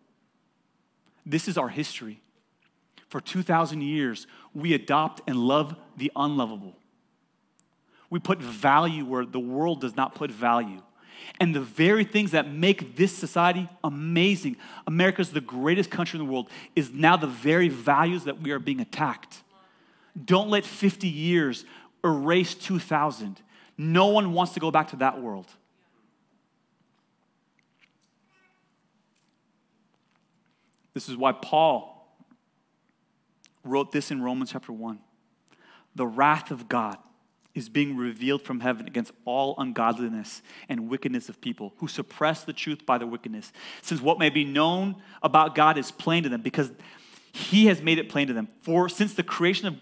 This 1.24 1.48
is 1.48 1.56
our 1.56 1.68
history. 1.68 2.20
For 3.08 3.20
2,000 3.20 3.82
years, 3.82 4.26
we 4.54 4.74
adopt 4.74 5.22
and 5.26 5.36
love 5.36 5.74
the 5.96 6.12
unlovable. 6.14 6.76
We 8.08 8.18
put 8.18 8.40
value 8.40 9.04
where 9.04 9.24
the 9.24 9.40
world 9.40 9.80
does 9.80 9.96
not 9.96 10.14
put 10.14 10.30
value. 10.30 10.82
And 11.40 11.54
the 11.54 11.60
very 11.60 12.04
things 12.04 12.32
that 12.32 12.50
make 12.50 12.96
this 12.96 13.16
society 13.16 13.68
amazing, 13.82 14.56
America's 14.86 15.30
the 15.30 15.40
greatest 15.40 15.90
country 15.90 16.18
in 16.18 16.26
the 16.26 16.30
world, 16.30 16.50
is 16.76 16.90
now 16.92 17.16
the 17.16 17.26
very 17.26 17.68
values 17.68 18.24
that 18.24 18.40
we 18.40 18.50
are 18.50 18.58
being 18.58 18.80
attacked. 18.80 19.42
Don't 20.24 20.50
let 20.50 20.64
50 20.64 21.08
years 21.08 21.64
erase 22.04 22.54
2000. 22.54 23.40
No 23.78 24.08
one 24.08 24.32
wants 24.32 24.52
to 24.54 24.60
go 24.60 24.70
back 24.70 24.88
to 24.90 24.96
that 24.96 25.20
world. 25.20 25.46
This 30.92 31.08
is 31.08 31.16
why 31.16 31.32
Paul 31.32 31.96
wrote 33.64 33.92
this 33.92 34.10
in 34.10 34.22
Romans 34.22 34.50
chapter 34.52 34.72
1. 34.72 34.98
The 35.94 36.06
wrath 36.06 36.50
of 36.50 36.68
God 36.68 36.98
is 37.54 37.68
being 37.68 37.96
revealed 37.96 38.42
from 38.42 38.60
heaven 38.60 38.86
against 38.86 39.12
all 39.24 39.54
ungodliness 39.58 40.42
and 40.68 40.88
wickedness 40.88 41.28
of 41.28 41.40
people 41.40 41.74
who 41.78 41.88
suppress 41.88 42.44
the 42.44 42.52
truth 42.52 42.86
by 42.86 42.96
their 42.96 43.08
wickedness. 43.08 43.52
Since 43.82 44.00
what 44.00 44.18
may 44.18 44.30
be 44.30 44.44
known 44.44 44.96
about 45.22 45.54
God 45.54 45.76
is 45.76 45.90
plain 45.90 46.22
to 46.22 46.28
them, 46.28 46.42
because 46.42 46.70
he 47.32 47.66
has 47.66 47.82
made 47.82 47.98
it 47.98 48.08
plain 48.08 48.28
to 48.28 48.32
them. 48.32 48.48
For 48.60 48.88
since 48.88 49.14
the 49.14 49.22
creation 49.22 49.66
of, 49.66 49.76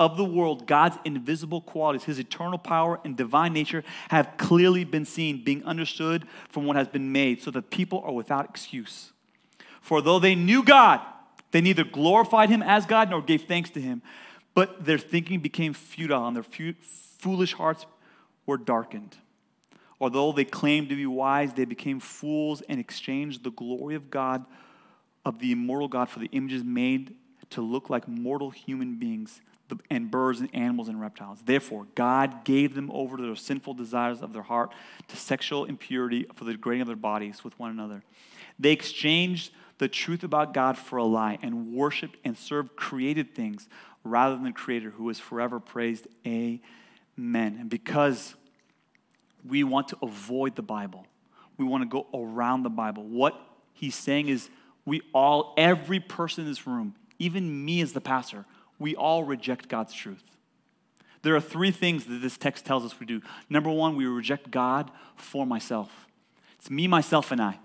of 0.00 0.16
the 0.16 0.24
world, 0.24 0.66
God's 0.66 0.98
invisible 1.04 1.60
qualities, 1.60 2.04
his 2.04 2.18
eternal 2.18 2.58
power 2.58 3.00
and 3.04 3.16
divine 3.16 3.52
nature 3.52 3.84
have 4.10 4.36
clearly 4.36 4.84
been 4.84 5.04
seen, 5.04 5.44
being 5.44 5.64
understood 5.64 6.26
from 6.48 6.66
what 6.66 6.76
has 6.76 6.88
been 6.88 7.12
made, 7.12 7.42
so 7.42 7.50
that 7.52 7.70
people 7.70 8.00
are 8.04 8.12
without 8.12 8.44
excuse. 8.48 9.12
For 9.80 10.02
though 10.02 10.18
they 10.18 10.34
knew 10.34 10.64
God, 10.64 11.00
they 11.50 11.60
neither 11.60 11.84
glorified 11.84 12.50
him 12.50 12.62
as 12.62 12.86
God 12.86 13.08
nor 13.08 13.22
gave 13.22 13.44
thanks 13.44 13.70
to 13.70 13.80
him 13.80 14.02
but 14.58 14.84
their 14.84 14.98
thinking 14.98 15.38
became 15.38 15.72
futile 15.72 16.26
and 16.26 16.34
their 16.34 16.42
fu- 16.42 16.74
foolish 17.18 17.52
hearts 17.52 17.86
were 18.44 18.56
darkened. 18.56 19.16
Although 20.00 20.32
they 20.32 20.44
claimed 20.44 20.88
to 20.88 20.96
be 20.96 21.06
wise, 21.06 21.52
they 21.54 21.64
became 21.64 22.00
fools 22.00 22.60
and 22.68 22.80
exchanged 22.80 23.44
the 23.44 23.52
glory 23.52 23.94
of 23.94 24.10
God, 24.10 24.44
of 25.24 25.38
the 25.38 25.52
immortal 25.52 25.86
God, 25.86 26.08
for 26.08 26.18
the 26.18 26.28
images 26.32 26.64
made 26.64 27.14
to 27.50 27.60
look 27.60 27.88
like 27.88 28.08
mortal 28.08 28.50
human 28.50 28.96
beings 28.96 29.40
and 29.90 30.10
birds 30.10 30.40
and 30.40 30.52
animals 30.52 30.88
and 30.88 31.00
reptiles. 31.00 31.38
Therefore, 31.44 31.86
God 31.94 32.42
gave 32.42 32.74
them 32.74 32.90
over 32.92 33.16
to 33.16 33.22
their 33.22 33.36
sinful 33.36 33.74
desires 33.74 34.22
of 34.22 34.32
their 34.32 34.42
heart, 34.42 34.72
to 35.06 35.16
sexual 35.16 35.66
impurity 35.66 36.26
for 36.34 36.42
the 36.42 36.50
degrading 36.50 36.80
of 36.80 36.88
their 36.88 36.96
bodies 36.96 37.44
with 37.44 37.56
one 37.60 37.70
another. 37.70 38.02
They 38.58 38.72
exchanged 38.72 39.52
the 39.78 39.86
truth 39.86 40.24
about 40.24 40.52
God 40.52 40.76
for 40.76 40.96
a 40.96 41.04
lie 41.04 41.38
and 41.42 41.72
worshiped 41.72 42.16
and 42.24 42.36
served 42.36 42.74
created 42.74 43.36
things 43.36 43.68
rather 44.08 44.34
than 44.34 44.44
the 44.44 44.52
Creator 44.52 44.90
who 44.90 45.08
is 45.10 45.18
forever 45.18 45.60
praised. 45.60 46.06
Amen. 46.26 46.60
And 47.16 47.68
because 47.68 48.34
we 49.46 49.64
want 49.64 49.88
to 49.88 49.98
avoid 50.02 50.56
the 50.56 50.62
Bible, 50.62 51.06
we 51.56 51.64
want 51.64 51.82
to 51.82 51.88
go 51.88 52.06
around 52.14 52.62
the 52.62 52.70
Bible. 52.70 53.04
What 53.04 53.38
he's 53.72 53.94
saying 53.94 54.28
is, 54.28 54.48
we 54.84 55.02
all, 55.12 55.54
every 55.58 56.00
person 56.00 56.44
in 56.44 56.50
this 56.50 56.66
room, 56.66 56.94
even 57.18 57.64
me 57.64 57.82
as 57.82 57.92
the 57.92 58.00
pastor, 58.00 58.46
we 58.78 58.96
all 58.96 59.24
reject 59.24 59.68
God's 59.68 59.92
truth. 59.92 60.22
There 61.22 61.34
are 61.34 61.40
three 61.40 61.70
things 61.70 62.04
that 62.06 62.22
this 62.22 62.38
text 62.38 62.64
tells 62.64 62.84
us 62.84 62.98
we 62.98 63.06
do. 63.06 63.20
Number 63.50 63.70
one, 63.70 63.96
we 63.96 64.06
reject 64.06 64.50
God 64.50 64.90
for 65.16 65.44
myself. 65.44 65.90
It's 66.58 66.70
me, 66.70 66.86
myself, 66.86 67.32
and 67.32 67.42
I. 67.42 67.58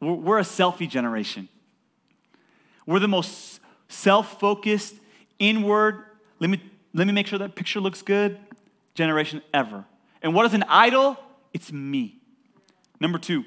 We're, 0.00 0.14
we're 0.14 0.38
a 0.38 0.42
selfie 0.42 0.88
generation. 0.88 1.48
We're 2.86 2.98
the 2.98 3.08
most 3.08 3.60
self 3.88 4.38
focused, 4.40 4.94
inward. 5.38 6.04
Let 6.40 6.50
me, 6.50 6.62
let 6.94 7.06
me 7.06 7.12
make 7.12 7.26
sure 7.26 7.38
that 7.38 7.54
picture 7.54 7.80
looks 7.80 8.02
good. 8.02 8.38
generation 8.94 9.42
ever. 9.54 9.84
And 10.22 10.34
what 10.34 10.46
is 10.46 10.54
an 10.54 10.64
idol? 10.68 11.16
It's 11.52 11.72
me. 11.72 12.16
Number 13.00 13.18
two, 13.18 13.44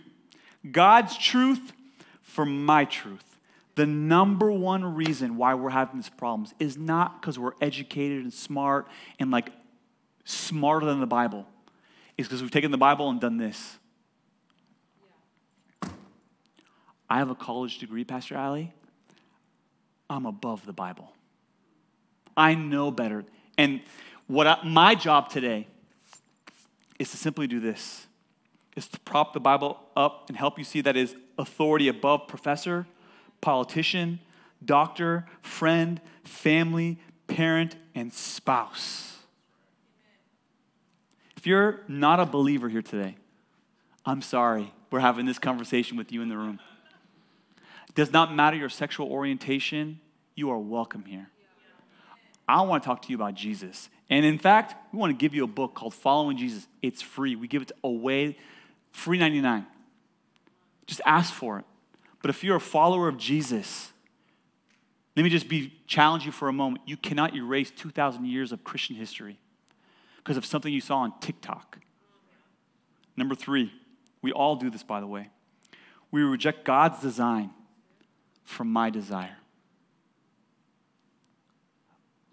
God's 0.70 1.18
truth 1.18 1.74
for 2.22 2.46
my 2.46 2.86
truth. 2.86 3.24
The 3.76 3.86
number 3.86 4.52
one 4.52 4.96
reason 4.96 5.38
why 5.38 5.54
we're 5.54 5.70
having 5.70 5.98
these 5.98 6.10
problems 6.10 6.54
is 6.60 6.78
not 6.78 7.22
because 7.22 7.40
we're 7.40 7.54
educated 7.62 8.24
and 8.24 8.34
smart 8.34 8.88
and 9.20 9.32
like 9.32 9.50
smarter 10.24 10.86
than 10.86 11.00
the 11.00 11.08
Bible. 11.08 11.46
It's 12.18 12.28
because 12.28 12.42
we've 12.42 12.52
taken 12.52 12.72
the 12.72 12.78
Bible 12.78 13.10
and 13.10 13.20
done 13.20 13.38
this. 13.38 13.78
I 17.10 17.18
have 17.18 17.30
a 17.30 17.36
college 17.36 17.80
degree, 17.80 18.04
Pastor 18.06 18.38
Ali. 18.38 18.72
I'm 20.12 20.26
above 20.26 20.66
the 20.66 20.74
Bible. 20.74 21.14
I 22.36 22.54
know 22.54 22.92
better. 22.92 23.24
And 23.58 23.82
what 24.28 24.46
I, 24.46 24.58
my 24.64 24.94
job 24.94 25.30
today 25.30 25.68
is 27.00 27.12
to 27.12 27.18
simply 27.18 27.48
do 27.48 27.60
this 27.60 28.08
is 28.76 28.88
to 28.88 29.00
prop 29.02 29.34
the 29.34 29.40
Bible 29.40 29.80
up 29.96 30.26
and 30.28 30.38
help 30.38 30.58
you 30.58 30.64
see 30.64 30.82
that 30.82 30.96
is 30.96 31.16
authority 31.38 31.88
above 31.88 32.28
professor, 32.28 32.88
politician, 33.42 34.20
doctor, 34.64 35.26
friend, 35.42 36.00
family, 36.24 36.98
parent, 37.28 37.76
and 37.96 38.14
spouse. 38.14 39.18
If 41.36 41.48
you're 41.48 41.82
not 41.88 42.20
a 42.20 42.26
believer 42.26 42.70
here 42.70 42.82
today, 42.82 43.16
I'm 44.06 44.22
sorry. 44.22 44.74
We're 44.90 45.00
having 45.00 45.26
this 45.26 45.40
conversation 45.40 45.98
with 45.98 46.12
you 46.12 46.22
in 46.22 46.30
the 46.30 46.38
room. 46.38 46.60
Does 47.96 48.12
not 48.12 48.34
matter 48.34 48.56
your 48.56 48.70
sexual 48.70 49.12
orientation, 49.12 50.00
you 50.36 50.50
are 50.52 50.58
welcome 50.58 51.06
here. 51.06 51.30
I 52.48 52.62
want 52.62 52.84
to 52.84 52.88
talk 52.88 53.02
to 53.04 53.10
you 53.10 53.16
about 53.16 53.36
Jesus. 53.36 53.90
And 54.10 54.26
in 54.26 54.38
fact, 54.38 54.76
we 54.92 55.00
want 55.00 55.12
to 55.12 55.18
give 55.18 55.34
you 55.34 55.44
a 55.44 55.48
book 55.48 55.74
called 55.74 55.94
Following 55.94 56.38
Jesus. 56.38 56.68
It's 56.82 57.02
free. 57.02 57.36
We 57.36 57.48
give 57.48 57.62
it 57.62 57.72
away 57.84 58.38
free 58.92 59.18
99. 59.18 59.66
Just 60.86 61.02
ask 61.06 61.34
for 61.34 61.60
it. 61.60 61.66
But 62.22 62.30
if 62.30 62.44
you're 62.44 62.58
a 62.58 62.62
follower 62.62 63.08
of 63.08 63.18
Jesus, 63.18 63.92
let 65.16 65.24
me 65.24 65.30
just 65.30 65.48
be 65.48 65.74
challenge 65.88 66.26
you 66.26 66.32
for 66.32 66.48
a 66.50 66.54
moment. 66.54 66.84
You 66.88 66.98
cannot 66.98 67.36
erase 67.36 67.72
2,000 67.72 68.26
years 68.26 68.52
of 68.52 68.64
Christian 68.64 68.96
history 68.96 69.40
because 70.18 70.38
of 70.38 70.46
something 70.46 70.72
you 70.72 70.82
saw 70.82 70.98
on 70.98 71.14
TikTok. 71.20 71.80
Number 73.16 73.36
three, 73.36 73.72
we 74.22 74.32
all 74.32 74.56
do 74.56 74.70
this, 74.70 74.84
by 74.84 75.00
the 75.00 75.08
way. 75.08 75.30
We 76.12 76.22
reject 76.22 76.66
God's 76.66 77.02
design 77.02 77.52
from 78.52 78.72
my 78.72 78.90
desire. 78.90 79.38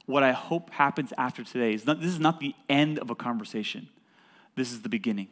What 0.06 0.22
I 0.22 0.32
hope 0.32 0.70
happens 0.70 1.12
after 1.18 1.44
today 1.44 1.74
is 1.74 1.86
not, 1.86 2.00
this 2.00 2.10
is 2.10 2.18
not 2.18 2.40
the 2.40 2.54
end 2.68 2.98
of 2.98 3.10
a 3.10 3.14
conversation. 3.14 3.88
This 4.56 4.72
is 4.72 4.82
the 4.82 4.88
beginning. 4.88 5.28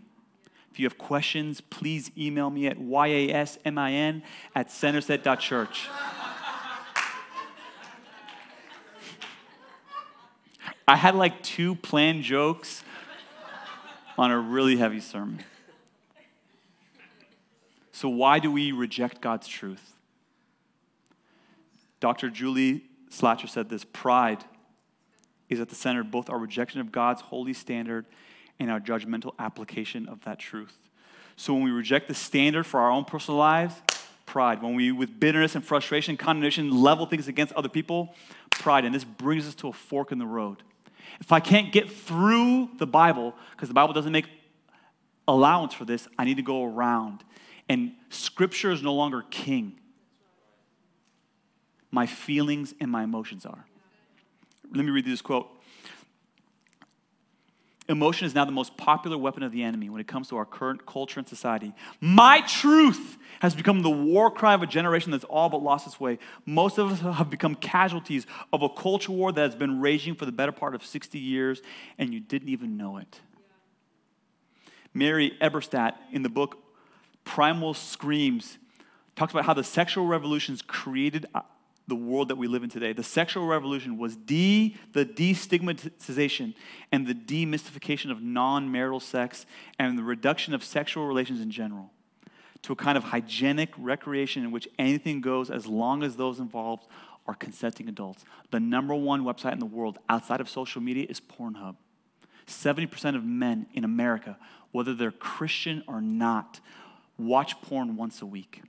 If 0.71 0.79
you 0.79 0.85
have 0.87 0.99
questions, 0.99 1.63
please 1.63 2.11
email 2.17 2.51
me 2.51 2.67
at 2.67 2.79
yasmin 2.79 4.23
at 4.55 4.69
centerset.church. 4.69 5.89
I 10.89 10.95
had 10.95 11.15
like 11.15 11.43
two 11.43 11.75
planned 11.75 12.23
jokes 12.23 12.85
on 14.19 14.31
a 14.31 14.39
really 14.39 14.77
heavy 14.77 15.01
sermon. 15.01 15.43
So, 17.93 18.11
why 18.11 18.39
do 18.39 18.53
we 18.53 18.73
reject 18.73 19.23
God's 19.23 19.49
truth? 19.49 19.96
Dr. 22.07 22.31
Juli 22.31 22.85
Slattery 23.11 23.49
said 23.49 23.69
this 23.69 23.83
pride 23.83 24.45
is 25.49 25.59
at 25.59 25.71
the 25.71 25.75
center 25.75 26.03
of 26.03 26.11
both 26.13 26.31
our 26.31 26.39
rejection 26.39 26.81
of 26.81 26.93
God's 26.93 27.21
holy 27.21 27.53
standard 27.53 28.07
and 28.61 28.71
our 28.71 28.79
judgmental 28.79 29.33
application 29.41 30.09
of 30.09 30.21
that 30.21 30.39
truth. 30.39 30.79
So 31.35 31.53
when 31.53 31.65
we 31.65 31.73
reject 31.73 32.07
the 32.07 32.15
standard 32.15 32.65
for 32.65 32.79
our 32.79 32.93
own 32.93 33.07
personal 33.07 33.39
lives, 33.39 33.75
pride. 34.25 34.63
When 34.63 34.77
we, 34.77 34.93
with 34.93 35.19
bitterness 35.19 35.57
and 35.57 35.65
frustration, 35.65 36.17
condemnation, 36.17 36.81
level 36.81 37.07
things 37.07 37.27
against 37.27 37.53
other 37.55 37.69
people, 37.69 38.15
pride. 38.53 38.85
And 38.85 38.95
this 38.95 39.03
brings 39.03 39.49
us 39.49 39.57
to 39.57 39.67
a 39.67 39.73
fork 39.73 40.13
in 40.13 40.19
the 40.19 40.27
road. 40.27 40.63
If 41.19 41.33
I 41.33 41.41
can't 41.41 41.73
get 41.73 41.91
through 41.91 42.71
the 42.79 42.87
Bible, 42.87 43.35
because 43.51 43.67
the 43.67 43.75
Bible 43.75 43.95
doesn't 43.95 44.13
make 44.13 44.29
allowance 45.27 45.75
for 45.75 45.85
this, 45.85 46.07
I 46.17 46.25
need 46.25 46.37
to 46.37 46.43
go 46.43 46.67
around. 46.67 47.25
And 47.69 47.95
Scripture 48.11 48.71
is 48.71 48.81
no 48.81 48.95
longer 48.95 49.25
king. 49.29 49.81
My 51.91 52.07
feelings 52.07 52.75
and 52.81 52.91
my 52.91 53.05
emotions 53.05 53.47
are. 53.47 53.67
Let 54.75 54.85
me 54.85 54.91
read 54.91 55.07
you 55.07 55.13
this 55.13 55.23
quote. 55.23 55.49
Emotion 57.89 58.27
is 58.27 58.35
now 58.35 58.45
the 58.45 58.53
most 58.53 58.77
popular 58.77 59.17
weapon 59.17 59.45
of 59.45 59.53
the 59.53 59.63
enemy 59.63 59.89
when 59.89 60.01
it 60.01 60.09
comes 60.09 60.29
to 60.29 60.37
our 60.37 60.45
current 60.45 60.85
culture 60.87 61.21
and 61.21 61.29
society. 61.29 61.73
My 62.01 62.41
truth 62.41 63.17
has 63.41 63.55
become 63.55 63.83
the 63.83 63.91
war 63.91 64.29
cry 64.29 64.55
of 64.55 64.63
a 64.63 64.67
generation 64.67 65.13
that's 65.13 65.25
all 65.25 65.49
but 65.49 65.63
lost 65.63 65.87
its 65.87 66.01
way. 66.01 66.19
Most 66.45 66.79
of 66.79 66.91
us 66.91 67.01
have 67.17 67.31
become 67.31 67.55
casualties 67.55 68.27
of 68.53 68.63
a 68.63 68.69
culture 68.69 69.13
war 69.13 69.31
that 69.31 69.41
has 69.41 69.55
been 69.55 69.81
raging 69.81 70.17
for 70.17 70.27
the 70.27 70.33
better 70.33 70.51
part 70.51 70.75
of 70.75 70.85
60 70.85 71.17
years, 71.19 71.63
and 71.97 72.13
you 72.13 72.19
didn't 72.19 72.49
even 72.49 72.77
know 72.77 72.97
it. 72.97 73.21
Mary 74.93 75.37
Eberstadt, 75.41 75.95
in 76.11 76.23
the 76.23 76.29
book 76.29 76.59
Primal 77.25 77.73
Screams, 77.73 78.59
talks 79.15 79.33
about 79.33 79.45
how 79.45 79.55
the 79.55 79.65
sexual 79.65 80.07
revolutions 80.07 80.61
created 80.61 81.27
uh, 81.35 81.43
the 81.89 81.95
world 81.95 82.29
that 82.29 82.37
we 82.37 82.49
live 82.49 82.65
in 82.65 82.71
today. 82.71 82.93
The 82.93 83.03
sexual 83.03 83.47
revolution 83.47 83.97
was 83.97 84.17
de, 84.17 84.77
the 84.93 85.05
destigmatization 85.05 86.55
and 86.91 87.07
the 87.07 87.15
demystification 87.15 88.11
of 88.11 88.21
non 88.21 88.71
marital 88.71 89.01
sex 89.01 89.47
and 89.79 89.97
the 89.97 90.03
reduction 90.03 90.53
of 90.55 90.65
sexual 90.65 91.07
relations 91.07 91.41
in 91.41 91.51
general 91.51 91.91
to 92.63 92.73
a 92.73 92.77
kind 92.77 92.99
of 92.99 93.05
hygienic 93.05 93.71
recreation 93.79 94.43
in 94.43 94.51
which 94.51 94.67
anything 94.79 95.21
goes 95.21 95.51
as 95.51 95.67
long 95.67 96.03
as 96.03 96.17
those 96.17 96.41
involved 96.41 96.87
are 97.27 97.35
consenting 97.35 97.89
adults. 97.89 98.25
The 98.51 98.61
number 98.61 98.95
one 98.95 99.23
website 99.23 99.53
in 99.53 99.61
the 99.61 99.67
world 99.67 99.99
outside 100.09 100.41
of 100.41 100.49
social 100.49 100.81
media 100.81 101.07
is 101.09 101.21
Pornhub. 101.21 101.77
70% 102.47 103.17
of 103.17 103.25
men 103.25 103.67
in 103.75 103.85
America, 103.85 104.37
whether 104.73 104.95
they're 104.95 105.13
Christian 105.13 105.83
or 105.87 106.01
not, 106.01 106.61
watch 107.19 107.61
porn 107.63 107.97
once 107.97 108.23
a 108.23 108.27
week 108.27 108.63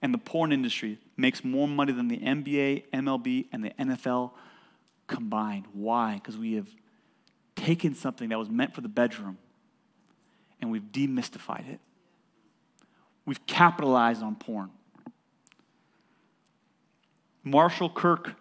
and 0.00 0.14
the 0.14 0.18
porn 0.18 0.52
industry 0.52 0.98
makes 1.16 1.42
more 1.44 1.66
money 1.66 1.92
than 1.92 2.08
the 2.08 2.18
NBA, 2.18 2.84
MLB, 2.92 3.46
and 3.52 3.64
the 3.64 3.70
NFL 3.70 4.32
combined. 5.06 5.66
Why? 5.72 6.14
Because 6.14 6.36
we 6.36 6.54
have 6.54 6.68
taken 7.56 7.94
something 7.94 8.28
that 8.28 8.38
was 8.38 8.48
meant 8.48 8.74
for 8.74 8.80
the 8.80 8.88
bedroom 8.88 9.38
and 10.60 10.70
we've 10.70 10.92
demystified 10.92 11.68
it. 11.68 11.80
We've 13.24 13.44
capitalized 13.46 14.22
on 14.22 14.36
porn. 14.36 14.70
Marshall 17.44 17.90
Kirk, 17.90 18.34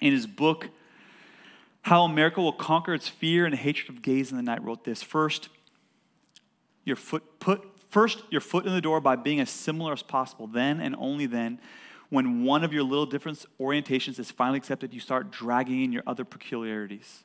in 0.00 0.12
his 0.12 0.26
book, 0.26 0.68
How 1.82 2.04
America 2.04 2.40
Will 2.40 2.52
Conquer 2.52 2.94
Its 2.94 3.08
Fear 3.08 3.46
and 3.46 3.54
Hatred 3.54 3.96
of 3.96 4.02
Gays 4.02 4.30
in 4.30 4.36
the 4.36 4.42
Night, 4.42 4.62
wrote 4.62 4.84
this 4.84 5.02
First, 5.02 5.48
your 6.84 6.96
foot 6.96 7.38
put 7.38 7.62
First, 7.88 8.22
your 8.30 8.40
foot 8.40 8.66
in 8.66 8.72
the 8.72 8.80
door 8.80 9.00
by 9.00 9.16
being 9.16 9.40
as 9.40 9.50
similar 9.50 9.92
as 9.92 10.02
possible. 10.02 10.46
Then 10.46 10.80
and 10.80 10.94
only 10.98 11.26
then, 11.26 11.58
when 12.10 12.44
one 12.44 12.64
of 12.64 12.72
your 12.72 12.82
little 12.82 13.06
different 13.06 13.44
orientations 13.60 14.18
is 14.18 14.30
finally 14.30 14.58
accepted, 14.58 14.94
you 14.94 15.00
start 15.00 15.30
dragging 15.30 15.82
in 15.82 15.92
your 15.92 16.02
other 16.06 16.24
peculiarities. 16.24 17.24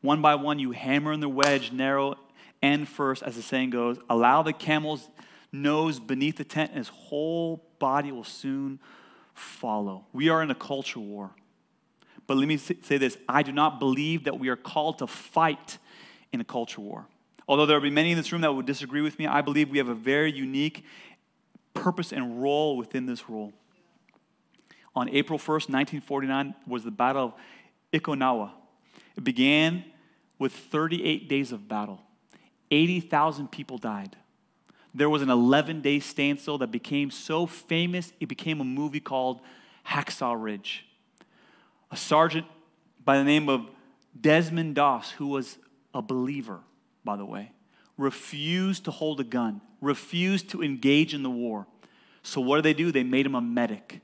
One 0.00 0.22
by 0.22 0.34
one, 0.34 0.58
you 0.58 0.72
hammer 0.72 1.12
in 1.12 1.20
the 1.20 1.28
wedge, 1.28 1.72
narrow 1.72 2.16
end 2.62 2.88
first, 2.88 3.22
as 3.22 3.36
the 3.36 3.42
saying 3.42 3.70
goes. 3.70 3.98
Allow 4.08 4.42
the 4.42 4.52
camel's 4.52 5.08
nose 5.52 6.00
beneath 6.00 6.36
the 6.36 6.44
tent, 6.44 6.70
and 6.70 6.78
his 6.78 6.88
whole 6.88 7.64
body 7.78 8.12
will 8.12 8.24
soon 8.24 8.80
follow. 9.34 10.06
We 10.12 10.28
are 10.28 10.42
in 10.42 10.50
a 10.50 10.54
culture 10.54 11.00
war. 11.00 11.30
But 12.26 12.36
let 12.36 12.48
me 12.48 12.56
say 12.56 12.98
this 12.98 13.16
I 13.28 13.42
do 13.42 13.52
not 13.52 13.78
believe 13.78 14.24
that 14.24 14.38
we 14.38 14.48
are 14.48 14.56
called 14.56 14.98
to 14.98 15.06
fight 15.06 15.78
in 16.32 16.40
a 16.40 16.44
culture 16.44 16.80
war. 16.80 17.06
Although 17.48 17.66
there 17.66 17.76
will 17.76 17.82
be 17.82 17.90
many 17.90 18.10
in 18.10 18.16
this 18.16 18.32
room 18.32 18.40
that 18.42 18.52
would 18.52 18.66
disagree 18.66 19.00
with 19.00 19.18
me, 19.18 19.26
I 19.26 19.40
believe 19.40 19.70
we 19.70 19.78
have 19.78 19.88
a 19.88 19.94
very 19.94 20.32
unique 20.32 20.84
purpose 21.74 22.12
and 22.12 22.42
role 22.42 22.76
within 22.76 23.06
this 23.06 23.28
role. 23.28 23.52
On 24.94 25.08
April 25.10 25.38
1st, 25.38 25.68
1949, 25.68 26.54
was 26.66 26.82
the 26.82 26.90
Battle 26.90 27.24
of 27.24 27.34
Okinawa. 27.92 28.50
It 29.16 29.24
began 29.24 29.84
with 30.38 30.52
38 30.52 31.28
days 31.28 31.52
of 31.52 31.68
battle. 31.68 32.00
80,000 32.70 33.50
people 33.50 33.78
died. 33.78 34.16
There 34.94 35.10
was 35.10 35.22
an 35.22 35.30
11 35.30 35.82
day 35.82 36.00
standstill 36.00 36.58
that 36.58 36.72
became 36.72 37.10
so 37.10 37.46
famous, 37.46 38.12
it 38.18 38.26
became 38.26 38.60
a 38.60 38.64
movie 38.64 39.00
called 39.00 39.40
Hacksaw 39.86 40.42
Ridge. 40.42 40.86
A 41.90 41.96
sergeant 41.96 42.46
by 43.04 43.18
the 43.18 43.24
name 43.24 43.48
of 43.48 43.70
Desmond 44.18 44.74
Doss, 44.74 45.10
who 45.12 45.28
was 45.28 45.58
a 45.94 46.00
believer, 46.00 46.60
by 47.06 47.16
the 47.16 47.24
way, 47.24 47.52
refused 47.96 48.84
to 48.84 48.90
hold 48.90 49.18
a 49.20 49.24
gun, 49.24 49.62
refused 49.80 50.50
to 50.50 50.62
engage 50.62 51.14
in 51.14 51.22
the 51.22 51.30
war. 51.30 51.66
So, 52.22 52.42
what 52.42 52.56
did 52.56 52.64
they 52.64 52.74
do? 52.74 52.92
They 52.92 53.04
made 53.04 53.24
him 53.24 53.34
a 53.34 53.40
medic. 53.40 54.02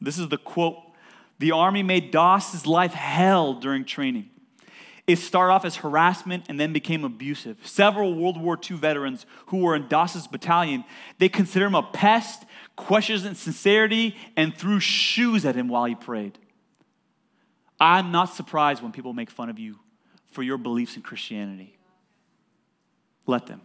This 0.00 0.18
is 0.18 0.28
the 0.30 0.38
quote 0.38 0.78
The 1.38 1.52
army 1.52 1.82
made 1.82 2.10
Doss's 2.10 2.66
life 2.66 2.94
hell 2.94 3.52
during 3.54 3.84
training. 3.84 4.30
It 5.06 5.16
started 5.16 5.52
off 5.52 5.64
as 5.64 5.76
harassment 5.76 6.44
and 6.48 6.60
then 6.60 6.72
became 6.72 7.04
abusive. 7.04 7.58
Several 7.64 8.14
World 8.14 8.40
War 8.40 8.56
II 8.70 8.76
veterans 8.76 9.26
who 9.46 9.58
were 9.58 9.74
in 9.74 9.88
Doss's 9.88 10.28
battalion, 10.28 10.84
they 11.18 11.28
considered 11.28 11.66
him 11.66 11.74
a 11.74 11.82
pest, 11.82 12.44
questioned 12.76 13.22
his 13.24 13.38
sincerity, 13.38 14.16
and 14.36 14.56
threw 14.56 14.78
shoes 14.78 15.44
at 15.44 15.56
him 15.56 15.66
while 15.66 15.86
he 15.86 15.96
prayed. 15.96 16.38
I'm 17.80 18.12
not 18.12 18.32
surprised 18.32 18.80
when 18.80 18.92
people 18.92 19.12
make 19.12 19.28
fun 19.28 19.50
of 19.50 19.58
you 19.58 19.80
for 20.30 20.44
your 20.44 20.56
beliefs 20.56 20.94
in 20.94 21.02
Christianity. 21.02 21.76
Let 23.26 23.46
them. 23.46 23.60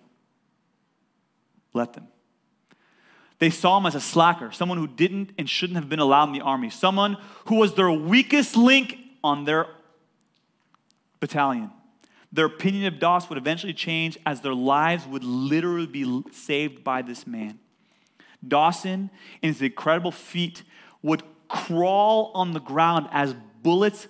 Let 1.73 1.93
them. 1.93 2.07
They 3.39 3.49
saw 3.49 3.77
him 3.77 3.85
as 3.85 3.95
a 3.95 4.01
slacker, 4.01 4.51
someone 4.51 4.77
who 4.77 4.87
didn't 4.87 5.31
and 5.37 5.49
shouldn't 5.49 5.77
have 5.77 5.89
been 5.89 5.99
allowed 5.99 6.29
in 6.29 6.33
the 6.33 6.41
army, 6.41 6.69
someone 6.69 7.17
who 7.45 7.55
was 7.55 7.75
their 7.75 7.91
weakest 7.91 8.57
link 8.57 8.97
on 9.23 9.45
their 9.45 9.67
battalion. 11.19 11.71
Their 12.31 12.45
opinion 12.45 12.85
of 12.85 12.99
Doss 12.99 13.29
would 13.29 13.37
eventually 13.37 13.73
change 13.73 14.17
as 14.25 14.41
their 14.41 14.53
lives 14.53 15.05
would 15.07 15.23
literally 15.23 15.85
be 15.85 16.23
saved 16.31 16.83
by 16.83 17.01
this 17.01 17.25
man. 17.25 17.59
Dawson, 18.45 19.09
in 19.41 19.53
his 19.53 19.61
incredible 19.61 20.11
feat, 20.11 20.63
would 21.01 21.23
crawl 21.47 22.31
on 22.33 22.53
the 22.53 22.59
ground 22.59 23.07
as 23.11 23.35
bullets 23.63 24.07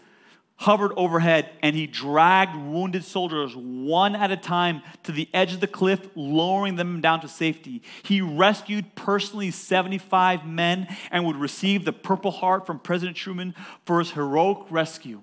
hovered 0.57 0.91
overhead 0.97 1.49
and 1.61 1.75
he 1.75 1.85
dragged 1.85 2.55
wounded 2.55 3.03
soldiers 3.03 3.55
one 3.55 4.15
at 4.15 4.31
a 4.31 4.37
time 4.37 4.81
to 5.03 5.11
the 5.11 5.29
edge 5.33 5.53
of 5.53 5.59
the 5.59 5.67
cliff, 5.67 6.09
lowering 6.15 6.75
them 6.75 6.99
down 6.99 7.21
to 7.21 7.27
safety. 7.27 7.83
He 8.03 8.21
rescued 8.21 8.95
personally 8.95 9.51
75 9.51 10.45
men 10.45 10.87
and 11.11 11.25
would 11.25 11.35
receive 11.35 11.85
the 11.85 11.93
Purple 11.93 12.31
Heart 12.31 12.65
from 12.65 12.79
President 12.79 13.15
Truman 13.15 13.53
for 13.85 13.99
his 13.99 14.11
heroic 14.11 14.65
rescue. 14.71 15.21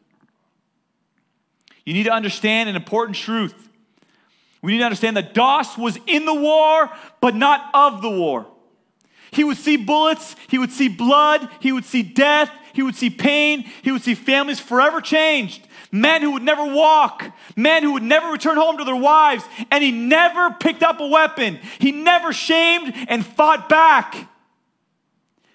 You 1.85 1.93
need 1.93 2.05
to 2.05 2.13
understand 2.13 2.69
an 2.69 2.77
important 2.77 3.17
truth. 3.17 3.69
We 4.63 4.73
need 4.73 4.79
to 4.79 4.85
understand 4.85 5.17
that 5.17 5.35
Doss 5.35 5.77
was 5.77 5.99
in 6.07 6.25
the 6.25 6.35
war, 6.35 6.91
but 7.21 7.35
not 7.35 7.69
of 7.75 8.01
the 8.01 8.09
war. 8.09 8.47
He 9.33 9.43
would 9.43 9.57
see 9.57 9.77
bullets, 9.77 10.37
he 10.49 10.59
would 10.59 10.71
see 10.71 10.89
blood, 10.89 11.49
he 11.59 11.73
would 11.73 11.85
see 11.85 12.03
death, 12.03 12.51
he 12.75 12.83
would 12.83 12.97
see 12.97 13.09
pain, 13.09 13.65
he 13.83 13.93
would 13.93 14.03
see 14.03 14.15
families 14.15 14.61
forever 14.61 15.01
changed, 15.01 15.67
men 15.91 16.23
who 16.23 16.33
would 16.33 16.43
never 16.43 16.65
walk, 16.65 17.33
men 17.57 17.83
who 17.83 17.93
would 17.93 18.03
never 18.03 18.31
return 18.31 18.57
home 18.57 18.79
to 18.79 18.85
their 18.85 18.97
wives, 18.97 19.45
and 19.71 19.83
he 19.83 19.93
never 19.93 20.51
picked 20.51 20.83
up 20.83 21.01
a 21.01 21.07
weapon. 21.07 21.61
He 21.79 21.93
never 21.93 22.33
shamed 22.33 22.93
and 23.09 23.25
fought 23.25 23.69
back 23.69 24.29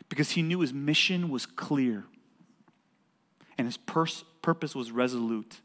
because 0.08 0.32
he 0.32 0.42
knew 0.42 0.62
his 0.62 0.74
mission 0.74 1.30
was 1.30 1.46
clear 1.46 2.06
and 3.58 3.68
his 3.68 3.78
pers- 3.78 4.24
purpose 4.42 4.74
was 4.74 4.90
resolute. 4.90 5.60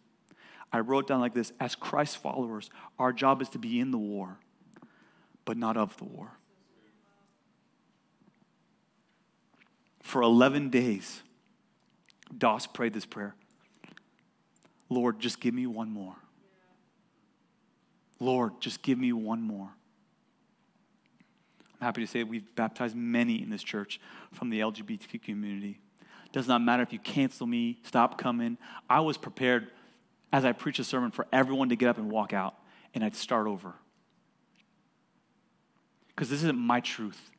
I 0.72 0.80
wrote 0.80 1.07
down 1.07 1.20
like 1.20 1.34
this 1.34 1.52
as 1.61 1.76
Christ 1.76 2.18
followers, 2.18 2.68
our 2.98 3.12
job 3.12 3.40
is 3.40 3.48
to 3.50 3.59
be 3.59 3.78
in 3.78 3.92
the 3.92 3.98
war, 3.98 4.38
but 5.44 5.57
not 5.57 5.76
of 5.76 5.96
the 5.98 6.05
war. 6.05 6.32
For 10.02 10.20
11 10.20 10.70
days, 10.70 11.22
Doss 12.37 12.66
prayed 12.66 12.93
this 12.93 13.07
prayer 13.07 13.35
Lord, 14.89 15.20
just 15.20 15.41
give 15.41 15.55
me 15.55 15.66
one 15.66 15.91
more. 15.91 16.16
Lord, 18.20 18.61
just 18.61 18.82
give 18.82 18.99
me 18.99 19.12
one 19.12 19.43
more. 19.43 19.70
I'm 21.80 21.87
happy 21.87 22.01
to 22.03 22.07
say 22.07 22.22
we've 22.22 22.55
baptized 22.55 22.95
many 22.95 23.43
in 23.43 23.51
this 23.51 23.62
church 23.62 24.01
from 24.32 24.51
the 24.51 24.61
LGBTQ 24.61 25.22
community. 25.22 25.80
Does 26.32 26.49
not 26.49 26.62
matter 26.62 26.82
if 26.82 26.93
you 26.93 26.99
cancel 26.99 27.47
me, 27.47 27.78
stop 27.82 28.18
coming. 28.18 28.57
I 28.89 29.01
was 29.01 29.18
prepared 29.18 29.70
as 30.32 30.45
I 30.45 30.53
preach 30.53 30.78
a 30.78 30.85
sermon 30.85 31.11
for 31.11 31.26
everyone 31.32 31.68
to 31.68 31.76
get 31.76 31.89
up 31.89 31.99
and 31.99 32.11
walk 32.11 32.32
out, 32.32 32.55
and 32.95 33.05
I'd 33.05 33.14
start 33.14 33.47
over. 33.47 33.74
Because 36.09 36.30
this 36.30 36.43
isn't 36.43 36.59
my 36.59 36.80
truth, 36.80 37.30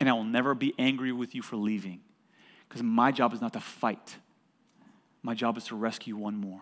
and 0.00 0.08
I 0.08 0.12
will 0.12 0.24
never 0.24 0.54
be 0.54 0.74
angry 0.78 1.12
with 1.12 1.34
you 1.34 1.42
for 1.42 1.56
leaving. 1.56 2.00
Because 2.68 2.82
my 2.82 3.12
job 3.12 3.32
is 3.32 3.40
not 3.40 3.52
to 3.52 3.60
fight, 3.60 4.16
my 5.22 5.34
job 5.34 5.56
is 5.56 5.64
to 5.64 5.76
rescue 5.76 6.16
one 6.16 6.36
more. 6.36 6.60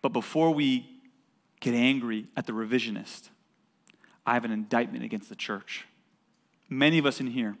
But 0.00 0.12
before 0.12 0.52
we 0.52 0.88
get 1.60 1.74
angry 1.74 2.26
at 2.36 2.46
the 2.46 2.52
revisionist, 2.52 3.30
I 4.24 4.34
have 4.34 4.44
an 4.44 4.50
indictment 4.50 5.04
against 5.04 5.28
the 5.28 5.36
church. 5.36 5.86
Many 6.68 6.98
of 6.98 7.06
us 7.06 7.20
in 7.20 7.28
here 7.28 7.56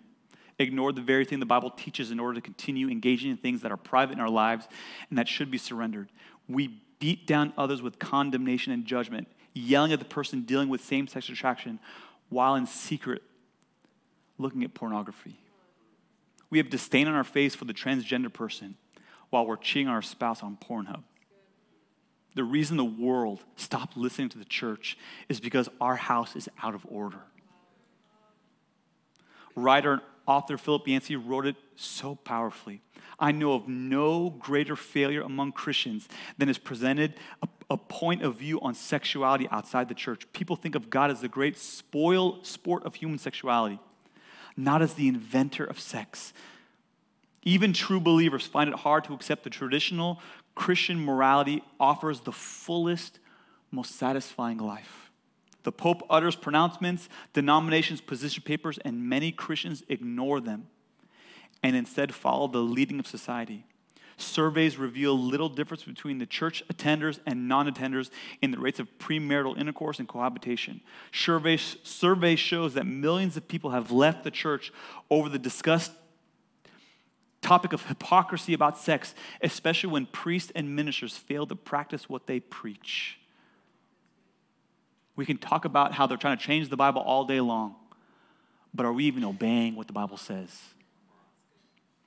ignored 0.58 0.96
the 0.96 1.02
very 1.02 1.24
thing 1.24 1.40
the 1.40 1.46
Bible 1.46 1.70
teaches 1.70 2.10
in 2.10 2.20
order 2.20 2.34
to 2.34 2.40
continue 2.40 2.88
engaging 2.88 3.30
in 3.30 3.36
things 3.36 3.62
that 3.62 3.72
are 3.72 3.76
private 3.76 4.14
in 4.14 4.20
our 4.20 4.28
lives 4.28 4.68
and 5.08 5.18
that 5.18 5.28
should 5.28 5.50
be 5.50 5.58
surrendered. 5.58 6.10
We 6.48 6.80
beat 6.98 7.26
down 7.26 7.52
others 7.56 7.80
with 7.80 7.98
condemnation 7.98 8.72
and 8.72 8.84
judgment, 8.84 9.28
yelling 9.54 9.92
at 9.92 9.98
the 9.98 10.04
person 10.04 10.42
dealing 10.42 10.68
with 10.68 10.82
same 10.82 11.06
sex 11.06 11.28
attraction 11.28 11.78
while 12.28 12.54
in 12.56 12.66
secret 12.66 13.22
looking 14.38 14.64
at 14.64 14.74
pornography. 14.74 15.38
We 16.50 16.58
have 16.58 16.70
disdain 16.70 17.08
on 17.08 17.14
our 17.14 17.24
face 17.24 17.54
for 17.54 17.64
the 17.64 17.74
transgender 17.74 18.32
person 18.32 18.76
while 19.30 19.46
we're 19.46 19.56
cheating 19.56 19.88
on 19.88 19.94
our 19.94 20.02
spouse 20.02 20.42
on 20.42 20.56
Pornhub. 20.56 21.02
The 22.34 22.44
reason 22.44 22.76
the 22.76 22.84
world 22.84 23.40
stopped 23.56 23.96
listening 23.96 24.28
to 24.30 24.38
the 24.38 24.44
church 24.44 24.96
is 25.28 25.40
because 25.40 25.68
our 25.80 25.96
house 25.96 26.36
is 26.36 26.48
out 26.62 26.74
of 26.74 26.86
order. 26.88 27.20
Writer 29.54 29.94
and 29.94 30.02
author 30.26 30.56
Philip 30.56 30.86
Yancey 30.86 31.16
wrote 31.16 31.46
it 31.46 31.56
so 31.74 32.14
powerfully. 32.14 32.82
I 33.18 33.32
know 33.32 33.54
of 33.54 33.66
no 33.66 34.30
greater 34.30 34.76
failure 34.76 35.22
among 35.22 35.52
Christians 35.52 36.08
than 36.36 36.48
is 36.48 36.58
presented 36.58 37.14
a, 37.42 37.48
a, 37.70 37.76
point 37.76 38.22
of 38.22 38.36
view 38.36 38.60
on 38.60 38.74
sexuality 38.74 39.48
outside 39.50 39.88
the 39.88 39.94
church. 39.94 40.30
People 40.32 40.54
think 40.54 40.74
of 40.74 40.90
God 40.90 41.10
as 41.10 41.20
the 41.20 41.28
great 41.28 41.56
spoil 41.56 42.44
sport 42.44 42.84
of 42.84 42.94
human 42.94 43.18
sexuality, 43.18 43.80
not 44.58 44.82
as 44.82 44.94
the 44.94 45.08
inventor 45.08 45.64
of 45.64 45.78
sex. 45.78 46.32
Even 47.44 47.72
true 47.72 48.00
believers 48.00 48.44
find 48.44 48.68
it 48.68 48.76
hard 48.76 49.04
to 49.04 49.14
accept 49.14 49.44
the 49.44 49.50
traditional 49.50 50.20
Christian 50.54 51.02
morality 51.02 51.62
offers 51.78 52.20
the 52.20 52.32
fullest, 52.32 53.20
most 53.70 53.96
satisfying 53.96 54.58
life. 54.58 55.10
The 55.62 55.70
Pope 55.72 56.02
utters 56.10 56.34
pronouncements, 56.34 57.08
denominations 57.32 58.00
position 58.00 58.42
papers, 58.42 58.78
and 58.84 59.08
many 59.08 59.30
Christians 59.30 59.84
ignore 59.88 60.40
them 60.40 60.66
and 61.62 61.76
instead 61.76 62.14
follow 62.14 62.48
the 62.48 62.58
leading 62.58 62.98
of 62.98 63.06
society. 63.06 63.64
Surveys 64.20 64.76
reveal 64.76 65.16
little 65.16 65.48
difference 65.48 65.84
between 65.84 66.18
the 66.18 66.26
church 66.26 66.64
attenders 66.72 67.20
and 67.24 67.48
non 67.48 67.72
attenders 67.72 68.10
in 68.42 68.50
the 68.50 68.58
rates 68.58 68.80
of 68.80 68.88
premarital 68.98 69.56
intercourse 69.56 70.00
and 70.00 70.08
cohabitation. 70.08 70.80
Survey, 71.12 71.56
survey 71.56 72.34
shows 72.34 72.74
that 72.74 72.84
millions 72.84 73.36
of 73.36 73.46
people 73.46 73.70
have 73.70 73.92
left 73.92 74.24
the 74.24 74.30
church 74.32 74.72
over 75.08 75.28
the 75.28 75.38
discussed 75.38 75.92
topic 77.42 77.72
of 77.72 77.86
hypocrisy 77.86 78.54
about 78.54 78.76
sex, 78.76 79.14
especially 79.40 79.90
when 79.90 80.04
priests 80.06 80.50
and 80.54 80.74
ministers 80.74 81.16
fail 81.16 81.46
to 81.46 81.54
practice 81.54 82.08
what 82.08 82.26
they 82.26 82.40
preach. 82.40 83.20
We 85.14 85.26
can 85.26 85.38
talk 85.38 85.64
about 85.64 85.92
how 85.92 86.08
they're 86.08 86.18
trying 86.18 86.38
to 86.38 86.44
change 86.44 86.68
the 86.68 86.76
Bible 86.76 87.02
all 87.02 87.24
day 87.24 87.40
long, 87.40 87.76
but 88.74 88.84
are 88.84 88.92
we 88.92 89.04
even 89.04 89.24
obeying 89.24 89.76
what 89.76 89.86
the 89.86 89.92
Bible 89.92 90.16
says? 90.16 90.60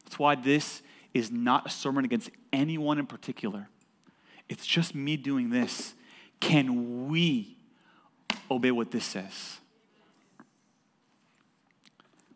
That's 0.03 0.19
why 0.19 0.35
this 0.35 0.81
is 1.13 1.31
not 1.31 1.65
a 1.65 1.69
sermon 1.69 2.05
against 2.05 2.29
anyone 2.53 2.97
in 2.97 3.05
particular. 3.05 3.67
It's 4.49 4.65
just 4.65 4.95
me 4.95 5.17
doing 5.17 5.49
this. 5.49 5.93
Can 6.39 7.07
we 7.07 7.55
obey 8.49 8.71
what 8.71 8.91
this 8.91 9.05
says? 9.05 9.59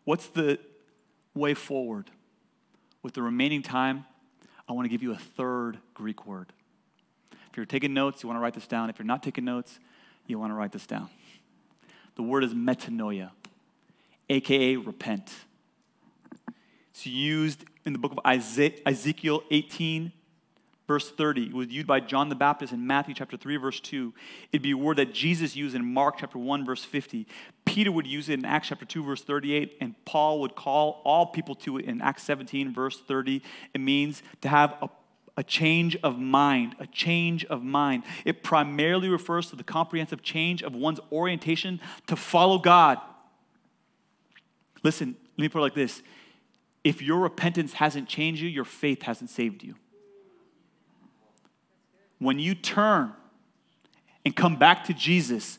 What's 0.04 0.28
the 0.28 0.58
way 1.34 1.54
forward? 1.54 2.10
With 3.02 3.14
the 3.14 3.22
remaining 3.22 3.62
time, 3.62 4.04
I 4.68 4.72
want 4.72 4.86
to 4.86 4.88
give 4.88 5.02
you 5.02 5.12
a 5.12 5.18
third 5.18 5.78
Greek 5.94 6.26
word. 6.26 6.52
If 7.32 7.56
you're 7.56 7.66
taking 7.66 7.94
notes, 7.94 8.22
you 8.22 8.28
want 8.28 8.38
to 8.38 8.42
write 8.42 8.54
this 8.54 8.66
down. 8.66 8.90
If 8.90 8.98
you're 8.98 9.06
not 9.06 9.22
taking 9.22 9.44
notes, 9.44 9.78
you 10.26 10.38
want 10.38 10.50
to 10.50 10.54
write 10.54 10.72
this 10.72 10.86
down. 10.86 11.08
The 12.16 12.22
word 12.22 12.44
is 12.44 12.54
metanoia, 12.54 13.30
aka 14.28 14.76
repent. 14.76 15.30
It's 16.96 17.06
used 17.06 17.62
in 17.84 17.92
the 17.92 17.98
book 17.98 18.12
of 18.12 18.20
Ezekiel 18.24 19.42
18, 19.50 20.12
verse 20.88 21.10
30. 21.10 21.48
It 21.48 21.52
was 21.52 21.68
used 21.68 21.86
by 21.86 22.00
John 22.00 22.30
the 22.30 22.34
Baptist 22.34 22.72
in 22.72 22.86
Matthew 22.86 23.14
chapter 23.14 23.36
3, 23.36 23.58
verse 23.58 23.80
2. 23.80 24.14
It'd 24.50 24.62
be 24.62 24.70
a 24.70 24.78
word 24.78 24.96
that 24.96 25.12
Jesus 25.12 25.54
used 25.54 25.76
in 25.76 25.84
Mark 25.84 26.14
chapter 26.20 26.38
1, 26.38 26.64
verse 26.64 26.84
50. 26.84 27.26
Peter 27.66 27.92
would 27.92 28.06
use 28.06 28.30
it 28.30 28.38
in 28.38 28.46
Acts 28.46 28.68
chapter 28.68 28.86
2, 28.86 29.04
verse 29.04 29.22
38, 29.22 29.76
and 29.82 29.94
Paul 30.06 30.40
would 30.40 30.56
call 30.56 31.02
all 31.04 31.26
people 31.26 31.54
to 31.56 31.76
it 31.76 31.84
in 31.84 32.00
Acts 32.00 32.22
17, 32.22 32.72
verse 32.72 32.98
30. 32.98 33.42
It 33.74 33.80
means 33.82 34.22
to 34.40 34.48
have 34.48 34.74
a 34.80 34.88
a 35.38 35.44
change 35.44 35.98
of 36.02 36.18
mind, 36.18 36.74
a 36.80 36.86
change 36.86 37.44
of 37.44 37.62
mind. 37.62 38.04
It 38.24 38.42
primarily 38.42 39.10
refers 39.10 39.50
to 39.50 39.56
the 39.56 39.62
comprehensive 39.62 40.22
change 40.22 40.62
of 40.62 40.74
one's 40.74 40.98
orientation 41.12 41.78
to 42.06 42.16
follow 42.16 42.58
God. 42.58 42.96
Listen, 44.82 45.14
let 45.36 45.42
me 45.42 45.50
put 45.50 45.58
it 45.58 45.62
like 45.62 45.74
this 45.74 46.00
if 46.86 47.02
your 47.02 47.18
repentance 47.18 47.72
hasn't 47.72 48.08
changed 48.08 48.40
you, 48.40 48.48
your 48.48 48.64
faith 48.64 49.02
hasn't 49.02 49.28
saved 49.28 49.64
you. 49.64 49.74
When 52.20 52.38
you 52.38 52.54
turn 52.54 53.12
and 54.24 54.36
come 54.36 54.54
back 54.54 54.84
to 54.84 54.94
Jesus, 54.94 55.58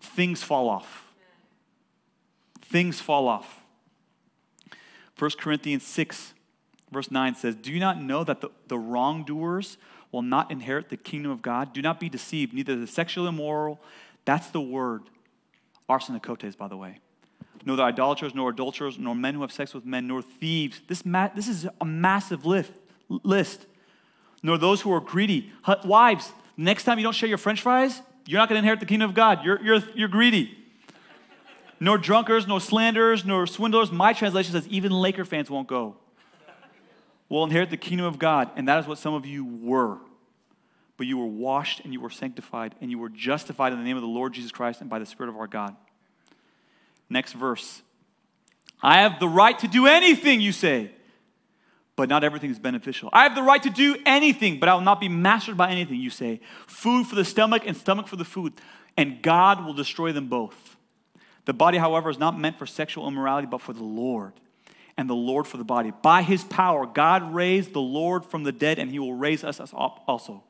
things 0.00 0.44
fall 0.44 0.68
off. 0.68 1.12
Things 2.62 3.00
fall 3.00 3.26
off. 3.26 3.64
1 5.18 5.32
Corinthians 5.40 5.82
6, 5.82 6.32
verse 6.92 7.10
9 7.10 7.34
says, 7.34 7.56
Do 7.56 7.72
you 7.72 7.80
not 7.80 8.00
know 8.00 8.22
that 8.22 8.40
the, 8.40 8.50
the 8.68 8.78
wrongdoers 8.78 9.78
will 10.12 10.22
not 10.22 10.48
inherit 10.52 10.90
the 10.90 10.96
kingdom 10.96 11.32
of 11.32 11.42
God? 11.42 11.72
Do 11.72 11.82
not 11.82 11.98
be 11.98 12.08
deceived, 12.08 12.54
neither 12.54 12.76
the 12.76 12.86
sexually 12.86 13.30
immoral, 13.30 13.80
that's 14.24 14.46
the 14.50 14.60
word, 14.60 15.02
arsenokoites, 15.90 16.56
by 16.56 16.68
the 16.68 16.76
way, 16.76 17.00
nor 17.64 17.76
the 17.76 17.82
idolaters, 17.82 18.34
nor 18.34 18.50
adulterers, 18.50 18.98
nor 18.98 19.14
men 19.14 19.34
who 19.34 19.42
have 19.42 19.52
sex 19.52 19.74
with 19.74 19.84
men, 19.84 20.06
nor 20.06 20.22
thieves. 20.22 20.80
This, 20.86 21.04
ma- 21.04 21.28
this 21.34 21.48
is 21.48 21.66
a 21.80 21.84
massive 21.84 22.46
list, 22.46 22.72
list. 23.08 23.66
Nor 24.42 24.58
those 24.58 24.80
who 24.80 24.92
are 24.92 25.00
greedy. 25.00 25.52
Wives, 25.84 26.32
next 26.56 26.84
time 26.84 26.98
you 26.98 27.02
don't 27.04 27.14
share 27.14 27.28
your 27.28 27.38
french 27.38 27.60
fries, 27.62 28.00
you're 28.26 28.38
not 28.38 28.48
going 28.48 28.56
to 28.56 28.60
inherit 28.60 28.80
the 28.80 28.86
kingdom 28.86 29.08
of 29.08 29.14
God. 29.14 29.44
You're, 29.44 29.60
you're, 29.62 29.82
you're 29.94 30.08
greedy. 30.08 30.56
nor 31.80 31.98
drunkards, 31.98 32.46
nor 32.46 32.60
slanderers, 32.60 33.24
nor 33.24 33.46
swindlers. 33.46 33.90
My 33.90 34.12
translation 34.12 34.52
says 34.52 34.66
even 34.68 34.92
Laker 34.92 35.24
fans 35.24 35.50
won't 35.50 35.68
go. 35.68 35.96
Will 37.28 37.44
inherit 37.44 37.70
the 37.70 37.76
kingdom 37.76 38.06
of 38.06 38.18
God. 38.18 38.50
And 38.56 38.68
that 38.68 38.80
is 38.80 38.86
what 38.86 38.98
some 38.98 39.14
of 39.14 39.26
you 39.26 39.44
were. 39.44 39.98
But 40.96 41.06
you 41.06 41.16
were 41.18 41.26
washed 41.26 41.80
and 41.84 41.92
you 41.92 42.00
were 42.00 42.10
sanctified 42.10 42.74
and 42.80 42.90
you 42.90 42.98
were 42.98 43.08
justified 43.08 43.72
in 43.72 43.78
the 43.78 43.84
name 43.84 43.96
of 43.96 44.02
the 44.02 44.08
Lord 44.08 44.32
Jesus 44.32 44.50
Christ 44.50 44.80
and 44.80 44.90
by 44.90 44.98
the 44.98 45.06
Spirit 45.06 45.30
of 45.30 45.36
our 45.36 45.46
God. 45.46 45.76
Next 47.10 47.32
verse. 47.32 47.82
I 48.82 49.00
have 49.00 49.18
the 49.18 49.28
right 49.28 49.58
to 49.58 49.68
do 49.68 49.86
anything, 49.86 50.40
you 50.40 50.52
say, 50.52 50.92
but 51.96 52.08
not 52.08 52.22
everything 52.22 52.50
is 52.50 52.58
beneficial. 52.58 53.08
I 53.12 53.24
have 53.24 53.34
the 53.34 53.42
right 53.42 53.62
to 53.62 53.70
do 53.70 53.96
anything, 54.06 54.60
but 54.60 54.68
I 54.68 54.74
will 54.74 54.82
not 54.82 55.00
be 55.00 55.08
mastered 55.08 55.56
by 55.56 55.70
anything, 55.70 56.00
you 56.00 56.10
say. 56.10 56.40
Food 56.66 57.06
for 57.06 57.16
the 57.16 57.24
stomach 57.24 57.64
and 57.66 57.76
stomach 57.76 58.06
for 58.06 58.16
the 58.16 58.24
food, 58.24 58.52
and 58.96 59.20
God 59.20 59.64
will 59.64 59.74
destroy 59.74 60.12
them 60.12 60.28
both. 60.28 60.76
The 61.44 61.54
body, 61.54 61.78
however, 61.78 62.10
is 62.10 62.18
not 62.18 62.38
meant 62.38 62.58
for 62.58 62.66
sexual 62.66 63.08
immorality, 63.08 63.48
but 63.50 63.62
for 63.62 63.72
the 63.72 63.82
Lord, 63.82 64.34
and 64.96 65.08
the 65.08 65.14
Lord 65.14 65.46
for 65.46 65.56
the 65.56 65.64
body. 65.64 65.92
By 66.02 66.22
his 66.22 66.44
power, 66.44 66.86
God 66.86 67.34
raised 67.34 67.72
the 67.72 67.80
Lord 67.80 68.24
from 68.24 68.44
the 68.44 68.52
dead, 68.52 68.78
and 68.78 68.90
he 68.90 68.98
will 68.98 69.14
raise 69.14 69.42
us 69.42 69.58
also. 69.72 70.44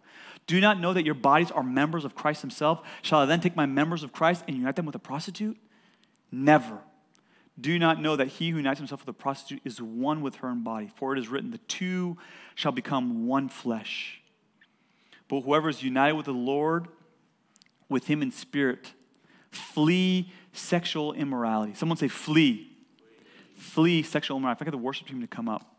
Do 0.46 0.60
not 0.60 0.80
know 0.80 0.92
that 0.92 1.04
your 1.04 1.14
bodies 1.14 1.50
are 1.50 1.62
members 1.62 2.04
of 2.04 2.14
Christ 2.14 2.40
himself? 2.40 2.82
Shall 3.02 3.20
I 3.20 3.26
then 3.26 3.40
take 3.40 3.54
my 3.54 3.66
members 3.66 4.02
of 4.02 4.12
Christ 4.12 4.44
and 4.48 4.56
unite 4.56 4.76
them 4.76 4.86
with 4.86 4.94
a 4.94 4.98
prostitute? 4.98 5.56
Never. 6.30 6.78
Do 7.60 7.78
not 7.78 8.00
know 8.00 8.14
that 8.16 8.28
he 8.28 8.50
who 8.50 8.58
unites 8.58 8.78
himself 8.78 9.00
with 9.00 9.08
a 9.08 9.18
prostitute 9.18 9.62
is 9.64 9.82
one 9.82 10.20
with 10.20 10.36
her 10.36 10.48
in 10.50 10.62
body? 10.62 10.90
For 10.94 11.14
it 11.14 11.18
is 11.18 11.28
written, 11.28 11.50
the 11.50 11.58
two 11.58 12.16
shall 12.54 12.72
become 12.72 13.26
one 13.26 13.48
flesh. 13.48 14.20
But 15.28 15.40
whoever 15.40 15.68
is 15.68 15.82
united 15.82 16.14
with 16.14 16.26
the 16.26 16.32
Lord, 16.32 16.88
with 17.88 18.06
him 18.06 18.22
in 18.22 18.30
spirit, 18.30 18.92
flee 19.50 20.32
sexual 20.52 21.12
immorality. 21.12 21.74
Someone 21.74 21.98
say, 21.98 22.08
flee. 22.08 22.70
Flee, 23.56 24.02
sexual 24.02 24.36
immorality. 24.36 24.58
If 24.58 24.62
I 24.62 24.64
get 24.66 24.70
the 24.70 24.78
worship 24.78 25.08
team 25.08 25.20
to 25.20 25.26
come 25.26 25.48
up. 25.48 25.74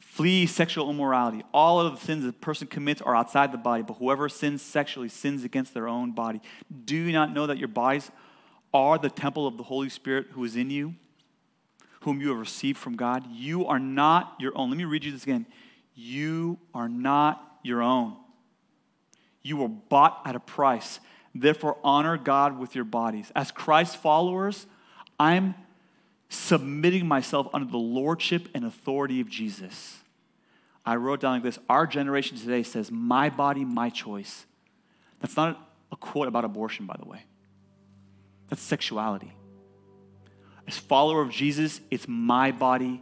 Flee 0.00 0.46
sexual 0.46 0.90
immorality. 0.90 1.44
All 1.54 1.78
of 1.78 1.98
the 1.98 2.04
sins 2.04 2.24
a 2.24 2.32
person 2.32 2.66
commits 2.66 3.00
are 3.00 3.14
outside 3.14 3.52
the 3.52 3.58
body, 3.58 3.82
but 3.82 3.94
whoever 3.94 4.28
sins 4.28 4.60
sexually 4.60 5.08
sins 5.08 5.44
against 5.44 5.72
their 5.72 5.86
own 5.86 6.12
body. 6.12 6.40
Do 6.84 6.96
you 6.96 7.12
not 7.12 7.32
know 7.32 7.46
that 7.46 7.58
your 7.58 7.68
bodies 7.68 8.10
are 8.72 8.98
the 8.98 9.10
temple 9.10 9.46
of 9.46 9.56
the 9.56 9.62
Holy 9.64 9.88
Spirit 9.88 10.28
who 10.32 10.44
is 10.44 10.56
in 10.56 10.70
you, 10.70 10.94
whom 12.00 12.20
you 12.20 12.28
have 12.28 12.38
received 12.38 12.78
from 12.78 12.96
God. 12.96 13.24
You 13.30 13.66
are 13.66 13.78
not 13.78 14.34
your 14.38 14.56
own. 14.56 14.70
Let 14.70 14.76
me 14.76 14.84
read 14.84 15.04
you 15.04 15.12
this 15.12 15.24
again. 15.24 15.46
You 15.94 16.58
are 16.74 16.88
not 16.88 17.58
your 17.62 17.82
own. 17.82 18.16
You 19.42 19.56
were 19.58 19.68
bought 19.68 20.22
at 20.24 20.36
a 20.36 20.40
price. 20.40 21.00
Therefore, 21.34 21.78
honor 21.84 22.16
God 22.16 22.58
with 22.58 22.74
your 22.74 22.84
bodies. 22.84 23.30
As 23.34 23.50
Christ 23.50 23.96
followers, 23.96 24.66
I'm 25.18 25.54
submitting 26.28 27.06
myself 27.06 27.48
under 27.52 27.70
the 27.70 27.78
lordship 27.78 28.48
and 28.54 28.64
authority 28.64 29.20
of 29.20 29.28
Jesus. 29.28 29.98
I 30.84 30.96
wrote 30.96 31.20
down 31.20 31.34
like 31.34 31.42
this 31.42 31.58
Our 31.68 31.86
generation 31.86 32.38
today 32.38 32.62
says, 32.62 32.90
My 32.90 33.30
body, 33.30 33.64
my 33.64 33.90
choice. 33.90 34.46
That's 35.20 35.36
not 35.36 35.68
a 35.92 35.96
quote 35.96 36.28
about 36.28 36.44
abortion, 36.44 36.86
by 36.86 36.96
the 36.98 37.06
way. 37.06 37.24
That's 38.50 38.60
sexuality. 38.60 39.32
As 40.66 40.76
follower 40.76 41.22
of 41.22 41.30
Jesus, 41.30 41.80
it's 41.90 42.06
my 42.06 42.52
body, 42.52 43.00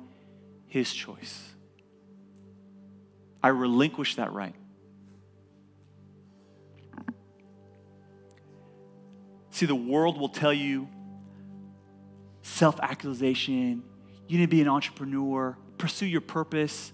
his 0.66 0.92
choice. 0.92 1.42
I 3.42 3.48
relinquish 3.48 4.16
that 4.16 4.32
right. 4.32 4.54
See, 9.50 9.66
the 9.66 9.74
world 9.74 10.20
will 10.20 10.28
tell 10.28 10.52
you 10.52 10.88
self 12.42 12.78
actualization, 12.80 13.82
you 14.28 14.38
need 14.38 14.44
to 14.44 14.48
be 14.48 14.60
an 14.60 14.68
entrepreneur, 14.68 15.56
pursue 15.78 16.06
your 16.06 16.20
purpose. 16.20 16.92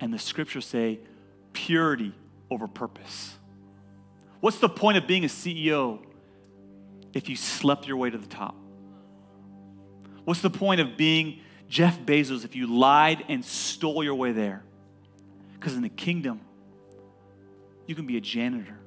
And 0.00 0.12
the 0.12 0.18
scriptures 0.18 0.66
say 0.66 1.00
purity 1.52 2.12
over 2.50 2.66
purpose. 2.66 3.38
What's 4.40 4.58
the 4.58 4.68
point 4.68 4.98
of 4.98 5.06
being 5.06 5.24
a 5.24 5.28
CEO 5.28 6.04
if 7.14 7.28
you 7.28 7.36
slept 7.36 7.86
your 7.86 7.96
way 7.96 8.10
to 8.10 8.18
the 8.18 8.26
top? 8.26 8.56
What's 10.24 10.40
the 10.40 10.50
point 10.50 10.80
of 10.80 10.96
being 10.96 11.40
Jeff 11.68 11.98
Bezos 12.00 12.44
if 12.44 12.56
you 12.56 12.66
lied 12.66 13.24
and 13.28 13.44
stole 13.44 14.02
your 14.02 14.14
way 14.14 14.32
there? 14.32 14.64
Because 15.54 15.74
in 15.74 15.82
the 15.82 15.88
kingdom, 15.88 16.40
you 17.86 17.94
can 17.94 18.06
be 18.06 18.16
a 18.16 18.20
janitor. 18.20 18.78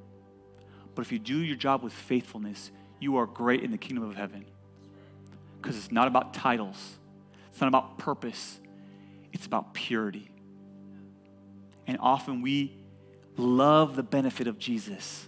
But 0.94 1.02
if 1.02 1.12
you 1.12 1.18
do 1.18 1.38
your 1.38 1.56
job 1.56 1.82
with 1.82 1.92
faithfulness, 1.92 2.70
you 3.00 3.16
are 3.18 3.26
great 3.26 3.62
in 3.62 3.70
the 3.70 3.78
kingdom 3.78 4.04
of 4.04 4.16
heaven. 4.16 4.44
Because 5.60 5.76
it's 5.76 5.92
not 5.92 6.08
about 6.08 6.34
titles, 6.34 6.98
it's 7.50 7.60
not 7.60 7.68
about 7.68 7.98
purpose, 7.98 8.60
it's 9.32 9.46
about 9.46 9.74
purity. 9.74 10.30
And 11.86 11.98
often 12.00 12.42
we 12.42 12.76
love 13.36 13.96
the 13.96 14.02
benefit 14.02 14.46
of 14.46 14.58
Jesus 14.58 15.27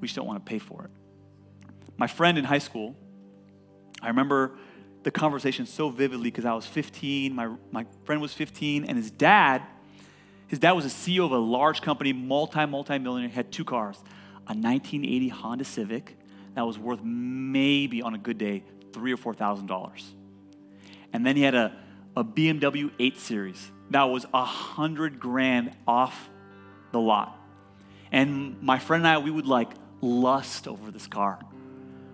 we 0.00 0.08
just 0.08 0.16
don't 0.16 0.26
want 0.26 0.44
to 0.44 0.48
pay 0.48 0.58
for 0.58 0.84
it. 0.84 0.90
My 1.96 2.06
friend 2.06 2.38
in 2.38 2.44
high 2.44 2.58
school, 2.58 2.96
I 4.02 4.08
remember 4.08 4.58
the 5.02 5.10
conversation 5.10 5.66
so 5.66 5.90
vividly 5.90 6.30
because 6.30 6.44
I 6.44 6.52
was 6.52 6.66
15, 6.66 7.34
my, 7.34 7.54
my 7.70 7.86
friend 8.04 8.20
was 8.20 8.32
15, 8.32 8.84
and 8.84 8.96
his 8.96 9.10
dad, 9.10 9.62
his 10.46 10.58
dad 10.58 10.72
was 10.72 10.84
a 10.84 10.88
CEO 10.88 11.24
of 11.24 11.32
a 11.32 11.38
large 11.38 11.82
company, 11.82 12.12
multi, 12.12 12.64
multi 12.66 12.98
millionaire, 12.98 13.30
had 13.30 13.52
two 13.52 13.64
cars. 13.64 13.96
A 14.46 14.52
1980 14.52 15.28
Honda 15.28 15.64
Civic 15.64 16.16
that 16.54 16.66
was 16.66 16.78
worth 16.78 17.00
maybe 17.02 18.02
on 18.02 18.14
a 18.14 18.18
good 18.18 18.38
day 18.38 18.64
three 18.92 19.12
or 19.12 19.16
four 19.16 19.32
thousand 19.32 19.66
dollars. 19.66 20.12
And 21.12 21.24
then 21.24 21.36
he 21.36 21.42
had 21.42 21.54
a, 21.54 21.76
a 22.16 22.24
BMW 22.24 22.90
8 22.98 23.18
Series 23.18 23.70
that 23.90 24.04
was 24.04 24.26
a 24.32 24.44
hundred 24.44 25.20
grand 25.20 25.76
off 25.86 26.30
the 26.92 27.00
lot. 27.00 27.36
And 28.12 28.60
my 28.62 28.78
friend 28.78 29.04
and 29.04 29.08
I, 29.08 29.18
we 29.18 29.30
would 29.30 29.46
like 29.46 29.70
lust 30.00 30.68
over 30.68 30.90
this 30.90 31.06
car. 31.06 31.38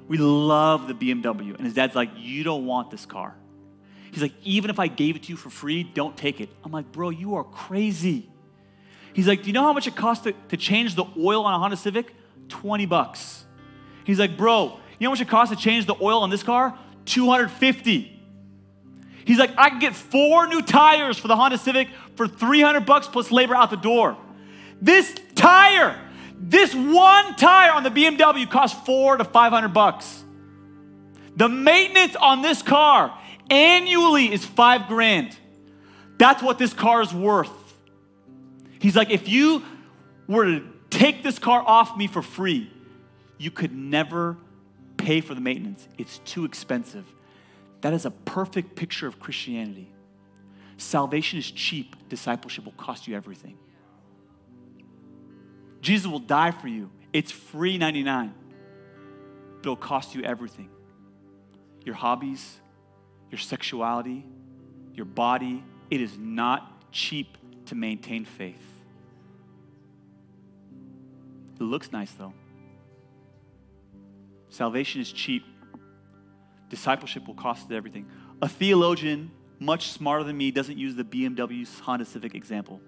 We 0.09 0.19
love 0.19 0.89
the 0.89 0.95
BMW. 0.95 1.55
And 1.55 1.65
his 1.65 1.75
dad's 1.75 1.95
like, 1.95 2.11
You 2.17 2.45
don't 2.45 2.67
want 2.67 2.91
this 2.91 3.07
car. 3.07 3.35
He's 4.13 4.23
like, 4.23 4.35
Even 4.43 4.71
if 4.71 4.79
I 4.79 4.87
gave 4.87 5.17
it 5.17 5.25
to 5.25 5.29
you 5.31 5.37
for 5.37 5.51
free, 5.51 5.83
don't 5.83 6.17
take 6.17 6.41
it. 6.41 6.49
I'm 6.65 6.73
like, 6.73 6.91
Bro, 6.93 7.11
you 7.11 7.37
are 7.37 7.45
crazy. 7.45 8.29
He's 9.13 9.27
like, 9.27 9.43
Do 9.43 9.49
you 9.49 9.53
know 9.53 9.63
how 9.63 9.73
much 9.73 9.87
it 9.87 9.97
costs 9.97 10.25
to, 10.25 10.33
to 10.49 10.57
change 10.57 10.95
the 10.95 11.05
oil 11.19 11.45
on 11.45 11.55
a 11.55 11.59
Honda 11.59 11.77
Civic? 11.77 12.15
20 12.49 12.87
bucks. 12.87 13.45
He's 14.05 14.19
like, 14.19 14.37
Bro, 14.37 14.79
you 14.99 15.05
know 15.05 15.11
how 15.11 15.13
much 15.13 15.21
it 15.21 15.29
costs 15.29 15.55
to 15.55 15.61
change 15.61 15.87
the 15.87 15.97
oil 16.01 16.21
on 16.21 16.31
this 16.31 16.43
car? 16.43 16.79
250. 17.07 18.13
He's 19.25 19.39
like, 19.39 19.51
I 19.59 19.71
can 19.71 19.81
get 19.81 19.97
four 19.97 20.47
new 20.47 20.63
tires 20.63 21.19
for 21.19 21.27
the 21.27 21.35
Honda 21.35 21.59
Civic 21.59 21.89
for 22.15 22.29
300 22.29 22.87
bucks 22.87 23.09
plus 23.09 23.33
labor 23.33 23.57
out 23.57 23.71
the 23.71 23.77
door. 23.77 24.17
This 24.81 25.15
tire 25.35 25.99
this 26.39 26.75
one 26.75 27.37
tire 27.37 27.73
on 27.73 27.83
the 27.83 27.91
BMW 27.91 28.49
costs 28.49 28.79
four 28.85 29.17
to 29.17 29.25
500 29.25 29.69
bucks. 29.69 30.25
The 31.37 31.49
maintenance 31.49 32.17
on 32.17 32.43
this 32.43 32.63
car 32.63 33.17
annually 33.51 34.33
is 34.33 34.45
five 34.45 34.89
grand. 34.89 35.37
That's 36.19 36.43
what 36.43 36.59
this 36.59 36.73
car 36.73 37.03
is 37.03 37.13
worth. 37.13 37.51
He's 38.81 38.97
like, 38.97 39.11
if 39.11 39.29
you 39.29 39.63
were 40.27 40.45
to 40.45 40.67
take 40.91 41.23
this 41.23 41.39
car 41.39 41.63
off 41.65 41.97
me 41.97 42.07
for 42.07 42.23
free, 42.23 42.71
you 43.39 43.51
could 43.51 43.75
never 43.75 44.37
pay 44.97 45.21
for 45.21 45.35
the 45.35 45.41
maintenance. 45.41 45.87
It's 45.99 46.19
too 46.21 46.45
expensive. 46.45 47.05
That 47.83 47.93
is 47.93 48.07
a 48.07 48.11
perfect 48.11 48.75
picture 48.75 49.07
of 49.07 49.21
Christianity. 49.21 49.91
Salvation 50.79 51.39
is 51.39 51.51
cheap, 51.51 51.97
discipleship 52.09 52.65
will 52.65 52.73
cost 52.73 53.07
you 53.07 53.17
everything. 53.17 53.57
Jesus 55.87 56.11
will 56.11 56.19
die 56.19 56.51
for 56.51 56.67
you. 56.67 56.91
It's 57.13 57.31
free 57.31 57.79
99, 57.79 58.35
but 59.59 59.61
it'll 59.61 59.77
cost 59.77 60.17
you 60.17 60.25
everything 60.25 60.69
your 61.85 61.95
hobbies, 61.95 62.59
your 63.31 63.39
sexuality, 63.39 64.27
your 64.95 65.07
body. 65.07 65.63
It 65.89 66.01
is 66.01 66.19
not 66.19 66.91
cheap 66.91 67.39
to 67.67 67.77
maintain 67.77 68.25
faith. 68.25 68.67
It 71.61 71.63
looks 71.63 71.93
nice, 71.93 72.11
though. 72.11 72.33
Salvation 74.49 75.01
is 75.01 75.13
cheap. 75.13 75.45
Discipleship 76.69 77.29
will 77.29 77.35
cost 77.35 77.71
everything. 77.71 78.07
A 78.43 78.49
theologian, 78.49 79.31
much 79.61 79.93
smarter 79.93 80.25
than 80.25 80.37
me, 80.37 80.51
doesn't 80.51 80.79
use 80.79 80.97
the 80.97 81.05
BMW 81.05 81.65
Honda 81.83 82.05
Civic 82.05 82.35
example. 82.35 82.81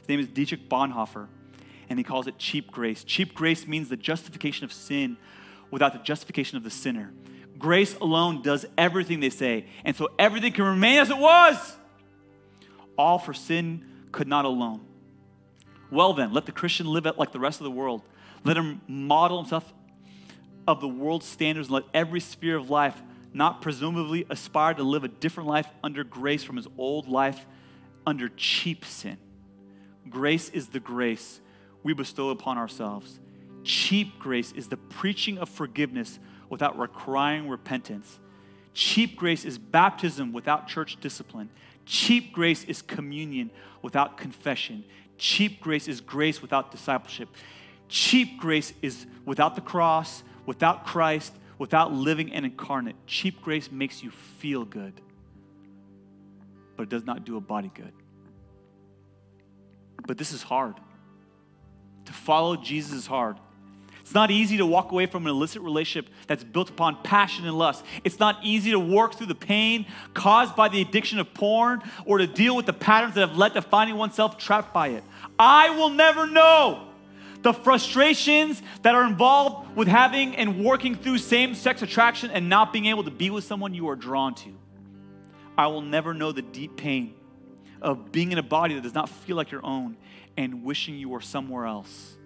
His 0.00 0.08
name 0.08 0.18
is 0.18 0.26
Dietrich 0.26 0.68
Bonhoeffer, 0.68 1.28
and 1.90 1.98
he 1.98 2.04
calls 2.04 2.28
it 2.28 2.38
cheap 2.38 2.70
grace. 2.70 3.02
Cheap 3.04 3.34
grace 3.34 3.66
means 3.66 3.88
the 3.88 3.96
justification 3.96 4.64
of 4.64 4.72
sin 4.72 5.18
without 5.70 5.92
the 5.92 5.98
justification 5.98 6.56
of 6.56 6.62
the 6.62 6.70
sinner. 6.70 7.12
Grace 7.58 7.94
alone 7.96 8.42
does 8.42 8.64
everything 8.78 9.20
they 9.20 9.28
say, 9.28 9.66
and 9.84 9.94
so 9.94 10.08
everything 10.18 10.52
can 10.52 10.64
remain 10.64 11.00
as 11.00 11.10
it 11.10 11.18
was. 11.18 11.76
All 12.96 13.18
for 13.18 13.34
sin 13.34 13.84
could 14.12 14.28
not 14.28 14.44
alone. 14.44 14.80
Well, 15.90 16.14
then, 16.14 16.32
let 16.32 16.46
the 16.46 16.52
Christian 16.52 16.86
live 16.86 17.06
it 17.06 17.18
like 17.18 17.32
the 17.32 17.40
rest 17.40 17.60
of 17.60 17.64
the 17.64 17.70
world. 17.70 18.02
Let 18.44 18.56
him 18.56 18.80
model 18.86 19.38
himself 19.38 19.70
of 20.66 20.80
the 20.80 20.88
world's 20.88 21.26
standards 21.26 21.68
and 21.68 21.74
let 21.74 21.84
every 21.92 22.20
sphere 22.20 22.56
of 22.56 22.70
life 22.70 23.02
not 23.32 23.62
presumably 23.62 24.24
aspire 24.30 24.74
to 24.74 24.84
live 24.84 25.02
a 25.02 25.08
different 25.08 25.48
life 25.48 25.66
under 25.82 26.04
grace 26.04 26.44
from 26.44 26.56
his 26.56 26.68
old 26.78 27.08
life 27.08 27.46
under 28.06 28.28
cheap 28.28 28.84
sin. 28.84 29.18
Grace 30.08 30.48
is 30.50 30.68
the 30.68 30.80
grace 30.80 31.40
we 31.82 31.94
bestow 31.94 32.30
upon 32.30 32.58
ourselves. 32.58 33.18
Cheap 33.64 34.18
grace 34.18 34.52
is 34.52 34.68
the 34.68 34.76
preaching 34.76 35.38
of 35.38 35.48
forgiveness 35.48 36.18
without 36.48 36.78
requiring 36.78 37.48
repentance. 37.48 38.18
Cheap 38.72 39.16
grace 39.16 39.44
is 39.44 39.58
baptism 39.58 40.32
without 40.32 40.68
church 40.68 40.98
discipline. 41.00 41.50
Cheap 41.86 42.32
grace 42.32 42.64
is 42.64 42.82
communion 42.82 43.50
without 43.82 44.16
confession. 44.16 44.84
Cheap 45.18 45.60
grace 45.60 45.88
is 45.88 46.00
grace 46.00 46.40
without 46.40 46.70
discipleship. 46.70 47.28
Cheap 47.88 48.38
grace 48.38 48.72
is 48.80 49.06
without 49.24 49.54
the 49.56 49.60
cross, 49.60 50.22
without 50.46 50.86
Christ, 50.86 51.34
without 51.58 51.92
living 51.92 52.32
and 52.32 52.46
incarnate. 52.46 52.96
Cheap 53.06 53.42
grace 53.42 53.70
makes 53.70 54.02
you 54.02 54.10
feel 54.10 54.64
good, 54.64 55.00
but 56.76 56.84
it 56.84 56.88
does 56.88 57.04
not 57.04 57.24
do 57.24 57.36
a 57.36 57.40
body 57.40 57.70
good. 57.74 57.92
But 60.06 60.16
this 60.16 60.32
is 60.32 60.42
hard. 60.42 60.76
To 62.10 62.16
follow 62.16 62.56
Jesus 62.56 63.06
hard. 63.06 63.36
It's 64.00 64.14
not 64.16 64.32
easy 64.32 64.56
to 64.56 64.66
walk 64.66 64.90
away 64.90 65.06
from 65.06 65.26
an 65.26 65.30
illicit 65.30 65.62
relationship 65.62 66.12
that's 66.26 66.42
built 66.42 66.68
upon 66.68 67.00
passion 67.04 67.46
and 67.46 67.56
lust. 67.56 67.84
It's 68.02 68.18
not 68.18 68.40
easy 68.42 68.72
to 68.72 68.80
work 68.80 69.14
through 69.14 69.28
the 69.28 69.36
pain 69.36 69.86
caused 70.12 70.56
by 70.56 70.68
the 70.68 70.80
addiction 70.82 71.20
of 71.20 71.32
porn 71.34 71.84
or 72.04 72.18
to 72.18 72.26
deal 72.26 72.56
with 72.56 72.66
the 72.66 72.72
patterns 72.72 73.14
that 73.14 73.20
have 73.20 73.38
led 73.38 73.54
to 73.54 73.62
finding 73.62 73.96
oneself 73.96 74.38
trapped 74.38 74.74
by 74.74 74.88
it. 74.88 75.04
I 75.38 75.70
will 75.70 75.90
never 75.90 76.26
know 76.26 76.88
the 77.42 77.52
frustrations 77.52 78.60
that 78.82 78.96
are 78.96 79.04
involved 79.04 79.76
with 79.76 79.86
having 79.86 80.34
and 80.34 80.64
working 80.64 80.96
through 80.96 81.18
same 81.18 81.54
sex 81.54 81.80
attraction 81.80 82.32
and 82.32 82.48
not 82.48 82.72
being 82.72 82.86
able 82.86 83.04
to 83.04 83.12
be 83.12 83.30
with 83.30 83.44
someone 83.44 83.72
you 83.72 83.88
are 83.88 83.94
drawn 83.94 84.34
to. 84.34 84.52
I 85.56 85.68
will 85.68 85.82
never 85.82 86.12
know 86.12 86.32
the 86.32 86.42
deep 86.42 86.76
pain 86.76 87.14
of 87.80 88.10
being 88.10 88.32
in 88.32 88.38
a 88.38 88.42
body 88.42 88.74
that 88.74 88.82
does 88.82 88.94
not 88.94 89.08
feel 89.08 89.36
like 89.36 89.52
your 89.52 89.64
own 89.64 89.96
and 90.36 90.64
wishing 90.64 90.96
you 90.96 91.08
were 91.08 91.20
somewhere 91.20 91.66
else 91.66 92.16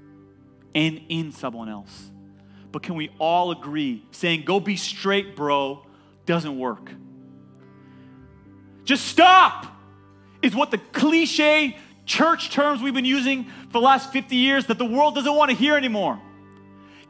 and 0.75 1.01
in 1.09 1.33
someone 1.33 1.69
else. 1.69 2.11
But 2.73 2.83
can 2.83 2.97
we 2.97 3.11
all 3.19 3.51
agree 3.51 4.05
saying, 4.11 4.45
go 4.45 4.59
be 4.59 4.77
straight, 4.77 5.37
bro, 5.37 5.87
doesn't 6.27 6.59
work? 6.59 6.91
Just 8.85 9.07
stop, 9.07 9.67
is 10.43 10.55
what 10.55 10.71
the 10.71 10.79
cliche 10.79 11.77
church 12.05 12.51
terms 12.51 12.83
we've 12.83 12.95
been 12.95 13.05
using 13.05 13.45
for 13.45 13.73
the 13.73 13.81
last 13.81 14.13
50 14.13 14.37
years 14.37 14.67
that 14.67 14.79
the 14.79 14.85
world 14.85 15.15
doesn't 15.15 15.35
want 15.35 15.51
to 15.51 15.57
hear 15.57 15.77
anymore. 15.77 16.21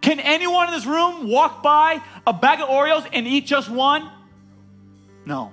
Can 0.00 0.20
anyone 0.20 0.68
in 0.68 0.74
this 0.74 0.86
room 0.86 1.28
walk 1.28 1.62
by 1.62 2.00
a 2.26 2.32
bag 2.32 2.60
of 2.60 2.68
Oreos 2.68 3.08
and 3.12 3.26
eat 3.26 3.46
just 3.46 3.70
one? 3.70 4.10
No. 5.24 5.50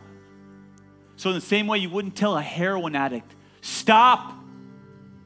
So, 1.16 1.30
in 1.30 1.36
the 1.36 1.42
same 1.42 1.68
way, 1.68 1.78
you 1.78 1.89
wouldn't 1.89 2.16
tell 2.16 2.36
a 2.36 2.42
heroin 2.42 2.96
addict, 2.96 3.34
stop. 3.62 4.34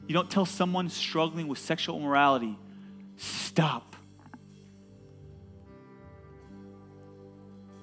You 0.06 0.14
don't 0.14 0.30
tell 0.30 0.46
someone 0.46 0.88
struggling 0.88 1.48
with 1.48 1.58
sexual 1.58 1.98
immorality, 1.98 2.56
stop. 3.16 3.96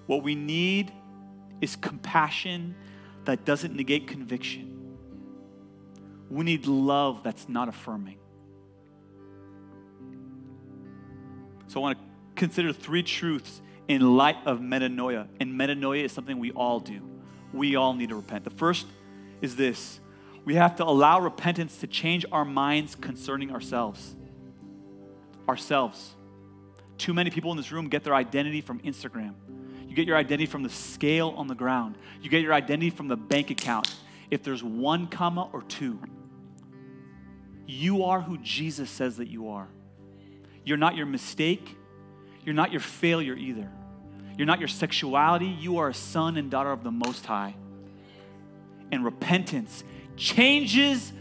What 0.06 0.24
we 0.24 0.36
need 0.36 0.92
is 1.62 1.76
compassion 1.76 2.76
that 3.26 3.46
doesn't 3.46 3.76
negate 3.76 4.08
conviction. 4.08 4.70
We 6.30 6.44
need 6.46 6.66
love 6.66 7.24
that's 7.24 7.48
not 7.48 7.70
affirming. 7.70 8.18
So 11.68 11.80
I 11.80 11.82
want 11.82 11.98
to 11.98 12.04
consider 12.36 12.74
three 12.74 13.04
truths 13.04 13.62
in 13.88 14.16
light 14.16 14.38
of 14.46 14.60
metanoia. 14.60 15.28
And 15.40 15.60
metanoia 15.60 16.04
is 16.04 16.12
something 16.12 16.40
we 16.40 16.52
all 16.52 16.80
do. 16.80 17.02
We 17.54 17.76
all 17.76 17.94
need 17.94 18.10
to 18.10 18.16
repent. 18.16 18.44
The 18.44 18.50
first 18.50 18.88
is 19.42 19.56
this 19.56 20.00
we 20.46 20.56
have 20.56 20.76
to 20.78 20.84
allow 20.84 21.20
repentance 21.20 21.78
to 21.80 21.88
change 21.88 22.26
our 22.32 22.46
minds 22.46 22.96
concerning 22.96 23.52
ourselves 23.52 24.16
ourselves. 25.48 26.16
Too 26.98 27.14
many 27.14 27.30
people 27.30 27.52
in 27.52 27.58
this 27.58 27.72
room 27.72 27.90
get 27.90 28.04
their 28.04 28.16
identity 28.16 28.62
from 28.62 28.80
Instagram. 28.80 29.34
You 29.88 29.96
get 29.96 30.08
your 30.08 30.18
identity 30.18 30.46
from 30.46 30.64
the 30.64 30.70
scale 30.70 31.34
on 31.36 31.48
the 31.48 31.56
ground. 31.56 31.98
You 32.22 32.30
get 32.30 32.42
your 32.42 32.54
identity 32.54 32.90
from 32.90 33.08
the 33.08 33.18
bank 33.18 33.52
account. 33.52 33.94
If 34.32 34.44
there's 34.44 34.64
one 34.64 35.08
comma 35.08 35.50
or 35.52 35.62
two, 35.64 36.00
you 37.68 38.06
are 38.06 38.22
who 38.22 38.38
Jesus 38.38 38.90
says 38.90 39.18
that 39.18 39.28
you 39.28 39.50
are. 39.50 39.68
You're 40.64 40.78
not 40.78 40.96
your 40.96 41.06
mistake. 41.06 41.78
You're 42.46 42.56
not 42.56 42.72
your 42.72 42.82
failure 42.82 43.36
either. 43.36 43.70
You're 44.38 44.48
not 44.48 44.60
your 44.60 44.68
sexuality. 44.68 45.48
You 45.48 45.78
are 45.78 45.90
a 45.90 45.94
son 45.94 46.38
and 46.38 46.50
daughter 46.50 46.72
of 46.72 46.84
the 46.84 46.92
Most 46.92 47.26
High. 47.26 47.56
And 48.92 49.04
repentance 49.04 49.84
changes 50.16 51.12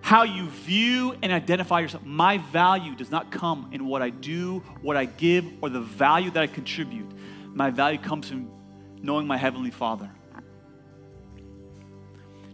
how 0.00 0.22
you 0.22 0.48
view 0.48 1.16
and 1.22 1.32
identify 1.32 1.80
yourself. 1.80 2.04
My 2.04 2.38
value 2.38 2.94
does 2.94 3.10
not 3.10 3.32
come 3.32 3.70
in 3.72 3.86
what 3.86 4.02
I 4.02 4.10
do, 4.10 4.60
what 4.80 4.96
I 4.96 5.04
give, 5.04 5.44
or 5.60 5.68
the 5.68 5.80
value 5.80 6.30
that 6.30 6.42
I 6.42 6.46
contribute. 6.46 7.10
My 7.52 7.70
value 7.70 7.98
comes 7.98 8.28
from 8.28 8.50
knowing 9.02 9.26
my 9.26 9.36
Heavenly 9.36 9.72
Father. 9.72 10.10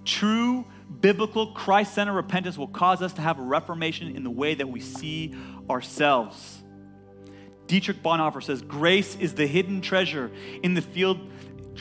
True 0.05 0.65
biblical 1.01 1.49
Christ 1.49 1.95
centered 1.95 2.15
repentance 2.15 2.57
will 2.57 2.69
cause 2.69 3.03
us 3.03 3.13
to 3.15 3.21
have 3.21 3.39
a 3.39 3.43
reformation 3.43 4.17
in 4.17 4.25
the 4.25 4.31
way 4.31 4.55
that 4.55 4.69
we 4.69 4.81
see 4.81 5.35
ourselves. 5.69 6.63
Dietrich 7.67 8.03
Bonhoeffer 8.03 8.43
says, 8.43 8.63
Grace 8.63 9.17
is 9.17 9.35
the 9.35 9.47
hidden 9.47 9.81
treasure 9.81 10.31
in 10.63 10.75
the 10.75 10.83
field. 10.83 11.19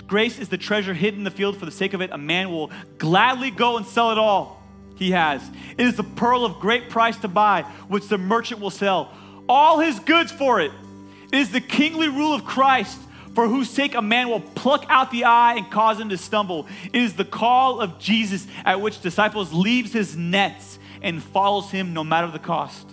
Grace 0.07 0.39
is 0.39 0.49
the 0.49 0.57
treasure 0.57 0.93
hidden 0.93 1.21
in 1.21 1.23
the 1.23 1.31
field. 1.31 1.57
For 1.57 1.65
the 1.65 1.71
sake 1.71 1.93
of 1.93 2.01
it, 2.01 2.11
a 2.11 2.17
man 2.17 2.51
will 2.51 2.71
gladly 2.97 3.51
go 3.51 3.77
and 3.77 3.85
sell 3.85 4.11
it 4.11 4.17
all 4.17 4.61
he 4.95 5.11
has. 5.11 5.41
It 5.77 5.85
is 5.85 5.95
the 5.95 6.03
pearl 6.03 6.45
of 6.45 6.59
great 6.59 6.89
price 6.89 7.17
to 7.17 7.27
buy, 7.27 7.63
which 7.87 8.07
the 8.07 8.17
merchant 8.17 8.61
will 8.61 8.69
sell 8.69 9.13
all 9.49 9.79
his 9.79 9.99
goods 9.99 10.31
for 10.31 10.61
it. 10.61 10.71
It 11.33 11.39
is 11.39 11.51
the 11.51 11.61
kingly 11.61 12.07
rule 12.07 12.33
of 12.33 12.45
Christ, 12.45 12.99
for 13.33 13.47
whose 13.47 13.69
sake 13.69 13.95
a 13.95 14.01
man 14.01 14.29
will 14.29 14.41
pluck 14.41 14.85
out 14.89 15.11
the 15.11 15.23
eye 15.23 15.55
and 15.55 15.71
cause 15.71 15.99
him 15.99 16.09
to 16.09 16.17
stumble. 16.17 16.67
It 16.93 17.01
is 17.01 17.15
the 17.15 17.25
call 17.25 17.81
of 17.81 17.99
Jesus 17.99 18.45
at 18.63 18.79
which 18.79 19.01
disciples 19.01 19.51
leaves 19.51 19.91
his 19.91 20.15
nets 20.15 20.77
and 21.01 21.21
follows 21.21 21.71
him 21.71 21.93
no 21.93 22.03
matter 22.03 22.27
the 22.27 22.39
cost. 22.39 22.87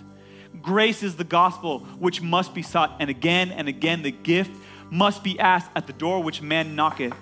Grace 0.61 1.03
is 1.03 1.15
the 1.15 1.23
gospel 1.23 1.79
which 1.99 2.21
must 2.21 2.53
be 2.53 2.61
sought, 2.61 2.95
and 2.99 3.09
again 3.09 3.51
and 3.51 3.67
again 3.67 4.01
the 4.01 4.11
gift 4.11 4.51
must 4.89 5.23
be 5.23 5.39
asked 5.39 5.71
at 5.75 5.87
the 5.87 5.93
door 5.93 6.21
which 6.23 6.41
man 6.41 6.75
knocketh. 6.75 7.13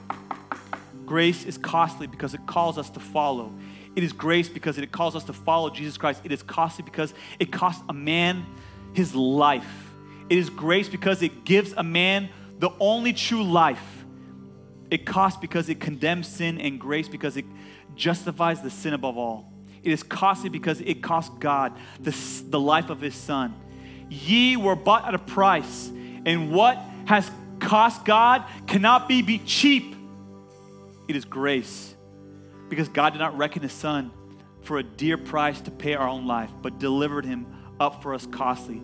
Grace 1.05 1.45
is 1.45 1.57
costly 1.57 2.07
because 2.07 2.33
it 2.33 2.45
calls 2.45 2.77
us 2.77 2.89
to 2.91 2.99
follow. 2.99 3.53
It 3.95 4.03
is 4.03 4.13
grace 4.13 4.49
because 4.49 4.77
it 4.77 4.91
calls 4.91 5.15
us 5.15 5.23
to 5.25 5.33
follow 5.33 5.69
Jesus 5.69 5.97
Christ. 5.97 6.21
It 6.23 6.31
is 6.31 6.43
costly 6.43 6.83
because 6.83 7.13
it 7.39 7.51
costs 7.51 7.83
a 7.89 7.93
man 7.93 8.45
his 8.93 9.15
life. 9.15 9.93
It 10.29 10.37
is 10.37 10.49
grace 10.49 10.89
because 10.89 11.21
it 11.21 11.45
gives 11.45 11.73
a 11.73 11.83
man 11.83 12.29
the 12.59 12.69
only 12.79 13.13
true 13.13 13.43
life. 13.43 14.05
It 14.89 15.05
costs 15.05 15.39
because 15.39 15.69
it 15.69 15.79
condemns 15.79 16.27
sin, 16.27 16.59
and 16.59 16.79
grace 16.79 17.07
because 17.07 17.37
it 17.37 17.45
justifies 17.95 18.61
the 18.61 18.69
sin 18.69 18.93
above 18.93 19.17
all. 19.17 19.51
It 19.83 19.91
is 19.91 20.03
costly 20.03 20.49
because 20.49 20.81
it 20.81 21.01
cost 21.01 21.39
God 21.39 21.77
the, 21.99 22.15
the 22.49 22.59
life 22.59 22.89
of 22.89 23.01
his 23.01 23.15
son. 23.15 23.53
Ye 24.09 24.57
were 24.57 24.75
bought 24.75 25.05
at 25.05 25.13
a 25.13 25.19
price, 25.19 25.89
and 26.25 26.51
what 26.51 26.77
has 27.05 27.29
cost 27.67 28.05
God 28.05 28.45
cannot 28.65 29.09
be, 29.09 29.21
be 29.21 29.39
cheap. 29.39 29.93
It 31.09 31.17
is 31.17 31.25
grace 31.25 31.93
because 32.69 32.87
God 32.87 33.11
did 33.11 33.19
not 33.19 33.37
reckon 33.37 33.61
his 33.61 33.73
son 33.73 34.09
for 34.61 34.77
a 34.77 34.83
dear 34.83 35.17
price 35.17 35.59
to 35.61 35.71
pay 35.71 35.93
our 35.93 36.07
own 36.07 36.27
life, 36.27 36.49
but 36.61 36.79
delivered 36.79 37.25
him 37.25 37.45
up 37.77 38.01
for 38.01 38.13
us 38.13 38.25
costly. 38.25 38.81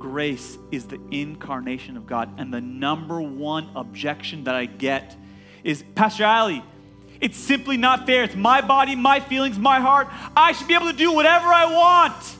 Grace 0.00 0.58
is 0.72 0.86
the 0.86 1.00
incarnation 1.12 1.96
of 1.96 2.06
God. 2.06 2.40
And 2.40 2.52
the 2.52 2.60
number 2.60 3.20
one 3.20 3.70
objection 3.76 4.44
that 4.44 4.56
I 4.56 4.66
get 4.66 5.16
is 5.62 5.84
Pastor 5.94 6.24
Ali, 6.24 6.64
It's 7.20 7.38
simply 7.38 7.76
not 7.76 8.04
fair. 8.04 8.24
It's 8.24 8.34
my 8.34 8.60
body, 8.60 8.96
my 8.96 9.20
feelings, 9.20 9.60
my 9.60 9.78
heart. 9.78 10.08
I 10.36 10.52
should 10.52 10.66
be 10.66 10.74
able 10.74 10.90
to 10.90 10.96
do 10.96 11.12
whatever 11.12 11.46
I 11.46 11.72
want. 11.72 12.36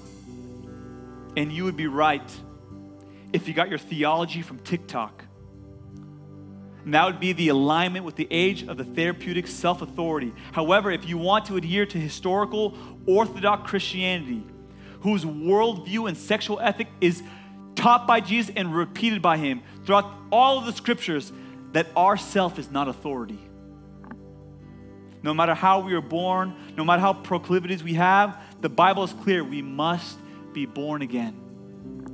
And 1.36 1.52
you 1.52 1.64
would 1.64 1.76
be 1.76 1.86
right 1.86 2.28
if 3.32 3.46
you 3.46 3.54
got 3.54 3.68
your 3.68 3.78
theology 3.78 4.42
from 4.42 4.58
TikTok. 4.58 5.23
And 6.84 6.92
that 6.92 7.06
would 7.06 7.20
be 7.20 7.32
the 7.32 7.48
alignment 7.48 8.04
with 8.04 8.16
the 8.16 8.28
age 8.30 8.66
of 8.68 8.76
the 8.76 8.84
therapeutic 8.84 9.46
self 9.46 9.80
authority. 9.80 10.32
However, 10.52 10.90
if 10.90 11.08
you 11.08 11.16
want 11.16 11.46
to 11.46 11.56
adhere 11.56 11.86
to 11.86 11.98
historical 11.98 12.76
Orthodox 13.06 13.68
Christianity, 13.68 14.44
whose 15.00 15.24
worldview 15.24 16.08
and 16.08 16.16
sexual 16.16 16.60
ethic 16.60 16.88
is 17.00 17.22
taught 17.74 18.06
by 18.06 18.20
Jesus 18.20 18.52
and 18.54 18.74
repeated 18.74 19.22
by 19.22 19.38
him 19.38 19.62
throughout 19.84 20.12
all 20.30 20.58
of 20.58 20.66
the 20.66 20.72
scriptures, 20.72 21.32
that 21.72 21.86
our 21.96 22.16
self 22.16 22.58
is 22.58 22.70
not 22.70 22.86
authority. 22.86 23.38
No 25.22 25.32
matter 25.32 25.54
how 25.54 25.80
we 25.80 25.94
are 25.94 26.02
born, 26.02 26.54
no 26.76 26.84
matter 26.84 27.00
how 27.00 27.14
proclivities 27.14 27.82
we 27.82 27.94
have, 27.94 28.38
the 28.60 28.68
Bible 28.68 29.04
is 29.04 29.12
clear 29.22 29.42
we 29.42 29.62
must 29.62 30.18
be 30.52 30.66
born 30.66 31.00
again. 31.00 31.40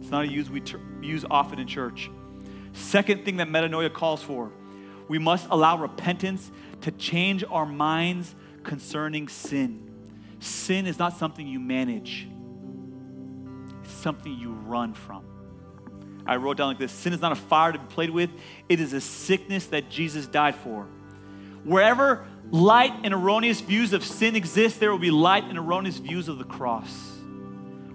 It's 0.01 0.11
not 0.11 0.25
a 0.25 0.29
use 0.29 0.49
we 0.49 0.63
use 1.03 1.25
often 1.29 1.59
in 1.59 1.67
church. 1.67 2.09
Second 2.73 3.25
thing 3.25 3.39
that 3.39 3.49
metanoia 3.49 3.93
calls 3.93 4.23
for 4.23 4.53
we 5.11 5.19
must 5.19 5.49
allow 5.51 5.77
repentance 5.77 6.53
to 6.83 6.93
change 6.93 7.43
our 7.51 7.67
minds 7.67 8.33
concerning 8.63 9.27
sin. 9.27 9.91
Sin 10.39 10.87
is 10.87 11.01
not 11.01 11.17
something 11.17 11.49
you 11.49 11.59
manage, 11.59 12.29
it's 13.83 13.93
something 13.93 14.33
you 14.33 14.53
run 14.53 14.95
from. 14.95 15.25
I 16.25 16.37
wrote 16.37 16.59
down 16.59 16.69
like 16.69 16.79
this 16.79 16.93
Sin 16.93 17.13
is 17.13 17.21
not 17.21 17.33
a 17.33 17.35
fire 17.35 17.73
to 17.73 17.79
be 17.81 17.87
played 17.87 18.11
with, 18.11 18.31
it 18.69 18.79
is 18.79 18.93
a 18.93 19.01
sickness 19.01 19.67
that 19.67 19.91
Jesus 19.91 20.29
died 20.29 20.55
for. 20.55 20.87
Wherever 21.65 22.25
light 22.53 22.93
and 23.03 23.13
erroneous 23.13 23.61
views 23.61 23.93
of 23.93 24.05
sin 24.05 24.37
exist, 24.37 24.79
there 24.79 24.93
will 24.93 24.99
be 24.99 25.11
light 25.11 25.43
and 25.43 25.59
erroneous 25.59 25.97
views 25.97 26.29
of 26.29 26.39
the 26.39 26.45
cross. 26.45 27.19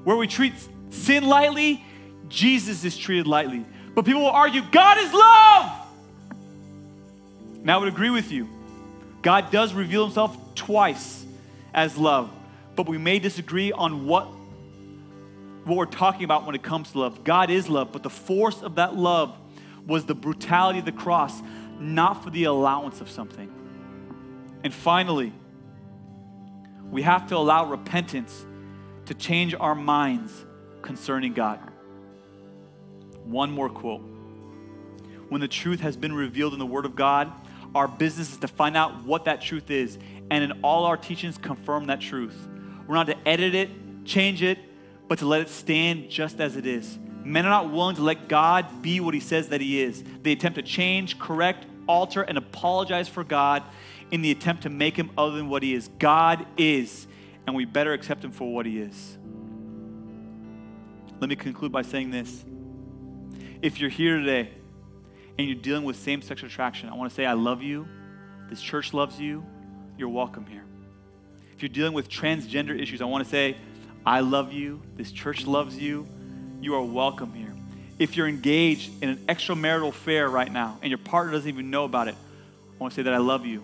Where 0.03 0.17
we 0.17 0.27
treat 0.27 0.53
sin 0.89 1.25
lightly, 1.25 1.81
Jesus 2.27 2.83
is 2.83 2.97
treated 2.97 3.25
lightly. 3.25 3.65
But 3.93 4.03
people 4.03 4.23
will 4.23 4.31
argue, 4.31 4.63
God 4.69 4.97
is 4.97 5.13
love. 5.13 5.84
Now, 7.65 7.77
I 7.77 7.79
would 7.79 7.87
agree 7.87 8.11
with 8.11 8.31
you. 8.31 8.47
God 9.23 9.49
does 9.51 9.73
reveal 9.73 10.05
himself 10.05 10.37
twice 10.53 11.25
as 11.73 11.97
love, 11.97 12.31
but 12.75 12.87
we 12.87 12.99
may 12.99 13.17
disagree 13.17 13.71
on 13.71 14.05
what, 14.05 14.25
what 15.63 15.75
we're 15.75 15.87
talking 15.87 16.25
about 16.25 16.45
when 16.45 16.53
it 16.53 16.61
comes 16.61 16.91
to 16.91 16.99
love. 16.99 17.23
God 17.23 17.49
is 17.49 17.67
love, 17.67 17.91
but 17.91 18.03
the 18.03 18.09
force 18.09 18.61
of 18.61 18.75
that 18.75 18.95
love 18.95 19.35
was 19.87 20.05
the 20.05 20.13
brutality 20.13 20.77
of 20.77 20.85
the 20.85 20.91
cross, 20.91 21.41
not 21.79 22.23
for 22.23 22.29
the 22.29 22.43
allowance 22.43 23.01
of 23.01 23.09
something. 23.09 23.51
And 24.63 24.71
finally, 24.71 25.33
we 26.91 27.01
have 27.01 27.25
to 27.29 27.35
allow 27.35 27.65
repentance 27.65 28.45
to 29.07 29.15
change 29.15 29.55
our 29.55 29.73
minds 29.73 30.45
concerning 30.83 31.33
God. 31.33 31.59
One 33.23 33.49
more 33.49 33.69
quote. 33.69 34.01
When 35.29 35.41
the 35.41 35.47
truth 35.47 35.79
has 35.79 35.97
been 35.97 36.13
revealed 36.13 36.53
in 36.53 36.59
the 36.59 36.65
Word 36.67 36.85
of 36.85 36.95
God, 36.95 37.31
our 37.75 37.89
business 37.89 38.31
is 38.31 38.37
to 38.37 38.47
find 38.47 38.77
out 38.77 39.03
what 39.03 39.25
that 39.25 39.41
truth 39.41 39.69
is, 39.69 39.99
and 40.31 40.43
in 40.43 40.53
all 40.63 40.85
our 40.85 40.95
teachings, 40.95 41.37
confirm 41.37 41.87
that 41.87 41.99
truth. 41.99 42.47
We're 42.87 42.95
not 42.95 43.07
to 43.07 43.27
edit 43.27 43.53
it, 43.53 43.69
change 44.05 44.41
it, 44.41 44.57
but 45.09 45.19
to 45.19 45.25
let 45.25 45.41
it 45.41 45.49
stand 45.49 46.09
just 46.09 46.39
as 46.39 46.55
it 46.55 46.65
is. 46.65 46.97
Men 47.23 47.45
are 47.45 47.49
not 47.49 47.71
willing 47.71 47.97
to 47.97 48.01
let 48.01 48.29
God 48.29 48.81
be 48.81 49.01
what 49.01 49.13
He 49.13 49.19
says 49.19 49.49
that 49.49 49.59
He 49.59 49.81
is. 49.81 50.03
They 50.23 50.31
attempt 50.31 50.55
to 50.55 50.61
change, 50.61 51.19
correct, 51.19 51.65
alter, 51.85 52.21
and 52.21 52.37
apologize 52.37 53.09
for 53.09 53.23
God 53.23 53.61
in 54.09 54.21
the 54.21 54.31
attempt 54.31 54.63
to 54.63 54.69
make 54.69 54.95
Him 54.95 55.11
other 55.17 55.35
than 55.35 55.49
what 55.49 55.61
He 55.61 55.73
is. 55.73 55.89
God 55.99 56.45
is, 56.57 57.07
and 57.45 57.55
we 57.55 57.65
better 57.65 57.91
accept 57.91 58.23
Him 58.23 58.31
for 58.31 58.53
what 58.53 58.65
He 58.65 58.79
is. 58.79 59.17
Let 61.19 61.29
me 61.29 61.35
conclude 61.35 61.73
by 61.73 61.81
saying 61.81 62.11
this. 62.11 62.45
If 63.61 63.79
you're 63.79 63.89
here 63.89 64.17
today 64.19 64.51
and 65.37 65.47
you're 65.47 65.57
dealing 65.57 65.83
with 65.83 65.97
same 65.97 66.21
sex 66.21 66.43
attraction, 66.43 66.89
I 66.89 66.95
want 66.95 67.09
to 67.09 67.15
say, 67.15 67.25
I 67.25 67.33
love 67.33 67.61
you. 67.61 67.87
This 68.49 68.61
church 68.61 68.93
loves 68.93 69.19
you. 69.19 69.45
You're 69.97 70.09
welcome 70.09 70.45
here. 70.45 70.63
If 71.55 71.61
you're 71.61 71.69
dealing 71.69 71.93
with 71.93 72.09
transgender 72.09 72.79
issues, 72.79 73.01
I 73.01 73.05
want 73.05 73.23
to 73.23 73.29
say, 73.29 73.57
I 74.05 74.19
love 74.19 74.53
you. 74.53 74.81
This 74.95 75.11
church 75.11 75.47
loves 75.47 75.77
you. 75.77 76.07
You 76.61 76.75
are 76.75 76.83
welcome 76.83 77.33
here. 77.33 77.53
If 77.97 78.17
you're 78.17 78.27
engaged 78.27 78.91
in 79.01 79.09
an 79.09 79.17
extramarital 79.27 79.89
affair 79.89 80.29
right 80.29 80.51
now 80.51 80.77
and 80.81 80.89
your 80.89 80.97
partner 80.97 81.31
doesn't 81.31 81.47
even 81.47 81.69
know 81.69 81.85
about 81.85 82.07
it, 82.07 82.15
I 82.15 82.77
want 82.77 82.93
to 82.93 82.95
say 82.95 83.03
that 83.03 83.13
I 83.13 83.17
love 83.17 83.45
you. 83.45 83.63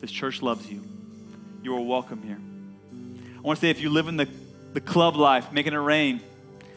This 0.00 0.10
church 0.12 0.42
loves 0.42 0.70
you. 0.70 0.82
You 1.62 1.76
are 1.76 1.80
welcome 1.80 2.22
here. 2.22 2.38
I 3.36 3.40
want 3.40 3.58
to 3.58 3.60
say 3.60 3.70
if 3.70 3.80
you 3.80 3.90
live 3.90 4.08
in 4.08 4.16
the, 4.16 4.28
the 4.72 4.80
club 4.80 5.16
life, 5.16 5.52
making 5.52 5.72
it 5.72 5.78
rain, 5.78 6.20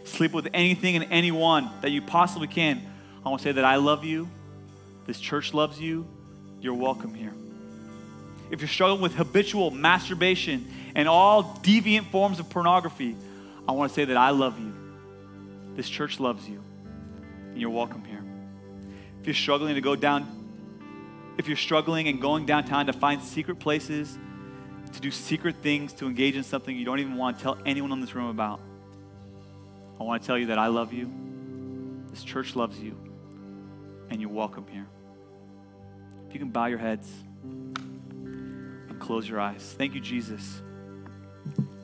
sleep 0.06 0.32
with 0.32 0.48
anything 0.54 0.96
and 0.96 1.06
anyone 1.12 1.70
that 1.82 1.92
you 1.92 2.02
possibly 2.02 2.48
can, 2.48 2.82
I 3.26 3.30
want 3.30 3.42
to 3.42 3.50
say 3.50 3.52
that 3.54 3.66
I 3.66 3.76
love 3.76 4.06
you. 4.06 4.30
This 5.06 5.20
church 5.20 5.54
loves 5.54 5.80
you. 5.80 6.08
You're 6.62 6.74
welcome 6.74 7.14
here. 7.14 7.34
If 8.52 8.62
you're 8.62 8.70
struggling 8.70 9.02
with 9.02 9.16
habitual 9.16 9.72
masturbation 9.72 10.72
and 10.96 11.08
all 11.08 11.44
deviant 11.62 12.10
forms 12.12 12.40
of 12.40 12.50
pornography, 12.50 13.16
I 13.68 13.74
want 13.74 13.92
to 13.92 13.96
say 13.96 14.06
that 14.06 14.18
I 14.18 14.30
love 14.32 14.60
you. 14.60 14.74
This 15.76 15.90
church 15.90 16.20
loves 16.20 16.48
you. 16.48 16.62
And 17.50 17.60
you're 17.60 17.70
welcome 17.70 18.04
here. 18.04 18.24
If 19.22 19.28
you're 19.28 19.36
struggling 19.36 19.76
to 19.76 19.82
go 19.82 19.96
down, 19.96 20.28
if 21.38 21.48
you're 21.48 21.58
struggling 21.58 22.08
and 22.08 22.22
going 22.22 22.46
downtown 22.46 22.86
to 22.88 22.94
find 22.94 23.22
secret 23.22 23.60
places, 23.60 24.18
to 24.94 25.02
do 25.02 25.12
secret 25.12 25.58
things, 25.62 25.94
to 25.94 26.08
engage 26.08 26.36
in 26.36 26.44
something 26.44 26.76
you 26.76 26.86
don't 26.86 27.00
even 27.00 27.16
want 27.16 27.38
to 27.38 27.44
tell 27.44 27.58
anyone 27.66 27.92
in 27.92 28.02
this 28.02 28.16
room 28.16 28.30
about, 28.30 28.60
I 30.00 30.04
want 30.04 30.22
to 30.22 30.28
tell 30.28 30.38
you 30.38 30.48
that 30.48 30.58
I 30.58 30.68
love 30.68 30.94
you. 30.94 31.12
This 32.12 32.24
church 32.24 32.56
loves 32.56 32.80
you 32.80 33.09
and 34.10 34.20
you're 34.22 34.30
welcome 34.30 34.66
here. 34.70 34.88
If 36.28 36.34
you 36.34 36.40
can 36.40 36.50
bow 36.50 36.66
your 36.68 36.80
heads 36.80 37.12
and 37.44 39.00
close 39.00 39.28
your 39.28 39.40
eyes. 39.40 39.76
Thank 39.78 39.96
you, 39.96 40.02
Jesus, 40.02 40.62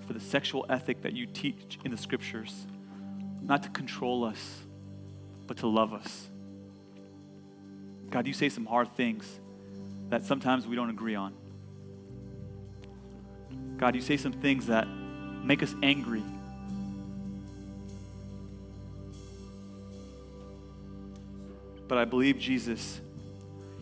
for 0.06 0.14
the 0.14 0.20
sexual 0.20 0.66
ethic 0.70 1.02
that 1.02 1.14
you 1.14 1.26
teach 1.26 1.80
in 1.84 1.92
the 1.92 1.98
scriptures, 1.98 2.68
not 3.42 3.64
to 3.64 3.70
control 3.70 4.24
us, 4.24 4.62
but 5.48 5.58
to 5.58 5.68
love 5.68 5.94
us. 5.94 6.30
God, 8.10 8.28
you 8.28 8.34
say 8.34 8.50
some 8.50 8.66
hard 8.66 8.96
things 8.96 9.40
that 10.10 10.24
sometimes 10.24 10.68
we 10.68 10.76
don't 10.76 10.90
agree 10.90 11.16
on. 11.16 11.34
God, 13.78 13.96
you 13.96 14.02
say 14.02 14.18
some 14.18 14.34
things 14.34 14.68
that 14.68 14.88
make 14.88 15.62
us 15.62 15.76
angry 15.84 16.24
But 21.88 21.98
I 21.98 22.06
believe, 22.06 22.40
Jesus, 22.40 23.00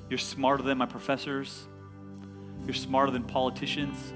you're 0.10 0.18
smarter 0.18 0.64
than 0.64 0.78
my 0.78 0.86
professors. 0.86 1.68
You're 2.66 2.74
smarter 2.74 3.12
than 3.12 3.24
politicians. 3.24 4.14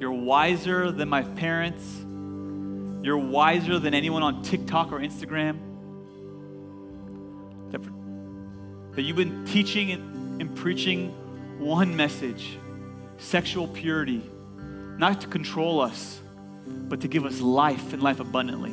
You're 0.00 0.12
wiser 0.12 0.90
than 0.90 1.08
my 1.08 1.22
parents. 1.22 1.84
You're 3.04 3.18
wiser 3.18 3.78
than 3.78 3.94
anyone 3.94 4.22
on 4.22 4.42
TikTok 4.42 4.92
or 4.92 4.98
Instagram. 4.98 5.58
That, 7.70 7.82
that 8.96 9.02
you've 9.02 9.16
been 9.16 9.44
teaching 9.44 9.92
and, 9.92 10.40
and 10.40 10.56
preaching 10.56 11.10
one 11.58 11.96
message 11.96 12.58
sexual 13.18 13.68
purity, 13.68 14.22
not 14.98 15.20
to 15.20 15.28
control 15.28 15.80
us, 15.80 16.20
but 16.66 17.00
to 17.00 17.08
give 17.08 17.24
us 17.24 17.40
life 17.40 17.92
and 17.92 18.02
life 18.02 18.20
abundantly. 18.20 18.72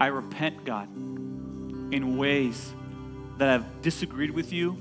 I 0.00 0.06
repent, 0.06 0.64
God, 0.64 0.88
in 0.96 2.16
ways 2.16 2.72
that 3.38 3.48
I've 3.48 3.82
disagreed 3.82 4.30
with 4.30 4.52
you. 4.52 4.76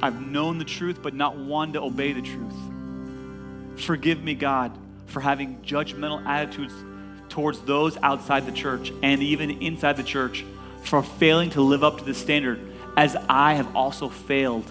I've 0.00 0.20
known 0.20 0.58
the 0.58 0.64
truth, 0.64 1.00
but 1.02 1.14
not 1.14 1.36
wanted 1.36 1.74
to 1.74 1.82
obey 1.82 2.12
the 2.12 2.22
truth. 2.22 2.54
Forgive 3.76 4.22
me, 4.22 4.34
God, 4.34 4.76
for 5.06 5.20
having 5.20 5.60
judgmental 5.62 6.24
attitudes 6.26 6.74
towards 7.28 7.60
those 7.60 7.96
outside 7.98 8.46
the 8.46 8.52
church 8.52 8.92
and 9.02 9.22
even 9.22 9.62
inside 9.62 9.96
the 9.96 10.02
church 10.02 10.44
for 10.82 11.02
failing 11.02 11.50
to 11.50 11.60
live 11.62 11.84
up 11.84 11.98
to 11.98 12.04
the 12.04 12.14
standard, 12.14 12.60
as 12.96 13.16
I 13.28 13.54
have 13.54 13.76
also 13.76 14.08
failed 14.08 14.70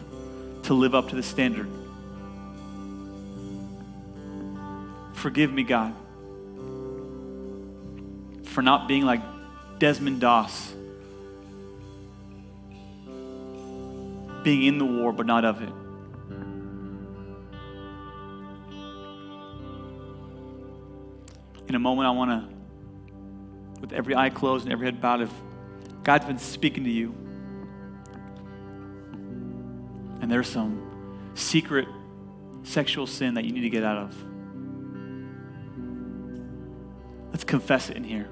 to 0.64 0.74
live 0.74 0.94
up 0.94 1.10
to 1.10 1.16
the 1.16 1.24
standard. 1.24 1.68
Forgive 5.14 5.52
me, 5.52 5.64
God, 5.64 5.94
for 8.44 8.62
not 8.62 8.88
being 8.88 9.06
like 9.06 9.22
Desmond 9.82 10.22
Doss 10.22 10.76
being 14.44 14.62
in 14.62 14.78
the 14.78 14.86
war 14.86 15.12
but 15.12 15.26
not 15.26 15.44
of 15.44 15.64
it. 15.64 15.70
In 21.68 21.74
a 21.74 21.80
moment, 21.80 22.08
I 22.08 22.12
want 22.12 22.30
to, 22.30 22.48
with 23.80 23.92
every 23.92 24.16
eye 24.16 24.30
closed 24.30 24.66
and 24.66 24.72
every 24.72 24.86
head 24.86 25.02
bowed, 25.02 25.22
if 25.22 25.32
God's 26.04 26.26
been 26.26 26.38
speaking 26.38 26.84
to 26.84 26.92
you, 26.92 27.16
and 30.22 30.32
there's 30.32 30.48
some 30.48 31.32
secret 31.34 31.88
sexual 32.62 33.08
sin 33.08 33.34
that 33.34 33.46
you 33.46 33.52
need 33.52 33.62
to 33.62 33.70
get 33.72 33.84
out 33.84 33.98
of. 33.98 34.16
Let's 37.32 37.44
confess 37.44 37.90
it 37.90 37.98
in 37.98 38.04
here. 38.04 38.30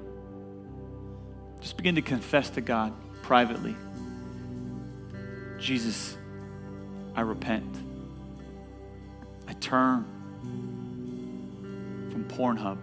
Just 1.60 1.76
begin 1.76 1.94
to 1.96 2.02
confess 2.02 2.50
to 2.50 2.60
God 2.60 2.92
privately 3.22 3.76
Jesus, 5.60 6.16
I 7.14 7.20
repent. 7.20 7.76
I 9.46 9.52
turn 9.54 10.06
from 12.10 12.24
Pornhub. 12.24 12.78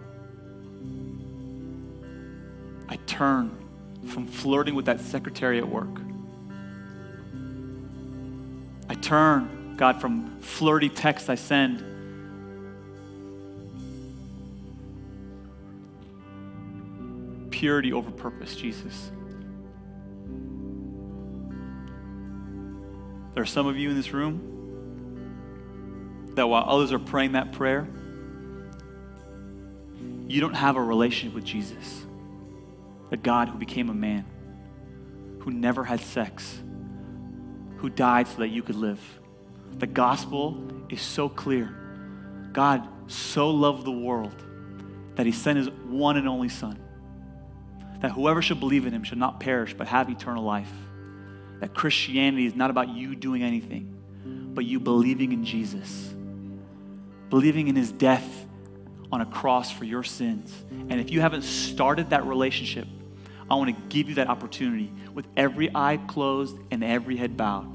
I 2.88 2.96
turn 3.06 3.50
from 4.06 4.26
flirting 4.26 4.74
with 4.76 4.84
that 4.86 5.00
secretary 5.00 5.58
at 5.58 5.68
work. 5.68 6.00
I 8.88 8.94
turn, 8.94 9.74
God, 9.76 10.00
from 10.00 10.40
flirty 10.40 10.88
texts 10.88 11.28
I 11.28 11.34
send. 11.34 11.84
Purity 17.58 17.92
over 17.92 18.12
purpose, 18.12 18.54
Jesus. 18.54 19.10
There 23.34 23.42
are 23.42 23.46
some 23.46 23.66
of 23.66 23.76
you 23.76 23.90
in 23.90 23.96
this 23.96 24.12
room 24.12 24.44
that 26.36 26.46
while 26.46 26.62
others 26.68 26.92
are 26.92 27.00
praying 27.00 27.32
that 27.32 27.50
prayer, 27.50 27.88
you 30.28 30.40
don't 30.40 30.54
have 30.54 30.76
a 30.76 30.80
relationship 30.80 31.34
with 31.34 31.42
Jesus, 31.42 32.06
the 33.10 33.16
God 33.16 33.48
who 33.48 33.58
became 33.58 33.90
a 33.90 33.94
man, 33.94 34.24
who 35.40 35.50
never 35.50 35.82
had 35.82 35.98
sex, 35.98 36.62
who 37.78 37.90
died 37.90 38.28
so 38.28 38.38
that 38.38 38.50
you 38.50 38.62
could 38.62 38.76
live. 38.76 39.00
The 39.78 39.88
gospel 39.88 40.62
is 40.90 41.02
so 41.02 41.28
clear. 41.28 41.74
God 42.52 42.86
so 43.08 43.50
loved 43.50 43.84
the 43.84 43.90
world 43.90 44.44
that 45.16 45.26
he 45.26 45.32
sent 45.32 45.58
his 45.58 45.68
one 45.70 46.16
and 46.16 46.28
only 46.28 46.50
Son, 46.50 46.78
that 48.00 48.12
whoever 48.12 48.42
should 48.42 48.60
believe 48.60 48.86
in 48.86 48.92
him 48.92 49.02
should 49.04 49.18
not 49.18 49.40
perish 49.40 49.74
but 49.74 49.88
have 49.88 50.08
eternal 50.08 50.44
life. 50.44 50.70
That 51.60 51.74
Christianity 51.74 52.46
is 52.46 52.54
not 52.54 52.70
about 52.70 52.88
you 52.88 53.16
doing 53.16 53.42
anything, 53.42 54.52
but 54.54 54.64
you 54.64 54.78
believing 54.78 55.32
in 55.32 55.44
Jesus, 55.44 56.12
believing 57.30 57.68
in 57.68 57.76
his 57.76 57.90
death 57.90 58.46
on 59.10 59.20
a 59.20 59.26
cross 59.26 59.70
for 59.70 59.84
your 59.84 60.04
sins. 60.04 60.54
And 60.70 61.00
if 61.00 61.10
you 61.10 61.20
haven't 61.20 61.42
started 61.42 62.10
that 62.10 62.26
relationship, 62.26 62.86
I 63.50 63.54
want 63.54 63.74
to 63.74 63.82
give 63.88 64.08
you 64.08 64.16
that 64.16 64.28
opportunity 64.28 64.92
with 65.14 65.26
every 65.36 65.70
eye 65.74 65.98
closed 66.06 66.56
and 66.70 66.84
every 66.84 67.16
head 67.16 67.36
bowed. 67.36 67.66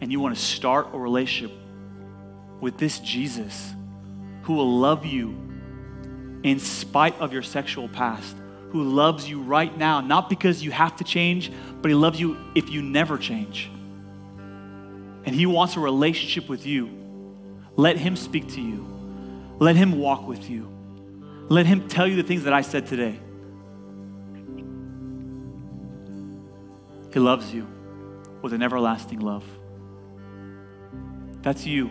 And 0.00 0.12
you 0.12 0.20
want 0.20 0.36
to 0.36 0.40
start 0.40 0.88
a 0.92 0.98
relationship 0.98 1.56
with 2.60 2.78
this 2.78 3.00
Jesus 3.00 3.74
who 4.42 4.54
will 4.54 4.78
love 4.78 5.04
you 5.04 5.36
in 6.44 6.60
spite 6.60 7.18
of 7.18 7.32
your 7.32 7.42
sexual 7.42 7.88
past, 7.88 8.36
who 8.70 8.82
loves 8.82 9.28
you 9.28 9.40
right 9.40 9.76
now, 9.76 10.00
not 10.00 10.28
because 10.28 10.62
you 10.62 10.70
have 10.70 10.96
to 10.96 11.04
change, 11.04 11.50
but 11.80 11.88
he 11.88 11.94
loves 11.94 12.20
you 12.20 12.36
if 12.54 12.68
you 12.70 12.82
never 12.82 13.16
change. 13.16 13.70
And 15.24 15.34
he 15.34 15.46
wants 15.46 15.76
a 15.76 15.80
relationship 15.80 16.48
with 16.48 16.66
you. 16.66 16.90
Let 17.76 17.96
him 17.96 18.16
speak 18.16 18.48
to 18.54 18.60
you. 18.60 18.86
Let 19.58 19.76
him 19.76 19.98
walk 19.98 20.26
with 20.26 20.48
you. 20.48 20.68
Let 21.48 21.66
him 21.66 21.88
tell 21.88 22.06
you 22.06 22.16
the 22.16 22.22
things 22.22 22.44
that 22.44 22.52
I 22.52 22.60
said 22.60 22.86
today. 22.86 23.18
He 27.12 27.20
loves 27.20 27.52
you 27.52 27.66
with 28.42 28.52
an 28.52 28.62
everlasting 28.62 29.20
love. 29.20 29.44
That's 31.42 31.66
you. 31.66 31.90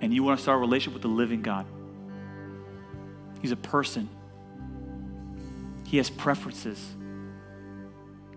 And 0.00 0.12
you 0.12 0.22
want 0.22 0.38
to 0.38 0.42
start 0.42 0.58
a 0.58 0.60
relationship 0.60 0.92
with 0.92 1.02
the 1.02 1.08
living 1.08 1.42
God. 1.42 1.66
He's 3.40 3.52
a 3.52 3.56
person, 3.56 4.08
He 5.90 5.96
has 5.96 6.08
preferences. 6.08 6.94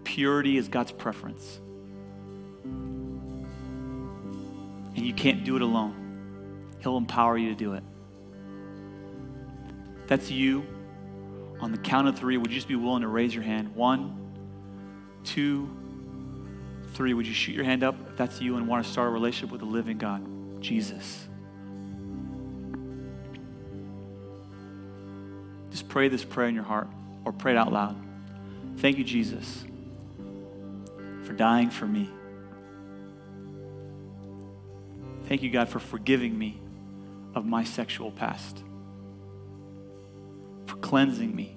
Purity 0.04 0.58
is 0.58 0.68
God's 0.68 0.92
preference. 0.92 1.60
And 4.96 5.06
you 5.06 5.14
can't 5.14 5.44
do 5.44 5.56
it 5.56 5.62
alone, 5.62 6.74
He'll 6.82 6.98
empower 6.98 7.38
you 7.38 7.50
to 7.50 7.56
do 7.56 7.74
it. 7.74 7.84
That's 10.08 10.32
you. 10.32 10.66
On 11.60 11.72
the 11.72 11.78
count 11.78 12.08
of 12.08 12.18
three, 12.18 12.38
would 12.38 12.50
you 12.50 12.56
just 12.56 12.68
be 12.68 12.76
willing 12.76 13.04
to 13.04 13.08
raise 13.08 13.36
your 13.36 13.44
hand? 13.44 13.76
One, 13.76 14.34
two, 15.24 15.70
three. 16.94 17.14
Would 17.14 17.28
you 17.28 17.36
shoot 17.36 17.54
your 17.54 17.66
hand 17.66 17.84
up 17.84 17.96
if 18.10 18.18
that's 18.18 18.42
you 18.42 18.58
and 18.58 18.68
want 18.68 18.84
to 18.84 18.92
start 18.92 19.10
a 19.10 19.12
relationship 19.12 19.52
with 19.52 19.62
the 19.62 19.68
living 19.68 20.00
God, 20.00 20.26
Jesus? 20.60 21.28
Just 25.70 25.88
pray 25.88 26.08
this 26.08 26.24
prayer 26.24 26.48
in 26.48 26.56
your 26.56 26.64
heart 26.64 26.88
or 27.26 27.32
pray 27.32 27.54
it 27.54 27.58
out 27.58 27.72
loud. 27.72 27.96
Thank 28.78 28.98
you, 28.98 29.04
Jesus, 29.04 29.64
for 31.24 31.34
dying 31.34 31.70
for 31.70 31.86
me. 31.86 32.10
Thank 35.26 35.42
you, 35.42 35.50
God, 35.50 35.70
for 35.70 35.80
forgiving 35.80 36.38
me 36.38 36.60
of 37.34 37.46
my 37.46 37.64
sexual 37.64 38.12
past, 38.12 38.64
for 40.66 40.76
cleansing 40.78 41.36
me. 41.36 41.56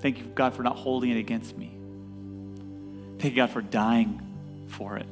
Thank 0.00 0.18
you, 0.18 0.24
God, 0.34 0.54
for 0.54 0.62
not 0.62 0.76
holding 0.76 1.10
it 1.10 1.18
against 1.18 1.58
me. 1.58 1.76
Thank 3.18 3.34
you, 3.34 3.36
God, 3.36 3.50
for 3.50 3.60
dying 3.60 4.22
for 4.68 4.96
it. 4.96 5.06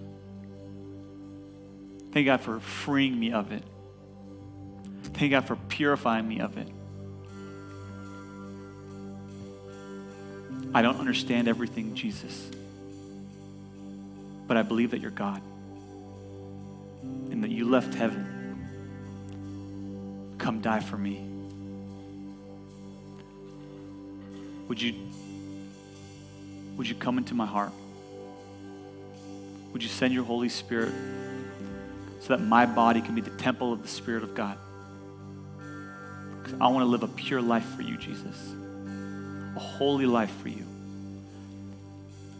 Thank 2.12 2.24
you, 2.24 2.32
God, 2.32 2.40
for 2.40 2.60
freeing 2.60 3.18
me 3.18 3.32
of 3.32 3.52
it. 3.52 3.62
Thank 5.18 5.32
God, 5.32 5.46
for 5.48 5.56
purifying 5.56 6.28
me 6.28 6.38
of 6.38 6.56
it. 6.58 6.68
I 10.72 10.80
don't 10.80 10.98
understand 11.00 11.48
everything, 11.48 11.96
Jesus, 11.96 12.48
but 14.46 14.56
I 14.56 14.62
believe 14.62 14.92
that 14.92 15.00
you're 15.00 15.10
God 15.10 15.42
and 17.02 17.42
that 17.42 17.50
you 17.50 17.68
left 17.68 17.94
heaven. 17.94 18.68
Come 20.38 20.60
die 20.60 20.78
for 20.78 20.96
me. 20.96 21.26
Would 24.68 24.80
you, 24.80 24.94
would 26.76 26.88
you 26.88 26.94
come 26.94 27.18
into 27.18 27.34
my 27.34 27.46
heart? 27.46 27.72
Would 29.72 29.82
you 29.82 29.88
send 29.88 30.14
your 30.14 30.22
Holy 30.22 30.48
Spirit 30.48 30.94
so 32.20 32.36
that 32.36 32.40
my 32.40 32.66
body 32.66 33.00
can 33.00 33.16
be 33.16 33.20
the 33.20 33.30
temple 33.30 33.72
of 33.72 33.82
the 33.82 33.88
Spirit 33.88 34.22
of 34.22 34.36
God? 34.36 34.56
I 36.60 36.68
want 36.68 36.80
to 36.80 36.86
live 36.86 37.02
a 37.02 37.08
pure 37.08 37.42
life 37.42 37.66
for 37.76 37.82
you, 37.82 37.96
Jesus, 37.96 38.54
a 39.56 39.58
holy 39.58 40.06
life 40.06 40.34
for 40.42 40.48
you. 40.48 40.64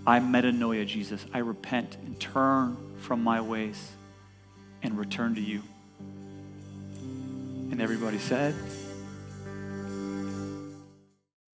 I 0.06 0.20
metanoia, 0.20 0.86
Jesus. 0.86 1.24
I 1.34 1.38
repent 1.38 1.96
and 1.96 2.18
turn 2.18 2.76
from 3.00 3.22
my 3.22 3.40
ways 3.40 3.92
and 4.82 4.98
return 4.98 5.34
to 5.34 5.40
you. 5.40 5.62
And 7.70 7.82
everybody 7.82 8.18
said, 8.18 8.54